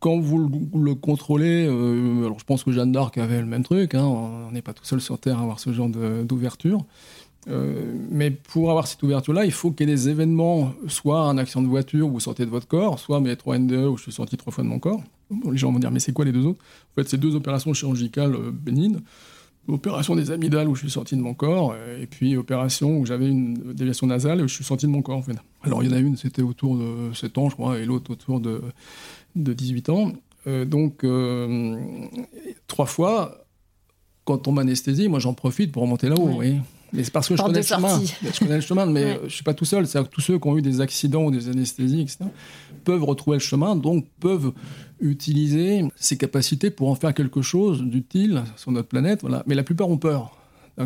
quand 0.00 0.18
vous 0.18 0.68
le, 0.74 0.94
contrôlez, 0.94 1.66
euh, 1.66 2.26
alors 2.26 2.38
je 2.38 2.44
pense 2.44 2.62
que 2.62 2.70
Jeanne 2.70 2.92
d'Arc 2.92 3.18
avait 3.18 3.40
le 3.40 3.46
même 3.46 3.64
truc, 3.64 3.94
hein, 3.94 4.04
on 4.04 4.52
n'est 4.52 4.62
pas 4.62 4.72
tout 4.72 4.84
seul 4.84 5.00
sur 5.00 5.18
Terre 5.18 5.38
à 5.38 5.42
avoir 5.42 5.60
ce 5.60 5.72
genre 5.72 5.88
d'ouverture. 5.88 6.84
Euh, 7.48 7.94
mais 8.10 8.30
pour 8.30 8.70
avoir 8.70 8.86
cette 8.86 9.02
ouverture-là, 9.02 9.44
il 9.44 9.52
faut 9.52 9.70
qu'il 9.70 9.88
y 9.88 9.92
ait 9.92 9.94
des 9.94 10.08
événements, 10.08 10.72
soit 10.86 11.20
un 11.20 11.38
accident 11.38 11.62
de 11.62 11.68
voiture 11.68 12.08
où 12.08 12.12
vous 12.12 12.20
sortez 12.20 12.44
de 12.44 12.50
votre 12.50 12.66
corps, 12.66 12.98
soit 12.98 13.20
mes 13.20 13.34
3 13.36 13.58
NDE 13.58 13.86
où 13.86 13.96
je 13.96 14.02
suis 14.02 14.12
sorti 14.12 14.36
trois 14.36 14.52
fois 14.52 14.64
de 14.64 14.68
mon 14.68 14.78
corps. 14.78 15.02
les 15.50 15.56
gens 15.56 15.72
vont 15.72 15.78
dire, 15.78 15.90
mais 15.90 16.00
c'est 16.00 16.12
quoi 16.12 16.24
les 16.24 16.32
deux 16.32 16.44
autres? 16.44 16.62
En 16.92 17.00
fait, 17.00 17.08
c'est 17.08 17.16
deux 17.16 17.34
opérations 17.34 17.72
chirurgicales 17.72 18.34
euh, 18.34 18.50
bénignes. 18.52 19.00
Opération 19.68 20.16
des 20.16 20.30
amygdales 20.30 20.66
où 20.66 20.74
je 20.74 20.80
suis 20.80 20.90
sorti 20.90 21.14
de 21.14 21.20
mon 21.20 21.34
corps, 21.34 21.74
et 22.00 22.06
puis 22.06 22.36
opération 22.36 22.98
où 22.98 23.04
j'avais 23.04 23.28
une 23.28 23.54
déviation 23.74 24.06
nasale 24.06 24.40
où 24.40 24.48
je 24.48 24.54
suis 24.54 24.64
sorti 24.64 24.86
de 24.86 24.90
mon 24.90 25.02
corps. 25.02 25.18
En 25.18 25.22
fait. 25.22 25.36
Alors 25.62 25.82
il 25.82 25.90
y 25.90 25.92
en 25.92 25.96
a 25.96 26.00
une, 26.00 26.16
c'était 26.16 26.42
autour 26.42 26.76
de 26.76 27.12
7 27.12 27.36
ans, 27.36 27.50
je 27.50 27.54
crois, 27.54 27.78
et 27.78 27.84
l'autre 27.84 28.10
autour 28.10 28.40
de 28.40 28.62
de 29.36 29.52
18 29.52 29.88
ans. 29.88 30.12
Euh, 30.46 30.64
donc, 30.64 31.04
euh, 31.04 31.76
trois 32.66 32.86
fois, 32.86 33.44
quand 34.24 34.48
on 34.48 34.52
m'anesthésie, 34.52 35.08
moi 35.08 35.18
j'en 35.18 35.34
profite 35.34 35.72
pour 35.72 35.82
remonter 35.82 36.08
là-haut. 36.08 36.30
Oui. 36.36 36.56
Mais 36.92 37.04
c'est 37.04 37.12
parce 37.12 37.28
que 37.28 37.36
je 37.36 37.42
connais, 37.42 37.58
le 37.58 37.64
chemin. 37.64 38.00
je 38.22 38.38
connais 38.38 38.54
le 38.54 38.60
chemin. 38.62 38.86
mais 38.86 39.18
je 39.18 39.24
ne 39.24 39.28
suis 39.28 39.44
pas 39.44 39.52
tout 39.52 39.66
seul. 39.66 39.86
C'est-à-dire 39.86 40.08
que 40.08 40.14
tous 40.14 40.22
ceux 40.22 40.38
qui 40.38 40.48
ont 40.48 40.56
eu 40.56 40.62
des 40.62 40.80
accidents 40.80 41.24
ou 41.24 41.30
des 41.30 41.48
anesthésies, 41.48 42.00
etc., 42.00 42.24
peuvent 42.84 43.04
retrouver 43.04 43.36
le 43.36 43.42
chemin, 43.42 43.76
donc 43.76 44.06
peuvent 44.20 44.52
utiliser 45.00 45.84
ces 45.96 46.16
capacités 46.16 46.70
pour 46.70 46.88
en 46.88 46.94
faire 46.94 47.14
quelque 47.14 47.42
chose 47.42 47.82
d'utile 47.82 48.42
sur 48.56 48.70
notre 48.72 48.88
planète. 48.88 49.20
Voilà. 49.22 49.42
Mais 49.46 49.54
la 49.54 49.64
plupart 49.64 49.88
ont 49.88 49.98
peur. 49.98 50.36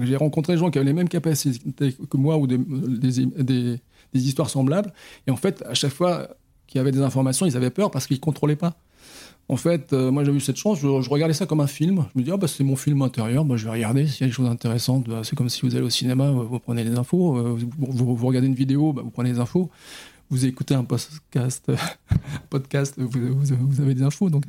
J'ai 0.02 0.16
rencontré 0.16 0.54
des 0.54 0.58
gens 0.58 0.70
qui 0.70 0.78
avaient 0.78 0.86
les 0.86 0.92
mêmes 0.92 1.08
capacités 1.08 1.94
que 2.08 2.16
moi 2.16 2.38
ou 2.38 2.46
des, 2.46 2.58
des, 2.58 3.78
histoires 4.14 4.48
semblables. 4.48 4.92
Et 5.26 5.30
en 5.30 5.36
fait, 5.36 5.62
à 5.68 5.74
chaque 5.74 5.92
fois, 5.92 6.28
qui 6.66 6.78
avaient 6.78 6.92
des 6.92 7.02
informations, 7.02 7.44
ils 7.44 7.56
avaient 7.56 7.70
peur 7.70 7.90
parce 7.90 8.06
qu'ils 8.06 8.16
ne 8.16 8.22
contrôlaient 8.22 8.56
pas. 8.56 8.74
En 9.48 9.56
fait, 9.56 9.92
euh, 9.92 10.10
moi 10.10 10.24
j'ai 10.24 10.32
eu 10.32 10.40
cette 10.40 10.56
chance, 10.56 10.78
je, 10.80 10.86
regardais 10.86 11.34
ça 11.34 11.44
comme 11.44 11.60
un 11.60 11.66
film. 11.66 12.06
Je 12.14 12.20
me 12.20 12.24
dis, 12.24 12.30
ah, 12.30 12.36
bah, 12.38 12.46
c'est 12.46 12.64
mon 12.64 12.76
film 12.76 13.02
intérieur, 13.02 13.44
bah, 13.44 13.56
je 13.56 13.64
vais 13.64 13.72
regarder 13.72 14.06
s'il 14.06 14.22
y 14.22 14.24
a 14.24 14.26
des 14.28 14.32
choses 14.32 14.48
intéressantes. 14.48 15.08
Bah, 15.08 15.20
c'est 15.24 15.36
comme 15.36 15.50
si 15.50 15.62
vous 15.62 15.74
allez 15.74 15.84
au 15.84 15.90
cinéma, 15.90 16.30
vous, 16.30 16.58
prenez 16.58 16.84
les 16.84 16.96
infos. 16.96 17.36
Euh, 17.36 17.58
vous, 17.78 18.16
vous, 18.16 18.26
regardez 18.26 18.46
une 18.46 18.54
vidéo, 18.54 18.92
bah, 18.92 19.02
vous 19.04 19.10
prenez 19.10 19.32
les 19.32 19.38
infos. 19.40 19.68
Vous 20.33 20.47
écoutez 20.47 20.74
un 20.74 20.85
podcast, 20.85 21.70
podcast 22.49 22.95
vous, 22.97 23.83
avez 23.83 23.93
des 23.93 24.03
infos. 24.03 24.30
Donc, 24.30 24.45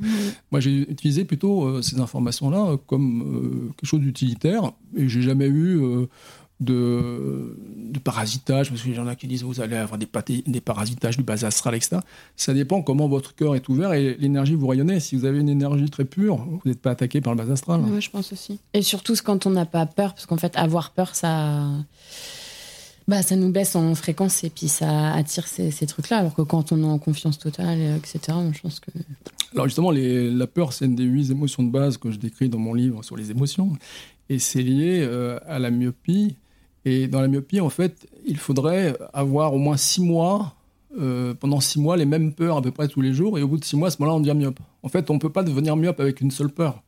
moi 0.50 0.58
j'ai 0.58 0.90
utilisé 0.90 1.26
plutôt 1.26 1.64
euh, 1.64 1.82
ces 1.82 2.00
informations-là 2.00 2.78
comme 2.86 3.70
quelque 3.76 3.86
chose 3.86 4.00
d'utilitaire 4.00 4.72
et 4.96 5.10
j'ai 5.10 5.20
jamais 5.20 5.46
eu 5.46 6.08
de, 6.58 7.54
de, 7.90 7.98
parasitage, 7.98 8.70
parce 8.70 8.80
qu'il 8.80 8.94
y 8.94 8.98
en 8.98 9.06
a 9.06 9.14
qui 9.14 9.26
disent 9.26 9.42
vous 9.42 9.60
allez 9.60 9.76
avoir 9.76 9.98
des, 9.98 10.08
des 10.46 10.60
parasitages 10.62 11.18
du 11.18 11.22
bas 11.22 11.44
astral, 11.44 11.74
etc. 11.74 11.98
Ça 12.34 12.54
dépend 12.54 12.80
comment 12.80 13.06
votre 13.06 13.34
cœur 13.34 13.54
est 13.54 13.68
ouvert 13.68 13.92
et 13.92 14.16
l'énergie 14.18 14.54
vous 14.54 14.66
rayonnez. 14.66 15.00
Si 15.00 15.16
vous 15.16 15.26
avez 15.26 15.40
une 15.40 15.50
énergie 15.50 15.90
très 15.90 16.06
pure, 16.06 16.36
vous 16.36 16.60
n'êtes 16.64 16.80
pas 16.80 16.92
attaqué 16.92 17.20
par 17.20 17.34
le 17.34 17.44
bas 17.44 17.52
astral. 17.52 17.82
Oui, 17.86 18.00
je 18.00 18.10
pense 18.10 18.32
aussi. 18.32 18.58
Et 18.72 18.80
surtout 18.80 19.14
quand 19.22 19.44
on 19.46 19.50
n'a 19.50 19.66
pas 19.66 19.84
peur, 19.84 20.14
parce 20.14 20.24
qu'en 20.24 20.38
fait, 20.38 20.56
avoir 20.56 20.92
peur, 20.92 21.14
ça. 21.14 21.68
Bah, 23.06 23.20
ça 23.20 23.36
nous 23.36 23.50
baisse 23.50 23.76
en 23.76 23.94
fréquence 23.94 24.44
et 24.44 24.50
puis 24.50 24.68
ça 24.68 25.12
attire 25.12 25.46
ces, 25.46 25.86
trucs-là. 25.86 26.18
Alors 26.18 26.34
que 26.34 26.42
quand 26.42 26.72
on 26.72 26.82
est 26.82 26.86
en 26.86 26.98
confiance 26.98 27.38
totale, 27.38 27.78
etc., 27.96 28.38
je 28.52 28.60
pense 28.60 28.80
que. 28.80 28.90
Alors 29.52 29.66
justement, 29.66 29.90
la 29.92 30.46
peur, 30.46 30.72
c'est 30.72 30.86
une 30.86 30.94
des 30.94 31.04
huit 31.04 31.30
émotions 31.30 31.62
de 31.62 31.70
base 31.70 31.98
que 31.98 32.10
je 32.10 32.18
décris 32.18 32.48
dans 32.48 32.58
mon 32.58 32.72
livre 32.72 33.02
sur 33.04 33.16
les 33.16 33.30
émotions. 33.30 33.72
Et 34.30 34.38
c'est 34.38 34.62
lié 34.62 35.00
euh, 35.02 35.38
à 35.46 35.58
la 35.58 35.70
myopie. 35.70 36.36
Et 36.86 37.06
dans 37.06 37.20
la 37.20 37.28
myopie, 37.28 37.60
en 37.60 37.68
fait, 37.68 38.06
il 38.26 38.38
faudrait 38.38 38.96
avoir 39.12 39.52
au 39.54 39.58
moins 39.58 39.76
six 39.76 40.02
mois, 40.02 40.54
euh, 40.98 41.34
pendant 41.34 41.60
six 41.60 41.80
mois, 41.80 41.96
les 41.96 42.06
mêmes 42.06 42.32
peurs 42.32 42.58
à 42.58 42.62
peu 42.62 42.70
près 42.70 42.88
tous 42.88 43.02
les 43.02 43.12
jours. 43.12 43.38
Et 43.38 43.42
au 43.42 43.48
bout 43.48 43.58
de 43.58 43.64
six 43.64 43.76
mois, 43.76 43.88
à 43.88 43.90
ce 43.90 44.00
moment-là, 44.00 44.16
on 44.16 44.20
devient 44.20 44.34
myope. 44.34 44.60
En 44.82 44.88
fait, 44.88 45.10
on 45.10 45.14
ne 45.14 45.18
peut 45.18 45.30
pas 45.30 45.42
devenir 45.42 45.76
myope 45.76 46.00
avec 46.00 46.22
une 46.22 46.30
seule 46.30 46.50
peur. 46.50 46.82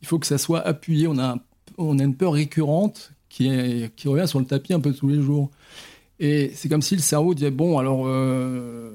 Il 0.00 0.08
faut 0.08 0.18
que 0.18 0.26
ça 0.26 0.38
soit 0.38 0.60
appuyé. 0.60 1.06
On 1.06 1.18
a, 1.18 1.38
on 1.78 1.98
a 2.00 2.02
une 2.02 2.16
peur 2.16 2.32
récurrente 2.32 3.12
qui, 3.32 3.48
est, 3.48 3.94
qui 3.96 4.08
revient 4.08 4.28
sur 4.28 4.38
le 4.38 4.44
tapis 4.44 4.74
un 4.74 4.80
peu 4.80 4.92
tous 4.92 5.08
les 5.08 5.22
jours. 5.22 5.50
Et 6.20 6.52
c'est 6.54 6.68
comme 6.68 6.82
si 6.82 6.94
le 6.94 7.00
cerveau 7.00 7.32
disait 7.32 7.50
bon, 7.50 7.78
alors 7.78 8.02
euh, 8.04 8.90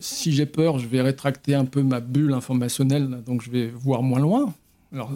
si 0.00 0.32
j'ai 0.32 0.46
peur, 0.46 0.78
je 0.78 0.88
vais 0.88 1.02
rétracter 1.02 1.54
un 1.54 1.66
peu 1.66 1.82
ma 1.82 2.00
bulle 2.00 2.32
informationnelle, 2.32 3.22
donc 3.26 3.42
je 3.42 3.50
vais 3.50 3.68
voir 3.68 4.02
moins 4.02 4.18
loin. 4.18 4.54
Alors, 4.94 5.12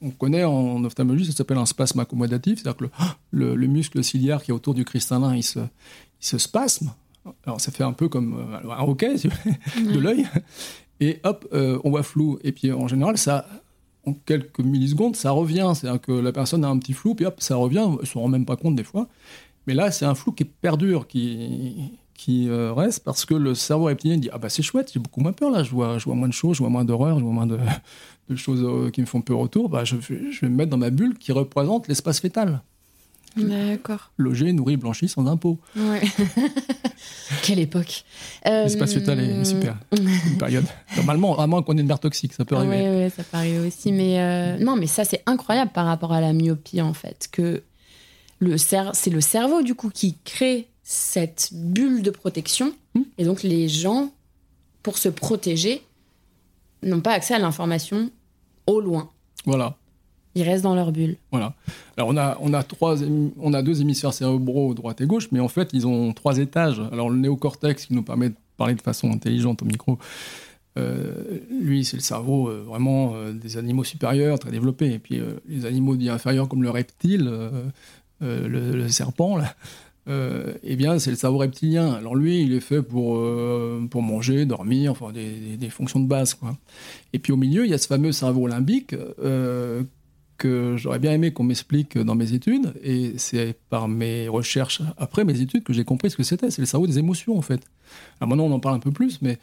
on 0.00 0.10
connaît 0.10 0.44
en 0.44 0.82
ophtalmologie, 0.84 1.26
ça 1.26 1.32
s'appelle 1.32 1.58
un 1.58 1.66
spasme 1.66 1.98
accommodatif, 1.98 2.60
c'est-à-dire 2.60 2.76
que 2.76 2.84
le, 3.32 3.54
le, 3.56 3.66
muscle 3.66 4.02
ciliaire 4.02 4.42
qui 4.42 4.52
est 4.52 4.54
autour 4.54 4.74
du 4.74 4.84
cristallin, 4.84 5.34
il 5.34 5.42
se, 5.42 5.58
il 5.58 6.26
se 6.26 6.38
spasme. 6.38 6.92
Alors, 7.44 7.60
ça 7.60 7.70
fait 7.72 7.84
un 7.84 7.92
peu 7.92 8.08
comme 8.08 8.38
euh, 8.64 8.70
un 8.70 8.82
hockey 8.84 9.14
de 9.76 9.98
l'œil. 9.98 10.26
Et 11.00 11.18
hop, 11.24 11.46
euh, 11.52 11.78
on 11.84 11.90
voit 11.90 12.02
flou. 12.02 12.38
Et 12.44 12.52
puis, 12.52 12.72
en 12.72 12.88
général, 12.88 13.18
ça, 13.18 13.46
en 14.06 14.14
quelques 14.14 14.60
millisecondes, 14.60 15.16
ça 15.16 15.30
revient. 15.30 15.72
C'est-à-dire 15.74 16.00
que 16.00 16.12
la 16.12 16.32
personne 16.32 16.64
a 16.64 16.68
un 16.68 16.78
petit 16.78 16.92
flou, 16.92 17.14
puis 17.14 17.26
hop, 17.26 17.36
ça 17.40 17.56
revient. 17.56 17.86
Elle 17.92 18.00
ne 18.00 18.06
se 18.06 18.18
rend 18.18 18.28
même 18.28 18.46
pas 18.46 18.56
compte 18.56 18.76
des 18.76 18.84
fois. 18.84 19.08
Mais 19.66 19.74
là, 19.74 19.90
c'est 19.90 20.04
un 20.04 20.14
flou 20.14 20.32
qui 20.32 20.44
perdure, 20.44 21.06
qui, 21.06 21.98
euh, 22.28 22.72
reste 22.72 23.02
parce 23.02 23.24
que 23.24 23.34
le 23.34 23.54
cerveau 23.54 23.84
reptilien 23.84 24.18
dit 24.18 24.28
Ah 24.32 24.38
bah 24.38 24.48
c'est 24.50 24.62
chouette, 24.62 24.90
j'ai 24.92 25.00
beaucoup 25.00 25.20
moins 25.20 25.32
peur 25.32 25.50
là, 25.50 25.62
je 25.62 25.70
vois, 25.70 25.98
je 25.98 26.04
vois 26.04 26.14
moins 26.14 26.28
de 26.28 26.34
choses, 26.34 26.56
je 26.56 26.62
vois 26.62 26.68
moins 26.68 26.84
d'horreur, 26.84 27.18
je 27.18 27.24
vois 27.24 27.32
moins 27.32 27.46
de, 28.28 28.36
choses 28.36 28.62
euh, 28.62 28.90
qui 28.90 29.00
me 29.00 29.06
font 29.06 29.22
peur 29.22 29.38
autour. 29.40 29.68
Bah, 29.68 29.84
je, 29.84 29.96
je, 30.00 30.40
vais 30.40 30.48
me 30.48 30.56
mettre 30.56 30.70
dans 30.70 30.78
ma 30.78 30.90
bulle 30.90 31.16
qui 31.18 31.32
représente 31.32 31.88
l'espace 31.88 32.20
fétal. 32.20 32.62
D'accord. 33.36 34.10
Logé, 34.16 34.52
nourri, 34.52 34.76
blanchi 34.76 35.08
sans 35.08 35.26
impôt. 35.26 35.58
Ouais. 35.76 36.00
Quelle 37.42 37.60
époque. 37.60 38.04
L'espace 38.44 38.94
fétal 38.94 39.20
est 39.20 39.44
super. 39.44 39.76
Une 39.96 40.38
période. 40.38 40.66
Normalement, 40.96 41.38
à 41.38 41.46
moins 41.46 41.62
qu'on 41.62 41.76
ait 41.76 41.80
une 41.80 41.86
mère 41.86 42.00
toxique, 42.00 42.32
ça 42.32 42.44
peut 42.44 42.56
arriver. 42.56 42.76
Oui, 42.76 42.96
ouais, 42.96 43.12
ça 43.14 43.22
peut 43.22 43.36
arriver 43.36 43.66
aussi. 43.66 43.92
Mais 43.92 44.20
euh, 44.20 44.58
non, 44.58 44.76
mais 44.76 44.86
ça, 44.86 45.04
c'est 45.04 45.22
incroyable 45.26 45.70
par 45.72 45.86
rapport 45.86 46.12
à 46.12 46.20
la 46.20 46.32
myopie, 46.32 46.80
en 46.80 46.94
fait. 46.94 47.28
Que 47.30 47.62
le 48.40 48.56
c'est 48.56 49.10
le 49.10 49.20
cerveau 49.20 49.62
du 49.62 49.74
coup 49.74 49.90
qui 49.90 50.16
crée 50.24 50.68
cette 50.82 51.50
bulle 51.52 52.02
de 52.02 52.10
protection 52.10 52.72
hmm. 52.94 53.02
et 53.18 53.24
donc 53.24 53.42
les 53.42 53.68
gens 53.68 54.10
pour 54.82 54.98
se 54.98 55.08
protéger 55.08 55.82
n'ont 56.82 57.02
pas 57.02 57.12
accès 57.12 57.34
à 57.34 57.38
l'information 57.38 58.10
au 58.66 58.80
loin. 58.80 59.10
Voilà. 59.44 59.76
Ils 60.34 60.42
restent 60.42 60.62
dans 60.62 60.74
leur 60.74 60.92
bulle. 60.92 61.16
Voilà. 61.32 61.54
Alors 61.96 62.08
on 62.08 62.16
a 62.16 62.38
on 62.40 62.54
a 62.54 62.62
trois 62.62 62.96
on 63.40 63.52
a 63.52 63.62
deux 63.62 63.80
hémisphères 63.80 64.12
cérébraux 64.12 64.74
droite 64.74 65.00
et 65.00 65.06
gauche 65.06 65.28
mais 65.32 65.40
en 65.40 65.48
fait 65.48 65.70
ils 65.72 65.86
ont 65.86 66.12
trois 66.12 66.38
étages. 66.38 66.80
Alors 66.92 67.10
le 67.10 67.16
néocortex 67.16 67.86
qui 67.86 67.94
nous 67.94 68.02
permet 68.02 68.28
de 68.28 68.36
parler 68.56 68.74
de 68.74 68.82
façon 68.82 69.10
intelligente 69.10 69.62
au 69.62 69.64
micro 69.64 69.98
euh, 70.78 71.40
lui, 71.50 71.84
c'est 71.84 71.96
le 71.96 72.02
cerveau 72.02 72.48
euh, 72.48 72.62
vraiment 72.64 73.12
euh, 73.14 73.32
des 73.32 73.56
animaux 73.56 73.84
supérieurs, 73.84 74.38
très 74.38 74.50
développé. 74.50 74.92
Et 74.92 74.98
puis 74.98 75.20
les 75.48 75.66
animaux 75.66 75.96
dits 75.96 76.10
inférieurs 76.10 76.48
comme 76.48 76.62
le 76.62 76.70
reptile, 76.70 77.30
le, 78.20 78.88
serpent, 78.88 79.38
eh 80.06 80.76
bien, 80.76 80.98
c'est 80.98 81.10
le 81.10 81.16
cerveau 81.16 81.38
reptilien. 81.38 81.92
Alors 81.92 82.14
lui, 82.14 82.42
il 82.42 82.52
est 82.52 82.60
fait 82.60 82.82
pour, 82.82 83.20
pour 83.90 84.02
manger, 84.02 84.44
dormir, 84.46 84.92
enfin 84.92 85.12
des, 85.12 85.56
des, 85.56 85.70
fonctions 85.70 86.00
de 86.00 86.06
base. 86.06 86.34
Quoi. 86.34 86.56
Et 87.12 87.18
puis 87.18 87.32
au 87.32 87.36
milieu, 87.36 87.64
il 87.64 87.70
y 87.70 87.74
a 87.74 87.78
ce 87.78 87.86
fameux 87.86 88.12
cerveau 88.12 88.46
limbique 88.46 88.94
que 90.40 90.74
j'aurais 90.78 90.98
bien 90.98 91.12
aimé 91.12 91.32
qu'on 91.32 91.44
m'explique 91.44 91.98
dans 91.98 92.14
mes 92.14 92.32
études. 92.32 92.72
Et 92.82 93.12
c'est 93.18 93.56
par 93.68 93.88
mes 93.88 94.26
recherches 94.26 94.80
après 94.96 95.22
mes 95.22 95.40
études 95.40 95.62
que 95.62 95.74
j'ai 95.74 95.84
compris 95.84 96.10
ce 96.10 96.16
que 96.16 96.22
c'était. 96.22 96.50
C'est 96.50 96.62
le 96.62 96.66
cerveau 96.66 96.86
des 96.86 96.98
émotions, 96.98 97.36
en 97.36 97.42
fait. 97.42 97.60
Alors 98.20 98.30
maintenant, 98.30 98.46
on 98.46 98.52
en 98.52 98.58
parle 98.58 98.76
un 98.76 98.80
peu 98.80 98.90
plus, 98.90 99.20
mais 99.20 99.38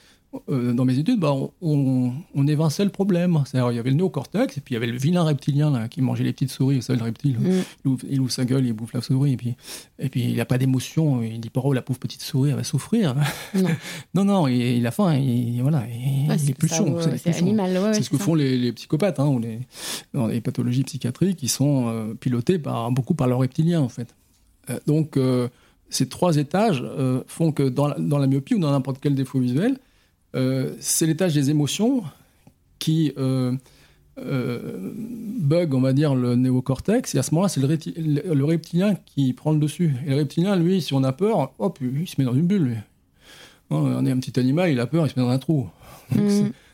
euh, 0.49 0.73
dans 0.73 0.85
mes 0.85 0.97
études, 0.97 1.19
bah, 1.19 1.33
on, 1.61 2.13
on, 2.35 2.47
évinçait 2.47 2.83
le 2.83 2.89
problème. 2.89 3.37
il 3.53 3.57
y 3.57 3.79
avait 3.79 3.89
le 3.89 3.95
néocortex, 3.95 4.57
et 4.57 4.61
puis 4.61 4.73
il 4.73 4.75
y 4.75 4.77
avait 4.77 4.87
le 4.87 4.97
vilain 4.97 5.23
reptilien 5.23 5.71
là, 5.71 5.87
qui 5.87 6.01
mangeait 6.01 6.23
les 6.23 6.33
petites 6.33 6.51
souris. 6.51 6.77
Vous 6.77 6.81
savez, 6.81 6.99
le 6.99 7.05
reptile, 7.05 7.37
mm. 7.39 7.97
il, 8.09 8.19
ouvre, 8.19 8.31
sa 8.31 8.45
gueule, 8.45 8.65
il 8.65 8.73
bouffe 8.73 8.93
la 8.93 9.01
souris, 9.01 9.33
et 9.33 9.37
puis, 9.37 9.55
et 9.99 10.09
puis 10.09 10.23
il 10.23 10.37
n'a 10.37 10.45
pas 10.45 10.57
d'émotion. 10.57 11.21
Il 11.21 11.39
dit 11.39 11.49
pas, 11.49 11.61
oh, 11.63 11.73
la 11.73 11.81
pauvre 11.81 11.99
petite 11.99 12.21
souris, 12.21 12.51
elle 12.51 12.55
va 12.55 12.63
souffrir. 12.63 13.15
Non, 14.13 14.25
non, 14.25 14.47
il, 14.47 14.85
a 14.85 14.91
faim, 14.91 15.15
il, 15.15 15.61
voilà, 15.61 15.83
il, 15.87 16.49
est 16.49 16.53
pulsions. 16.53 16.97
C'est 17.17 17.35
animal, 17.37 17.93
C'est 17.93 18.03
ce 18.03 18.09
que 18.09 18.17
font 18.17 18.35
les, 18.35 18.71
psychopathes, 18.73 19.19
hein, 19.19 19.27
ou 19.27 19.39
les, 19.39 19.59
dans 20.13 20.27
les 20.27 20.41
pathologies 20.41 20.83
psychiatriques, 20.83 21.37
qui 21.37 21.47
sont 21.47 21.87
euh, 21.87 22.13
pilotées 22.13 22.59
par, 22.59 22.91
beaucoup 22.91 23.13
par 23.13 23.27
le 23.27 23.35
reptilien, 23.35 23.81
en 23.81 23.89
fait. 23.89 24.15
Euh, 24.69 24.79
donc, 24.85 25.17
ces 25.89 26.09
trois 26.09 26.37
étages 26.37 26.83
font 27.27 27.51
que 27.51 27.63
dans 27.63 27.93
dans 27.97 28.17
la 28.17 28.27
myopie 28.27 28.55
ou 28.55 28.59
dans 28.59 28.71
n'importe 28.71 28.99
quel 29.01 29.15
défaut 29.15 29.39
visuel, 29.39 29.77
euh, 29.77 29.86
c'est 30.33 31.05
l'étage 31.05 31.33
des 31.33 31.49
émotions 31.49 32.03
qui 32.79 33.13
euh, 33.17 33.53
euh, 34.19 34.91
bug, 35.39 35.73
on 35.73 35.81
va 35.81 35.93
dire, 35.93 36.15
le 36.15 36.35
néocortex. 36.35 37.15
Et 37.15 37.19
à 37.19 37.23
ce 37.23 37.33
moment-là, 37.33 37.49
c'est 37.49 37.61
le, 37.61 38.45
reptilien 38.45 38.95
qui 39.05 39.33
prend 39.33 39.51
le 39.51 39.59
dessus. 39.59 39.93
Et 40.05 40.11
le 40.11 40.17
reptilien, 40.17 40.55
lui, 40.55 40.81
si 40.81 40.93
on 40.93 41.03
a 41.03 41.11
peur, 41.11 41.53
hop, 41.59 41.79
il 41.81 42.07
se 42.07 42.15
met 42.17 42.25
dans 42.25 42.33
une 42.33 42.47
bulle. 42.47 42.83
On 43.69 44.05
est 44.05 44.11
un 44.11 44.19
petit 44.19 44.39
animal, 44.39 44.71
il 44.71 44.79
a 44.79 44.87
peur, 44.87 45.05
il 45.05 45.09
se 45.09 45.19
met 45.19 45.25
dans 45.25 45.31
un 45.31 45.39
trou. 45.39 45.69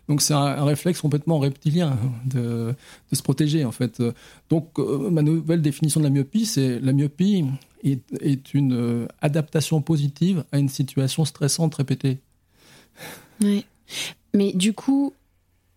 Donc 0.09 0.21
c'est 0.21 0.33
un, 0.33 0.63
réflexe 0.63 1.01
complètement 1.01 1.39
reptilien 1.39 1.97
de, 2.25 2.75
se 3.11 3.23
protéger 3.23 3.65
en 3.65 3.71
fait. 3.71 4.03
Donc 4.49 4.77
ma 4.77 5.23
nouvelle 5.23 5.61
définition 5.61 6.01
de 6.01 6.05
la 6.05 6.11
myopie, 6.11 6.45
c'est 6.45 6.79
la 6.81 6.93
myopie 6.93 7.45
est, 7.83 8.03
est, 8.21 8.53
une 8.53 9.07
adaptation 9.21 9.81
positive 9.81 10.43
à 10.51 10.59
une 10.59 10.69
situation 10.69 11.25
stressante 11.25 11.73
répétée. 11.75 12.19
Oui. 13.41 13.65
Mais 14.33 14.53
du 14.53 14.73
coup, 14.73 15.13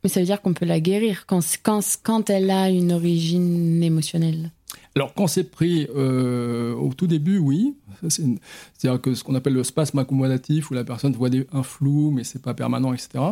ça 0.04 0.20
veut 0.20 0.26
dire 0.26 0.40
qu'on 0.40 0.54
peut 0.54 0.66
la 0.66 0.80
guérir 0.80 1.26
quand, 1.26 1.40
quand, 1.62 1.80
quand 2.02 2.30
elle 2.30 2.50
a 2.50 2.70
une 2.70 2.92
origine 2.92 3.82
émotionnelle 3.82 4.50
alors, 4.96 5.12
quand 5.12 5.26
c'est 5.26 5.44
pris 5.44 5.86
euh, 5.94 6.74
au 6.74 6.94
tout 6.94 7.06
début, 7.06 7.36
oui. 7.36 7.74
C'est-à-dire 8.08 9.00
que 9.00 9.14
ce 9.14 9.22
qu'on 9.22 9.34
appelle 9.34 9.52
le 9.52 9.62
spasme 9.62 9.98
accommodatif, 9.98 10.70
où 10.70 10.74
la 10.74 10.84
personne 10.84 11.12
voit 11.12 11.28
un 11.52 11.62
flou, 11.62 12.10
mais 12.10 12.24
c'est 12.24 12.40
pas 12.40 12.54
permanent, 12.54 12.94
etc. 12.94 13.22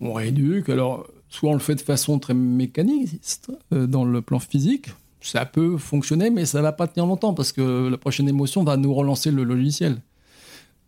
On 0.00 0.12
rééduque. 0.12 0.68
Alors, 0.68 1.08
soit 1.28 1.50
on 1.50 1.54
le 1.54 1.58
fait 1.58 1.74
de 1.74 1.80
façon 1.80 2.20
très 2.20 2.34
mécaniste, 2.34 3.50
euh, 3.72 3.88
dans 3.88 4.04
le 4.04 4.22
plan 4.22 4.38
physique. 4.38 4.90
Ça 5.20 5.44
peut 5.44 5.76
fonctionner, 5.76 6.30
mais 6.30 6.46
ça 6.46 6.62
va 6.62 6.70
pas 6.70 6.86
tenir 6.86 7.06
longtemps, 7.06 7.34
parce 7.34 7.50
que 7.50 7.88
la 7.88 7.98
prochaine 7.98 8.28
émotion 8.28 8.62
va 8.62 8.76
nous 8.76 8.94
relancer 8.94 9.32
le 9.32 9.42
logiciel. 9.42 10.00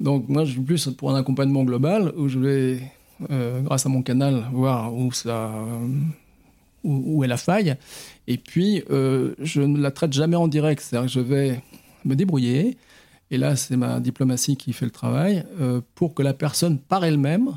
Donc 0.01 0.29
moi, 0.29 0.45
je 0.45 0.53
suis 0.53 0.61
plus 0.61 0.89
pour 0.89 1.11
un 1.11 1.19
accompagnement 1.19 1.65
global 1.65 2.13
où 2.17 2.29
je 2.29 2.39
vais, 2.39 2.83
euh, 3.31 3.61
grâce 3.63 3.85
à 3.87 3.89
mon 3.89 4.03
canal, 4.03 4.45
voir 4.53 4.95
où 4.95 5.11
ça, 5.13 5.53
où, 6.85 7.25
est 7.25 7.29
la 7.29 7.37
faille. 7.37 7.77
Et 8.27 8.39
puis, 8.39 8.83
euh, 8.91 9.35
je 9.41 9.61
ne 9.61 9.79
la 9.79 9.91
traite 9.91 10.13
jamais 10.13 10.37
en 10.37 10.49
direct. 10.49 10.83
C'est-à-dire 10.83 11.09
que 11.09 11.13
je 11.13 11.21
vais 11.21 11.63
me 12.05 12.15
débrouiller. 12.15 12.77
Et 13.31 13.39
là, 13.39 13.57
c'est 13.57 13.77
ma 13.77 14.01
diplomatie 14.01 14.57
qui 14.57 14.73
fait 14.73 14.87
le 14.87 14.91
travail 14.91 15.45
euh, 15.61 15.81
pour 15.95 16.15
que 16.15 16.23
la 16.23 16.33
personne, 16.33 16.79
par 16.79 17.05
elle-même, 17.05 17.51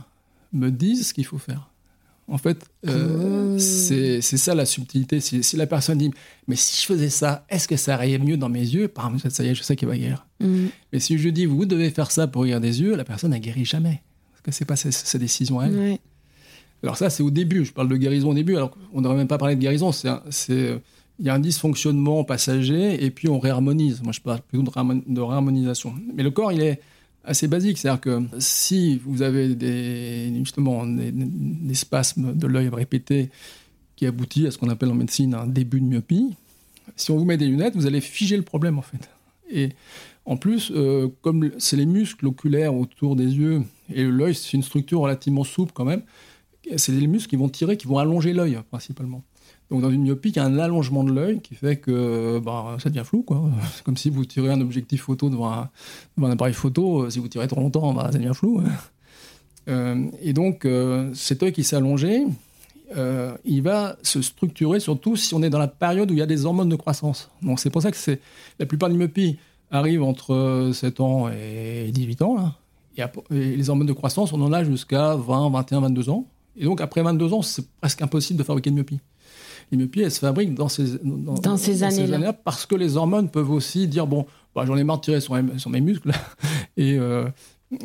me 0.51 0.69
dise 0.69 1.07
ce 1.07 1.13
qu'il 1.13 1.25
faut 1.25 1.37
faire. 1.37 1.70
En 2.31 2.37
fait, 2.37 2.65
euh, 2.87 3.57
c'est 3.57 4.21
ça 4.21 4.55
la 4.55 4.65
subtilité. 4.65 5.19
Si, 5.19 5.57
la 5.57 5.67
personne 5.67 5.97
dit, 5.97 6.11
mais 6.47 6.55
si 6.55 6.81
je 6.81 6.85
faisais 6.85 7.09
ça, 7.09 7.45
est-ce 7.49 7.67
que 7.67 7.75
ça 7.75 8.03
irait 8.05 8.19
mieux 8.19 8.37
dans 8.37 8.47
mes 8.47 8.61
yeux? 8.61 8.87
Par 8.87 9.11
ça 9.29 9.43
y 9.43 9.49
est, 9.49 9.55
je 9.55 9.63
sais 9.63 9.75
qu'il 9.75 9.89
va 9.89 9.97
guérir. 9.97 10.25
Mm. 10.39 10.67
Mais 10.93 10.99
si 11.01 11.17
je 11.17 11.27
dis, 11.27 11.45
vous 11.45 11.65
devez 11.65 11.89
faire 11.89 12.09
ça 12.09 12.27
pour 12.27 12.43
regarder 12.43 12.69
des 12.69 12.81
yeux, 12.81 12.95
la 12.95 13.03
personne, 13.03 13.33
elle 13.33 13.41
guérit 13.41 13.65
jamais. 13.65 14.01
Parce 14.31 14.41
que 14.43 14.51
c'est 14.51 14.63
pas 14.63 14.77
sa, 14.77 15.17
décision 15.19 15.59
à 15.59 15.65
elle. 15.65 15.97
Alors 16.83 16.95
ça, 16.95 17.09
c'est 17.09 17.21
au 17.21 17.31
début. 17.31 17.65
Je 17.65 17.73
parle 17.73 17.89
de 17.89 17.97
guérison 17.97 18.29
au 18.29 18.33
début. 18.33 18.55
Alors 18.55 18.77
on 18.93 19.01
n'aurait 19.01 19.17
même 19.17 19.27
pas 19.27 19.37
parlé 19.37 19.57
de 19.57 19.61
guérison. 19.61 19.91
C'est 19.91 20.81
il 21.19 21.25
y 21.25 21.29
a 21.29 21.35
un 21.35 21.39
dysfonctionnement 21.39 22.23
passager 22.23 23.03
et 23.03 23.11
puis 23.11 23.27
on 23.27 23.39
réharmonise. 23.39 24.01
Moi, 24.01 24.13
je 24.13 24.21
parle 24.21 24.39
plutôt 24.41 24.63
de, 24.63 25.13
de 25.13 25.21
réharmonisation. 25.21 25.93
Mais 26.15 26.23
le 26.23 26.31
corps, 26.31 26.51
il 26.51 26.61
est 26.61 26.81
assez 27.23 27.47
basique. 27.47 27.77
C'est-à-dire 27.77 28.01
que 28.01 28.21
si 28.39 28.97
vous 28.97 29.21
avez 29.21 29.55
des, 29.55 30.33
justement 30.39 30.85
des, 30.85 31.73
spasmes 31.73 32.35
de 32.35 32.47
l'œil 32.47 32.69
répétés 32.69 33.29
qui 33.95 34.05
aboutit 34.05 34.47
à 34.47 34.51
ce 34.51 34.57
qu'on 34.57 34.69
appelle 34.69 34.89
en 34.89 34.95
médecine 34.95 35.33
un 35.33 35.47
début 35.47 35.79
de 35.79 35.85
myopie, 35.85 36.35
si 36.95 37.11
on 37.11 37.17
vous 37.17 37.25
met 37.25 37.37
des 37.37 37.47
lunettes, 37.47 37.75
vous 37.75 37.85
allez 37.85 38.01
figer 38.01 38.37
le 38.37 38.43
problème 38.43 38.77
en 38.77 38.81
fait. 38.81 39.09
Et 39.49 39.69
en 40.25 40.37
plus, 40.37 40.71
euh, 40.73 41.07
comme 41.21 41.51
c'est 41.57 41.77
les 41.77 41.85
muscles 41.85 42.27
oculaires 42.27 42.75
autour 42.75 43.15
des 43.15 43.25
yeux 43.25 43.63
et 43.93 44.03
l'œil, 44.03 44.35
c'est 44.35 44.53
une 44.53 44.63
structure 44.63 45.01
relativement 45.01 45.43
souple 45.43 45.71
quand 45.73 45.85
même, 45.85 46.03
c'est 46.77 46.91
les 46.91 47.07
muscles 47.07 47.29
qui 47.29 47.35
vont 47.35 47.49
tirer, 47.49 47.77
qui 47.77 47.87
vont 47.87 47.97
allonger 47.97 48.33
l'œil 48.33 48.57
principalement. 48.69 49.23
Donc 49.71 49.81
dans 49.81 49.89
une 49.89 50.03
myopie, 50.03 50.29
il 50.29 50.35
y 50.35 50.39
a 50.39 50.43
un 50.43 50.59
allongement 50.59 51.03
de 51.03 51.13
l'œil 51.13 51.39
qui 51.39 51.55
fait 51.55 51.77
que 51.77 52.39
bah, 52.39 52.75
ça 52.79 52.89
devient 52.89 53.05
flou. 53.05 53.25
C'est 53.73 53.83
comme 53.83 53.97
si 53.97 54.09
vous 54.09 54.25
tirez 54.25 54.51
un 54.51 54.59
objectif 54.59 55.03
photo 55.03 55.29
devant 55.29 55.51
un, 56.21 56.31
appareil 56.31 56.53
photo. 56.53 57.09
Si 57.09 57.19
vous 57.19 57.29
tirez 57.29 57.47
trop 57.47 57.61
longtemps, 57.61 57.93
bah, 57.93 58.09
ça 58.11 58.17
devient 58.17 58.33
flou. 58.33 58.61
Euh, 59.69 60.05
et 60.21 60.33
donc 60.33 60.65
euh, 60.65 61.11
cet 61.13 61.43
œil 61.43 61.53
qui 61.53 61.63
s'est 61.63 61.75
allongé, 61.75 62.25
euh, 62.97 63.35
il 63.45 63.61
va 63.61 63.95
se 64.01 64.21
structurer 64.21 64.79
surtout 64.79 65.15
si 65.15 65.33
on 65.35 65.43
est 65.43 65.49
dans 65.49 65.59
la 65.59 65.67
période 65.67 66.09
où 66.11 66.13
il 66.13 66.19
y 66.19 66.23
a 66.23 66.27
des 66.27 66.45
hormones 66.45 66.69
de 66.69 66.75
croissance. 66.75 67.29
Donc 67.41 67.59
c'est 67.59 67.69
pour 67.69 67.81
ça 67.81 67.91
que 67.91 67.97
la 68.59 68.65
plupart 68.65 68.89
des 68.89 68.97
myopies 68.97 69.37
arrivent 69.69 70.03
entre 70.03 70.71
7 70.73 70.99
ans 70.99 71.29
et 71.29 71.91
18 71.91 72.21
ans. 72.23 72.53
Et, 72.97 73.03
les 73.29 73.69
hormones 73.69 73.87
de 73.87 73.93
croissance, 73.93 74.33
on 74.33 74.41
en 74.41 74.51
a 74.51 74.63
jusqu'à 74.63 75.15
20, 75.15 75.49
21, 75.49 75.79
22 75.81 76.09
ans. 76.09 76.25
Et 76.57 76.65
donc 76.65 76.81
après 76.81 77.01
22 77.01 77.33
ans, 77.33 77.41
c'est 77.41 77.65
presque 77.79 78.01
impossible 78.01 78.37
de 78.37 78.43
fabriquer 78.43 78.69
une 78.69 78.75
myopie. 78.75 78.99
Les 79.71 79.77
myopies, 79.77 80.01
elles 80.01 80.11
se 80.11 80.19
fabriquent 80.19 80.53
dans 80.53 80.67
ces, 80.67 80.99
dans, 81.03 81.57
ces 81.57 81.83
années-là. 81.83 82.33
parce 82.33 82.65
que 82.65 82.75
les 82.75 82.97
hormones 82.97 83.29
peuvent 83.29 83.51
aussi 83.51 83.87
dire, 83.87 84.05
bon, 84.05 84.25
bah, 84.53 84.65
j'en 84.65 84.75
ai 84.75 84.83
marre 84.83 84.97
de 84.97 85.03
tirer 85.03 85.21
sur, 85.21 85.37
sur 85.57 85.69
mes 85.69 85.81
muscles. 85.81 86.11
et, 86.77 86.97
euh, 86.97 87.27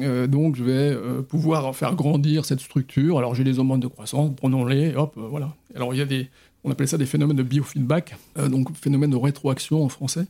euh, 0.00 0.26
donc, 0.26 0.56
je 0.56 0.64
vais 0.64 0.72
euh, 0.72 1.22
pouvoir 1.22 1.74
faire 1.76 1.94
grandir 1.94 2.44
cette 2.44 2.60
structure. 2.60 3.18
Alors, 3.18 3.34
j'ai 3.34 3.44
des 3.44 3.58
hormones 3.58 3.80
de 3.80 3.86
croissance, 3.86 4.32
prenons-les, 4.36 4.96
hop, 4.96 5.14
voilà. 5.16 5.54
Alors, 5.74 5.94
il 5.94 5.98
y 5.98 6.02
a 6.02 6.06
des, 6.06 6.28
on 6.64 6.70
appelle 6.70 6.88
ça 6.88 6.98
des 6.98 7.06
phénomènes 7.06 7.36
de 7.36 7.44
biofeedback, 7.44 8.16
donc 8.50 8.74
phénomène 8.76 9.10
de 9.10 9.16
rétroaction 9.16 9.84
en 9.84 9.88
français, 9.88 10.26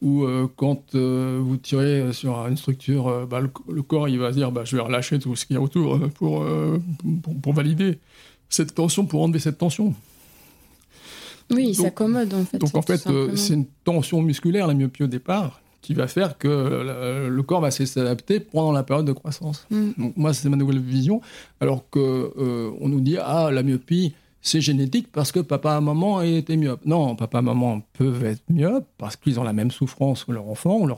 où 0.00 0.24
quand 0.54 0.94
vous 0.94 1.56
tirez 1.56 2.12
sur 2.12 2.46
une 2.46 2.56
structure, 2.56 3.26
bah, 3.26 3.40
le, 3.40 3.82
corps, 3.82 4.08
il 4.08 4.20
va 4.20 4.30
dire, 4.30 4.52
bah, 4.52 4.62
je 4.64 4.76
vais 4.76 4.82
relâcher 4.82 5.18
tout 5.18 5.34
ce 5.34 5.46
qu'il 5.46 5.54
y 5.54 5.56
a 5.56 5.62
autour 5.62 5.98
pour, 6.10 6.46
pour, 7.42 7.52
valider 7.52 7.98
cette 8.48 8.76
tension, 8.76 9.06
pour 9.06 9.22
enlever 9.22 9.40
cette 9.40 9.58
tension. 9.58 9.94
Oui, 11.50 11.68
il 11.68 11.74
s'accommode 11.74 12.32
en 12.34 12.44
fait. 12.44 12.58
Donc 12.58 12.74
en 12.76 12.82
fait, 12.82 13.02
c'est 13.34 13.54
une 13.54 13.66
tension 13.84 14.22
musculaire, 14.22 14.66
la 14.66 14.74
myopie 14.74 15.02
au 15.02 15.06
départ, 15.08 15.60
qui 15.80 15.94
va 15.94 16.06
faire 16.06 16.38
que 16.38 17.28
le, 17.28 17.42
corps 17.42 17.60
va 17.60 17.70
s'adapter 17.70 18.40
pendant 18.40 18.72
la 18.72 18.82
période 18.82 19.06
de 19.06 19.12
croissance. 19.12 19.66
Mm. 19.70 19.90
Donc 19.98 20.16
moi, 20.16 20.32
c'est 20.32 20.48
ma 20.48 20.56
nouvelle 20.56 20.80
vision. 20.80 21.20
Alors 21.60 21.88
que 21.90 21.98
euh, 21.98 22.70
on 22.80 22.88
nous 22.88 23.00
dit 23.00 23.16
ah 23.18 23.50
la 23.52 23.62
myopie 23.62 24.14
c'est 24.44 24.60
génétique 24.60 25.06
parce 25.12 25.30
que 25.30 25.38
papa 25.38 25.78
et 25.78 25.80
maman 25.80 26.20
étaient 26.20 26.56
myopes. 26.56 26.84
Non, 26.84 27.14
papa 27.14 27.38
et 27.38 27.42
maman 27.42 27.80
peuvent 27.92 28.24
être 28.24 28.42
myopes 28.50 28.88
parce 28.98 29.14
qu'ils 29.14 29.38
ont 29.38 29.44
la 29.44 29.52
même 29.52 29.70
souffrance 29.70 30.24
que 30.24 30.32
leur 30.32 30.48
enfant, 30.48 30.80
ou 30.80 30.88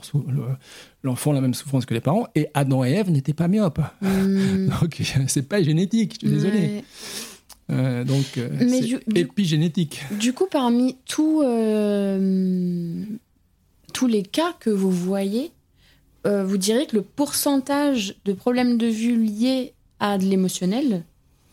l'enfant 1.03 1.31
a 1.31 1.33
la 1.33 1.41
même 1.41 1.53
souffrance 1.53 1.85
que 1.85 1.93
les 1.93 2.01
parents, 2.01 2.27
et 2.33 2.47
Adam 2.55 2.83
et 2.83 2.91
Ève 2.91 3.11
n'étaient 3.11 3.33
pas 3.33 3.47
myopes. 3.47 3.81
Mm. 4.01 4.69
donc 4.81 5.01
c'est 5.27 5.47
pas 5.47 5.61
génétique, 5.61 6.15
je 6.15 6.27
suis 6.27 6.35
désolé. 6.35 6.83
Euh, 7.71 8.03
donc, 8.03 8.37
euh, 8.37 8.49
c'est 8.59 9.17
épigénétique. 9.19 10.01
Du 10.19 10.33
coup, 10.33 10.47
parmi 10.49 10.97
tous 11.05 11.41
tous 13.95 14.07
les 14.07 14.23
cas 14.23 14.53
que 14.59 14.69
vous 14.69 14.91
voyez, 14.91 15.51
euh, 16.27 16.43
vous 16.43 16.57
direz 16.57 16.85
que 16.85 16.97
le 16.97 17.01
pourcentage 17.01 18.15
de 18.25 18.33
problèmes 18.33 18.77
de 18.77 18.87
vue 18.87 19.15
liés 19.15 19.73
à 20.01 20.17
de 20.17 20.25
l'émotionnel, 20.25 21.05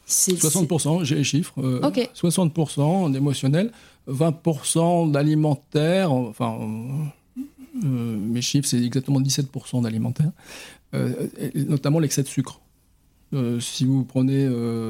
c'est... 0.07 0.33
60%, 0.33 1.05
j'ai 1.05 1.15
les 1.15 1.25
chiffres. 1.25 1.55
60% 1.61 3.07
euh, 3.07 3.11
d'émotionnel, 3.11 3.71
20% 4.09 5.13
d'alimentaire, 5.13 6.11
enfin, 6.11 6.59
euh, 7.39 7.39
mes 7.85 8.43
chiffres, 8.43 8.67
c'est 8.67 8.83
exactement 8.83 9.21
17% 9.21 9.83
d'alimentaire, 9.83 10.33
notamment 11.55 12.01
l'excès 12.01 12.25
de 12.25 12.29
sucre. 12.29 12.61
Si 13.61 13.85
vous 13.85 14.05
prenez 14.05 14.49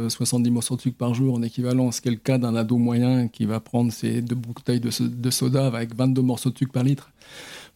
70 0.09 0.51
morceaux 0.51 0.77
de 0.77 0.81
sucre 0.81 0.97
par 0.97 1.15
jour 1.15 1.35
en 1.35 1.43
équivalent, 1.43 1.93
ce 1.93 2.01
qui 2.01 2.09
est 2.09 2.13
le 2.13 2.17
cas 2.17 2.39
d'un 2.39 2.55
ado 2.55 2.77
moyen 2.79 3.29
qui 3.29 3.45
va 3.45 3.61
prendre 3.61 3.93
ses 3.93 4.23
deux 4.23 4.35
bouteilles 4.35 4.81
de, 4.81 4.91
de 5.01 5.31
soda 5.31 5.67
avec 5.67 5.95
22 5.95 6.23
morceaux 6.23 6.51
de 6.51 6.59
sucre 6.59 6.73
par 6.73 6.83
litre, 6.83 7.13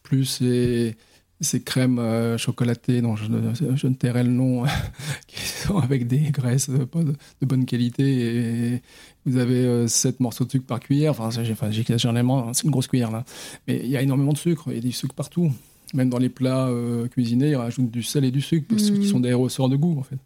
plus 0.03 0.25
ces, 1.39 1.59
crèmes 1.61 1.99
euh, 1.99 2.37
chocolatées 2.37 3.01
dont 3.01 3.15
je, 3.15 3.25
ne 3.25 3.93
tairai 3.93 4.23
le 4.23 4.31
nom, 4.31 4.63
qui 5.27 5.39
sont 5.39 5.77
avec 5.77 6.07
des 6.07 6.31
graisses 6.31 6.69
de, 6.69 6.77
de 6.77 7.45
bonne 7.45 7.65
qualité. 7.65 8.73
Et 8.73 8.81
vous 9.25 9.37
avez 9.37 9.87
7 9.87 10.15
euh, 10.15 10.17
morceaux 10.19 10.45
de 10.45 10.51
sucre 10.51 10.65
par 10.65 10.79
cuillère. 10.79 11.11
Enfin, 11.11 11.29
j'exagère 11.29 12.13
enfin, 12.15 12.51
c'est 12.53 12.63
une 12.63 12.71
grosse 12.71 12.87
cuillère 12.87 13.11
là. 13.11 13.25
Mais 13.67 13.81
il 13.83 13.89
y 13.89 13.97
a 13.97 14.01
énormément 14.01 14.33
de 14.33 14.37
sucre, 14.37 14.65
il 14.67 14.75
y 14.75 14.77
a 14.77 14.81
du 14.81 14.91
sucre 14.91 15.13
partout. 15.13 15.51
Même 15.93 16.09
dans 16.09 16.19
les 16.19 16.29
plats 16.29 16.67
euh, 16.67 17.07
cuisinés, 17.07 17.51
ils 17.51 17.55
rajoutent 17.55 17.91
du 17.91 18.03
sel 18.03 18.25
et 18.25 18.31
du 18.31 18.41
sucre, 18.41 18.65
parce 18.69 18.91
qui 18.91 18.99
mm. 18.99 19.05
sont 19.05 19.19
des 19.21 19.33
ressorts 19.33 19.69
de 19.69 19.77
goût 19.77 19.97
en 19.99 20.03
fait. 20.03 20.17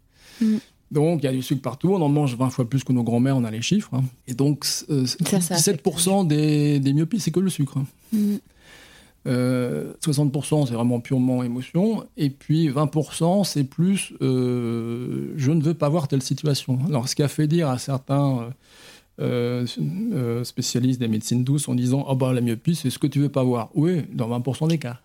Mm. 0.42 0.58
Donc, 0.90 1.20
il 1.22 1.24
y 1.24 1.28
a 1.28 1.32
du 1.32 1.40
sucre 1.40 1.62
partout. 1.62 1.94
On 1.94 2.02
en 2.02 2.08
mange 2.10 2.36
20 2.36 2.50
fois 2.50 2.68
plus 2.68 2.84
que 2.84 2.92
nos 2.92 3.02
grands-mères, 3.02 3.36
on 3.36 3.44
a 3.44 3.50
les 3.50 3.62
chiffres. 3.62 3.94
Hein. 3.94 4.04
Et 4.28 4.34
donc, 4.34 4.66
17% 4.66 6.26
des, 6.26 6.80
des, 6.80 6.92
myopies, 6.92 7.18
c'est 7.18 7.30
que 7.30 7.40
le 7.40 7.48
sucre. 7.48 7.78
60% 9.24 9.28
euh, 9.28 9.94
c'est 10.66 10.74
vraiment 10.74 11.00
purement 11.00 11.42
émotion, 11.42 12.04
et 12.16 12.28
puis 12.28 12.68
20% 12.68 13.44
c'est 13.44 13.62
plus 13.62 14.12
euh, 14.20 15.32
je 15.36 15.52
ne 15.52 15.62
veux 15.62 15.74
pas 15.74 15.88
voir 15.88 16.08
telle 16.08 16.22
situation. 16.22 16.80
Alors 16.88 17.08
ce 17.08 17.14
qui 17.14 17.22
a 17.22 17.28
fait 17.28 17.46
dire 17.46 17.68
à 17.68 17.78
certains 17.78 18.50
euh, 19.20 19.64
spécialistes 20.42 20.98
des 20.98 21.06
médecines 21.06 21.44
douces 21.44 21.68
en 21.68 21.76
disant 21.76 22.04
ah 22.08 22.16
bah 22.16 22.32
la 22.32 22.40
myopie 22.40 22.74
c'est 22.74 22.90
ce 22.90 22.98
que 22.98 23.06
tu 23.06 23.20
veux 23.20 23.28
pas 23.28 23.44
voir. 23.44 23.70
Oui, 23.74 24.02
dans 24.12 24.28
20% 24.28 24.68
des 24.68 24.78
cas. 24.78 24.98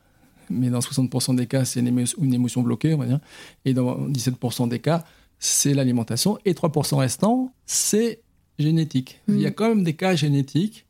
Mais 0.49 0.69
dans 0.69 0.79
60% 0.79 1.35
des 1.35 1.45
cas, 1.45 1.65
c'est 1.65 1.81
une, 1.81 2.33
émotion 2.33 2.61
bloquée, 2.61 2.93
on 2.93 2.99
va 2.99 3.05
dire. 3.05 3.19
Et 3.65 3.73
dans 3.73 4.07
17% 4.07 4.69
des 4.69 4.79
cas, 4.79 5.03
c'est 5.39 5.73
l'alimentation. 5.73 6.37
Et 6.45 6.53
3% 6.53 6.95
restants, 6.97 7.51
c'est 7.65 8.21
génétique. 8.59 9.21
Il 9.27 9.39
y 9.39 9.45
a 9.45 9.51
quand 9.51 9.69
même 9.69 9.83
des 9.83 9.93
cas 9.93 10.15
génétiques 10.15 10.85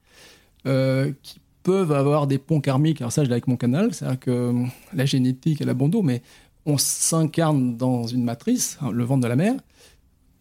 qui 0.63 1.39
peuvent 1.67 1.91
avoir 1.91 2.27
des 2.27 2.37
ponts 2.37 2.61
karmiques. 2.61 3.01
Alors 3.01 3.11
ça, 3.11 3.25
je 3.25 3.27
l'ai 3.27 3.33
avec 3.33 3.47
mon 3.47 3.57
canal, 3.57 3.93
c'est-à-dire 3.93 4.21
que 4.21 4.31
euh, 4.31 4.53
la 4.93 5.05
génétique, 5.05 5.59
elle 5.59 5.67
a 5.67 5.73
bon 5.73 5.89
dos, 5.89 6.01
mais 6.01 6.21
on 6.65 6.77
s'incarne 6.77 7.75
dans 7.75 8.07
une 8.07 8.23
matrice, 8.23 8.77
hein, 8.81 8.89
le 8.89 9.03
ventre 9.03 9.23
de 9.23 9.27
la 9.27 9.35
mère, 9.35 9.55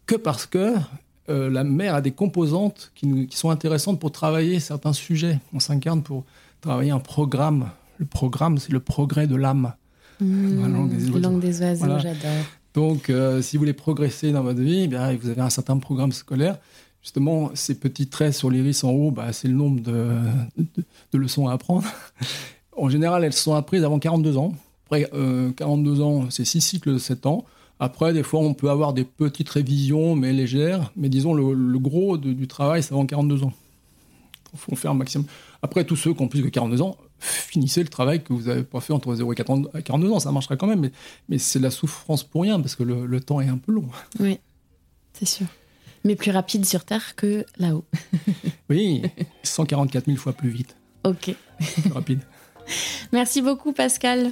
que 0.05 0.15
parce 0.15 0.45
que 0.45 0.75
euh, 1.29 1.49
la 1.49 1.65
mère 1.65 1.95
a 1.95 2.01
des 2.01 2.11
composantes 2.11 2.93
qui, 2.95 3.27
sont 3.31 3.49
intéressantes 3.49 3.99
pour 3.99 4.13
travailler 4.13 4.61
certains 4.61 4.93
sujets. 4.93 5.37
On 5.51 5.59
s'incarne 5.59 6.01
pour 6.01 6.23
travailler 6.61 6.91
un 6.91 6.99
programme. 6.99 7.71
Le 7.97 8.05
programme, 8.05 8.57
c'est 8.57 8.71
le 8.71 8.79
progrès 8.79 9.27
de 9.27 9.35
l'âme. 9.35 9.73
Mmh, 10.21 10.65
langue 11.19 11.41
des 11.41 11.61
oiseaux, 11.61 11.99
j'adore. 11.99 12.45
Donc, 12.77 13.09
euh, 13.09 13.41
si 13.41 13.57
vous 13.57 13.61
voulez 13.61 13.73
progresser 13.73 14.31
dans 14.31 14.43
votre 14.43 14.61
vie, 14.61 14.81
eh 14.83 14.87
bien, 14.87 15.11
vous 15.15 15.29
avez 15.29 15.41
un 15.41 15.49
certain 15.49 15.79
programme 15.79 16.11
scolaire 16.11 16.59
justement, 17.01 17.49
ces 17.55 17.79
petits 17.79 18.05
traits 18.05 18.33
sur 18.33 18.51
l'iris 18.51 18.83
en 18.83 18.91
haut, 18.91 19.09
bah, 19.09 19.33
c'est 19.33 19.47
le 19.47 19.55
nombre 19.55 19.81
de, 19.81 21.17
leçons 21.17 21.47
à 21.47 21.53
apprendre. 21.53 21.87
en 22.77 22.87
général, 22.87 23.23
elles 23.23 23.33
sont 23.33 23.55
apprises 23.55 23.83
avant 23.83 23.97
42 23.97 24.37
ans. 24.37 24.53
Après 24.85 25.09
42 25.55 26.01
euh, 26.01 26.03
ans, 26.03 26.25
c'est 26.29 26.45
6 26.45 26.61
cycles 26.61 26.93
de 26.93 26.99
7 26.99 27.25
ans. 27.25 27.45
Après, 27.79 28.13
des 28.13 28.21
fois, 28.21 28.41
on 28.41 28.53
peut 28.53 28.69
avoir 28.69 28.93
des 28.93 29.05
petites 29.05 29.49
révisions, 29.49 30.15
mais 30.15 30.31
légères. 30.31 30.91
Mais 30.95 31.09
disons, 31.09 31.33
le, 31.33 31.79
gros 31.79 32.17
du 32.17 32.47
travail, 32.47 32.83
c'est 32.83 32.91
avant 32.91 33.07
42 33.07 33.43
ans. 33.43 33.53
Il 34.53 34.59
faut 34.59 34.75
faire 34.75 34.91
un 34.91 34.95
maximum. 34.95 35.25
Après, 35.63 35.83
tous 35.83 35.95
ceux 35.95 36.13
qui 36.13 36.21
ont 36.21 36.27
plus 36.27 36.43
que 36.43 36.49
42 36.49 36.83
ans, 36.83 36.95
finissez 37.19 37.81
le 37.81 37.89
travail 37.89 38.23
que 38.23 38.33
vous 38.33 38.43
n'avez 38.43 38.63
pas 38.63 38.79
fait 38.79 38.93
entre 38.93 39.13
0 39.13 39.33
et 39.33 39.35
42 39.35 40.11
ans. 40.11 40.19
Ça 40.19 40.31
marchera 40.31 40.55
quand 40.55 40.67
même, 40.67 40.81
mais, 40.81 40.91
mais 41.29 41.37
c'est 41.37 41.59
de 41.59 41.63
la 41.63 41.71
souffrance 41.71 42.23
pour 42.23 42.43
rien, 42.43 42.59
parce 42.59 42.75
que 42.75 42.83
le, 42.83 43.05
le 43.05 43.19
temps 43.21 43.41
est 43.41 43.49
un 43.49 43.57
peu 43.57 43.71
long. 43.71 43.87
Oui, 44.19 44.39
c'est 45.13 45.25
sûr 45.25 45.47
mais 46.07 46.15
plus 46.15 46.31
rapide 46.31 46.65
sur 46.65 46.85
Terre 46.85 47.15
que 47.15 47.45
là-haut. 47.57 47.85
oui, 48.69 49.03
144 49.43 50.05
000 50.05 50.17
fois 50.17 50.33
plus 50.33 50.49
vite. 50.49 50.77
Ok. 51.03 51.35
Plus 51.59 51.91
rapide. 51.91 52.21
Merci 53.11 53.41
beaucoup, 53.41 53.73
Pascal. 53.73 54.31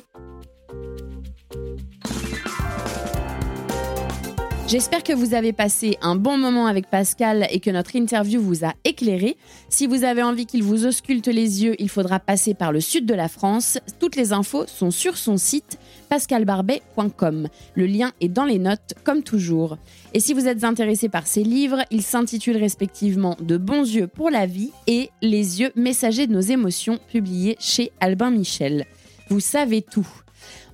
J'espère 4.68 5.04
que 5.04 5.14
vous 5.14 5.36
avez 5.36 5.54
passé 5.54 5.96
un 6.02 6.16
bon 6.16 6.40
moment 6.40 6.66
avec 6.66 6.90
Pascal 6.90 7.46
et 7.52 7.60
que 7.60 7.70
notre 7.70 7.96
interview 7.96 8.42
vous 8.42 8.66
a 8.66 8.74
éclairé. 8.84 9.38
Si 9.70 9.86
vous 9.86 10.04
avez 10.04 10.24
envie 10.24 10.48
qu'il 10.48 10.64
vous 10.64 10.88
ausculte 10.88 11.28
les 11.28 11.64
yeux, 11.64 11.76
il 11.78 11.88
faudra 11.88 12.20
passer 12.20 12.56
par 12.56 12.72
le 12.72 12.82
sud 12.82 13.06
de 13.06 13.14
la 13.14 13.28
France. 13.28 13.78
Toutes 14.00 14.16
les 14.16 14.34
infos 14.34 14.66
sont 14.66 14.90
sur 14.90 15.18
son 15.18 15.38
site 15.38 15.78
pascalbarbet.com. 16.10 17.48
Le 17.76 17.86
lien 17.86 18.12
est 18.22 18.28
dans 18.28 18.46
les 18.46 18.58
notes, 18.58 18.96
comme 19.04 19.22
toujours. 19.22 19.78
Et 20.16 20.20
si 20.20 20.34
vous 20.34 20.48
êtes 20.48 20.64
intéressé 20.64 21.10
par 21.10 21.28
ces 21.28 21.44
livres, 21.44 21.84
ils 21.92 22.02
s'intitulent 22.02 22.58
respectivement 22.58 23.38
De 23.40 23.58
bons 23.58 23.88
yeux 23.88 24.08
pour 24.08 24.32
la 24.32 24.48
vie 24.48 24.72
et 24.88 25.12
Les 25.22 25.62
yeux 25.62 25.74
messagers 25.76 26.26
de 26.26 26.34
nos 26.34 26.42
émotions, 26.42 26.98
publiés 27.08 27.56
chez 27.60 27.92
Albin 28.00 28.32
Michel. 28.32 28.86
Vous 29.30 29.40
savez 29.40 29.84
tout. 29.84 30.25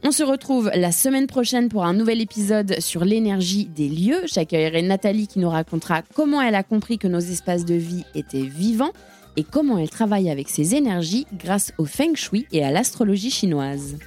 On 0.03 0.11
se 0.11 0.23
retrouve 0.23 0.71
la 0.73 0.91
semaine 0.91 1.27
prochaine 1.27 1.69
pour 1.69 1.85
un 1.85 1.93
nouvel 1.93 2.21
épisode 2.21 2.79
sur 2.79 3.05
l'énergie 3.05 3.65
des 3.65 3.87
lieux. 3.87 4.21
J'accueillerai 4.25 4.81
Nathalie 4.81 5.27
qui 5.27 5.39
nous 5.39 5.49
racontera 5.49 6.01
comment 6.15 6.41
elle 6.41 6.55
a 6.55 6.63
compris 6.63 6.97
que 6.97 7.07
nos 7.07 7.19
espaces 7.19 7.65
de 7.65 7.75
vie 7.75 8.03
étaient 8.15 8.41
vivants 8.41 8.93
et 9.37 9.43
comment 9.43 9.77
elle 9.77 9.89
travaille 9.89 10.29
avec 10.29 10.49
ses 10.49 10.75
énergies 10.75 11.27
grâce 11.33 11.71
au 11.77 11.85
feng 11.85 12.15
shui 12.15 12.47
et 12.51 12.63
à 12.63 12.71
l'astrologie 12.71 13.31
chinoise. 13.31 13.97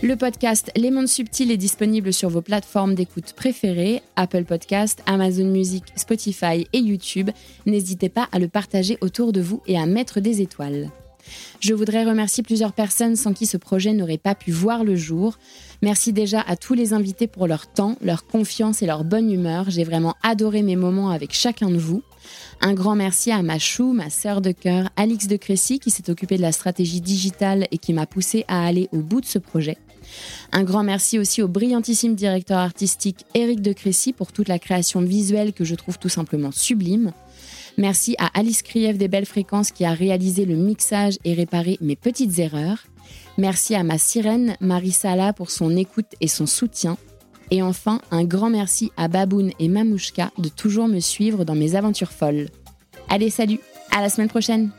Le 0.00 0.14
podcast 0.14 0.70
Les 0.76 0.92
Mondes 0.92 1.08
Subtils 1.08 1.50
est 1.50 1.56
disponible 1.56 2.12
sur 2.12 2.28
vos 2.28 2.40
plateformes 2.40 2.94
d'écoute 2.94 3.32
préférées, 3.32 4.00
Apple 4.14 4.44
Podcast, 4.44 5.02
Amazon 5.06 5.46
Music, 5.46 5.82
Spotify 5.96 6.68
et 6.72 6.78
YouTube. 6.78 7.30
N'hésitez 7.66 8.08
pas 8.08 8.28
à 8.30 8.38
le 8.38 8.46
partager 8.46 8.96
autour 9.00 9.32
de 9.32 9.40
vous 9.40 9.60
et 9.66 9.76
à 9.76 9.86
mettre 9.86 10.20
des 10.20 10.40
étoiles. 10.40 10.92
Je 11.60 11.74
voudrais 11.74 12.04
remercier 12.04 12.42
plusieurs 12.42 12.72
personnes 12.72 13.16
sans 13.16 13.32
qui 13.32 13.46
ce 13.46 13.56
projet 13.56 13.92
n'aurait 13.92 14.18
pas 14.18 14.34
pu 14.34 14.52
voir 14.52 14.84
le 14.84 14.96
jour. 14.96 15.38
Merci 15.82 16.12
déjà 16.12 16.40
à 16.40 16.56
tous 16.56 16.74
les 16.74 16.92
invités 16.92 17.26
pour 17.26 17.46
leur 17.46 17.66
temps, 17.66 17.96
leur 18.00 18.26
confiance 18.26 18.82
et 18.82 18.86
leur 18.86 19.04
bonne 19.04 19.30
humeur. 19.30 19.70
J'ai 19.70 19.84
vraiment 19.84 20.14
adoré 20.22 20.62
mes 20.62 20.76
moments 20.76 21.10
avec 21.10 21.32
chacun 21.32 21.70
de 21.70 21.78
vous. 21.78 22.02
Un 22.60 22.74
grand 22.74 22.96
merci 22.96 23.30
à 23.30 23.42
ma 23.42 23.58
chou, 23.58 23.92
ma 23.92 24.10
sœur 24.10 24.40
de 24.40 24.52
cœur, 24.52 24.88
Alix 24.96 25.28
de 25.28 25.36
Crécy, 25.36 25.78
qui 25.78 25.90
s'est 25.90 26.10
occupée 26.10 26.36
de 26.36 26.42
la 26.42 26.52
stratégie 26.52 27.00
digitale 27.00 27.66
et 27.70 27.78
qui 27.78 27.92
m'a 27.92 28.06
poussé 28.06 28.44
à 28.48 28.66
aller 28.66 28.88
au 28.92 28.98
bout 28.98 29.20
de 29.20 29.26
ce 29.26 29.38
projet. 29.38 29.78
Un 30.52 30.64
grand 30.64 30.82
merci 30.82 31.18
aussi 31.18 31.42
au 31.42 31.48
brillantissime 31.48 32.14
directeur 32.14 32.58
artistique 32.58 33.24
Éric 33.34 33.60
de 33.60 33.72
Crécy 33.72 34.12
pour 34.12 34.32
toute 34.32 34.48
la 34.48 34.58
création 34.58 35.00
visuelle 35.00 35.52
que 35.52 35.64
je 35.64 35.74
trouve 35.74 35.98
tout 35.98 36.08
simplement 36.08 36.50
sublime. 36.50 37.12
Merci 37.78 38.16
à 38.18 38.26
Alice 38.36 38.62
Krief 38.62 38.98
des 38.98 39.06
Belles 39.06 39.24
Fréquences 39.24 39.70
qui 39.70 39.84
a 39.84 39.92
réalisé 39.92 40.44
le 40.44 40.56
mixage 40.56 41.16
et 41.24 41.32
réparé 41.32 41.78
mes 41.80 41.94
petites 41.94 42.40
erreurs. 42.40 42.84
Merci 43.38 43.76
à 43.76 43.84
ma 43.84 43.98
sirène 43.98 44.56
Marie 44.60 44.90
Sala 44.90 45.32
pour 45.32 45.52
son 45.52 45.76
écoute 45.76 46.12
et 46.20 46.26
son 46.26 46.46
soutien. 46.46 46.98
Et 47.52 47.62
enfin, 47.62 48.00
un 48.10 48.24
grand 48.24 48.50
merci 48.50 48.90
à 48.96 49.06
Baboun 49.06 49.52
et 49.60 49.68
Mamouchka 49.68 50.32
de 50.38 50.48
toujours 50.48 50.88
me 50.88 50.98
suivre 50.98 51.44
dans 51.44 51.54
mes 51.54 51.76
aventures 51.76 52.10
folles. 52.10 52.48
Allez, 53.08 53.30
salut, 53.30 53.60
à 53.96 54.02
la 54.02 54.10
semaine 54.10 54.28
prochaine! 54.28 54.70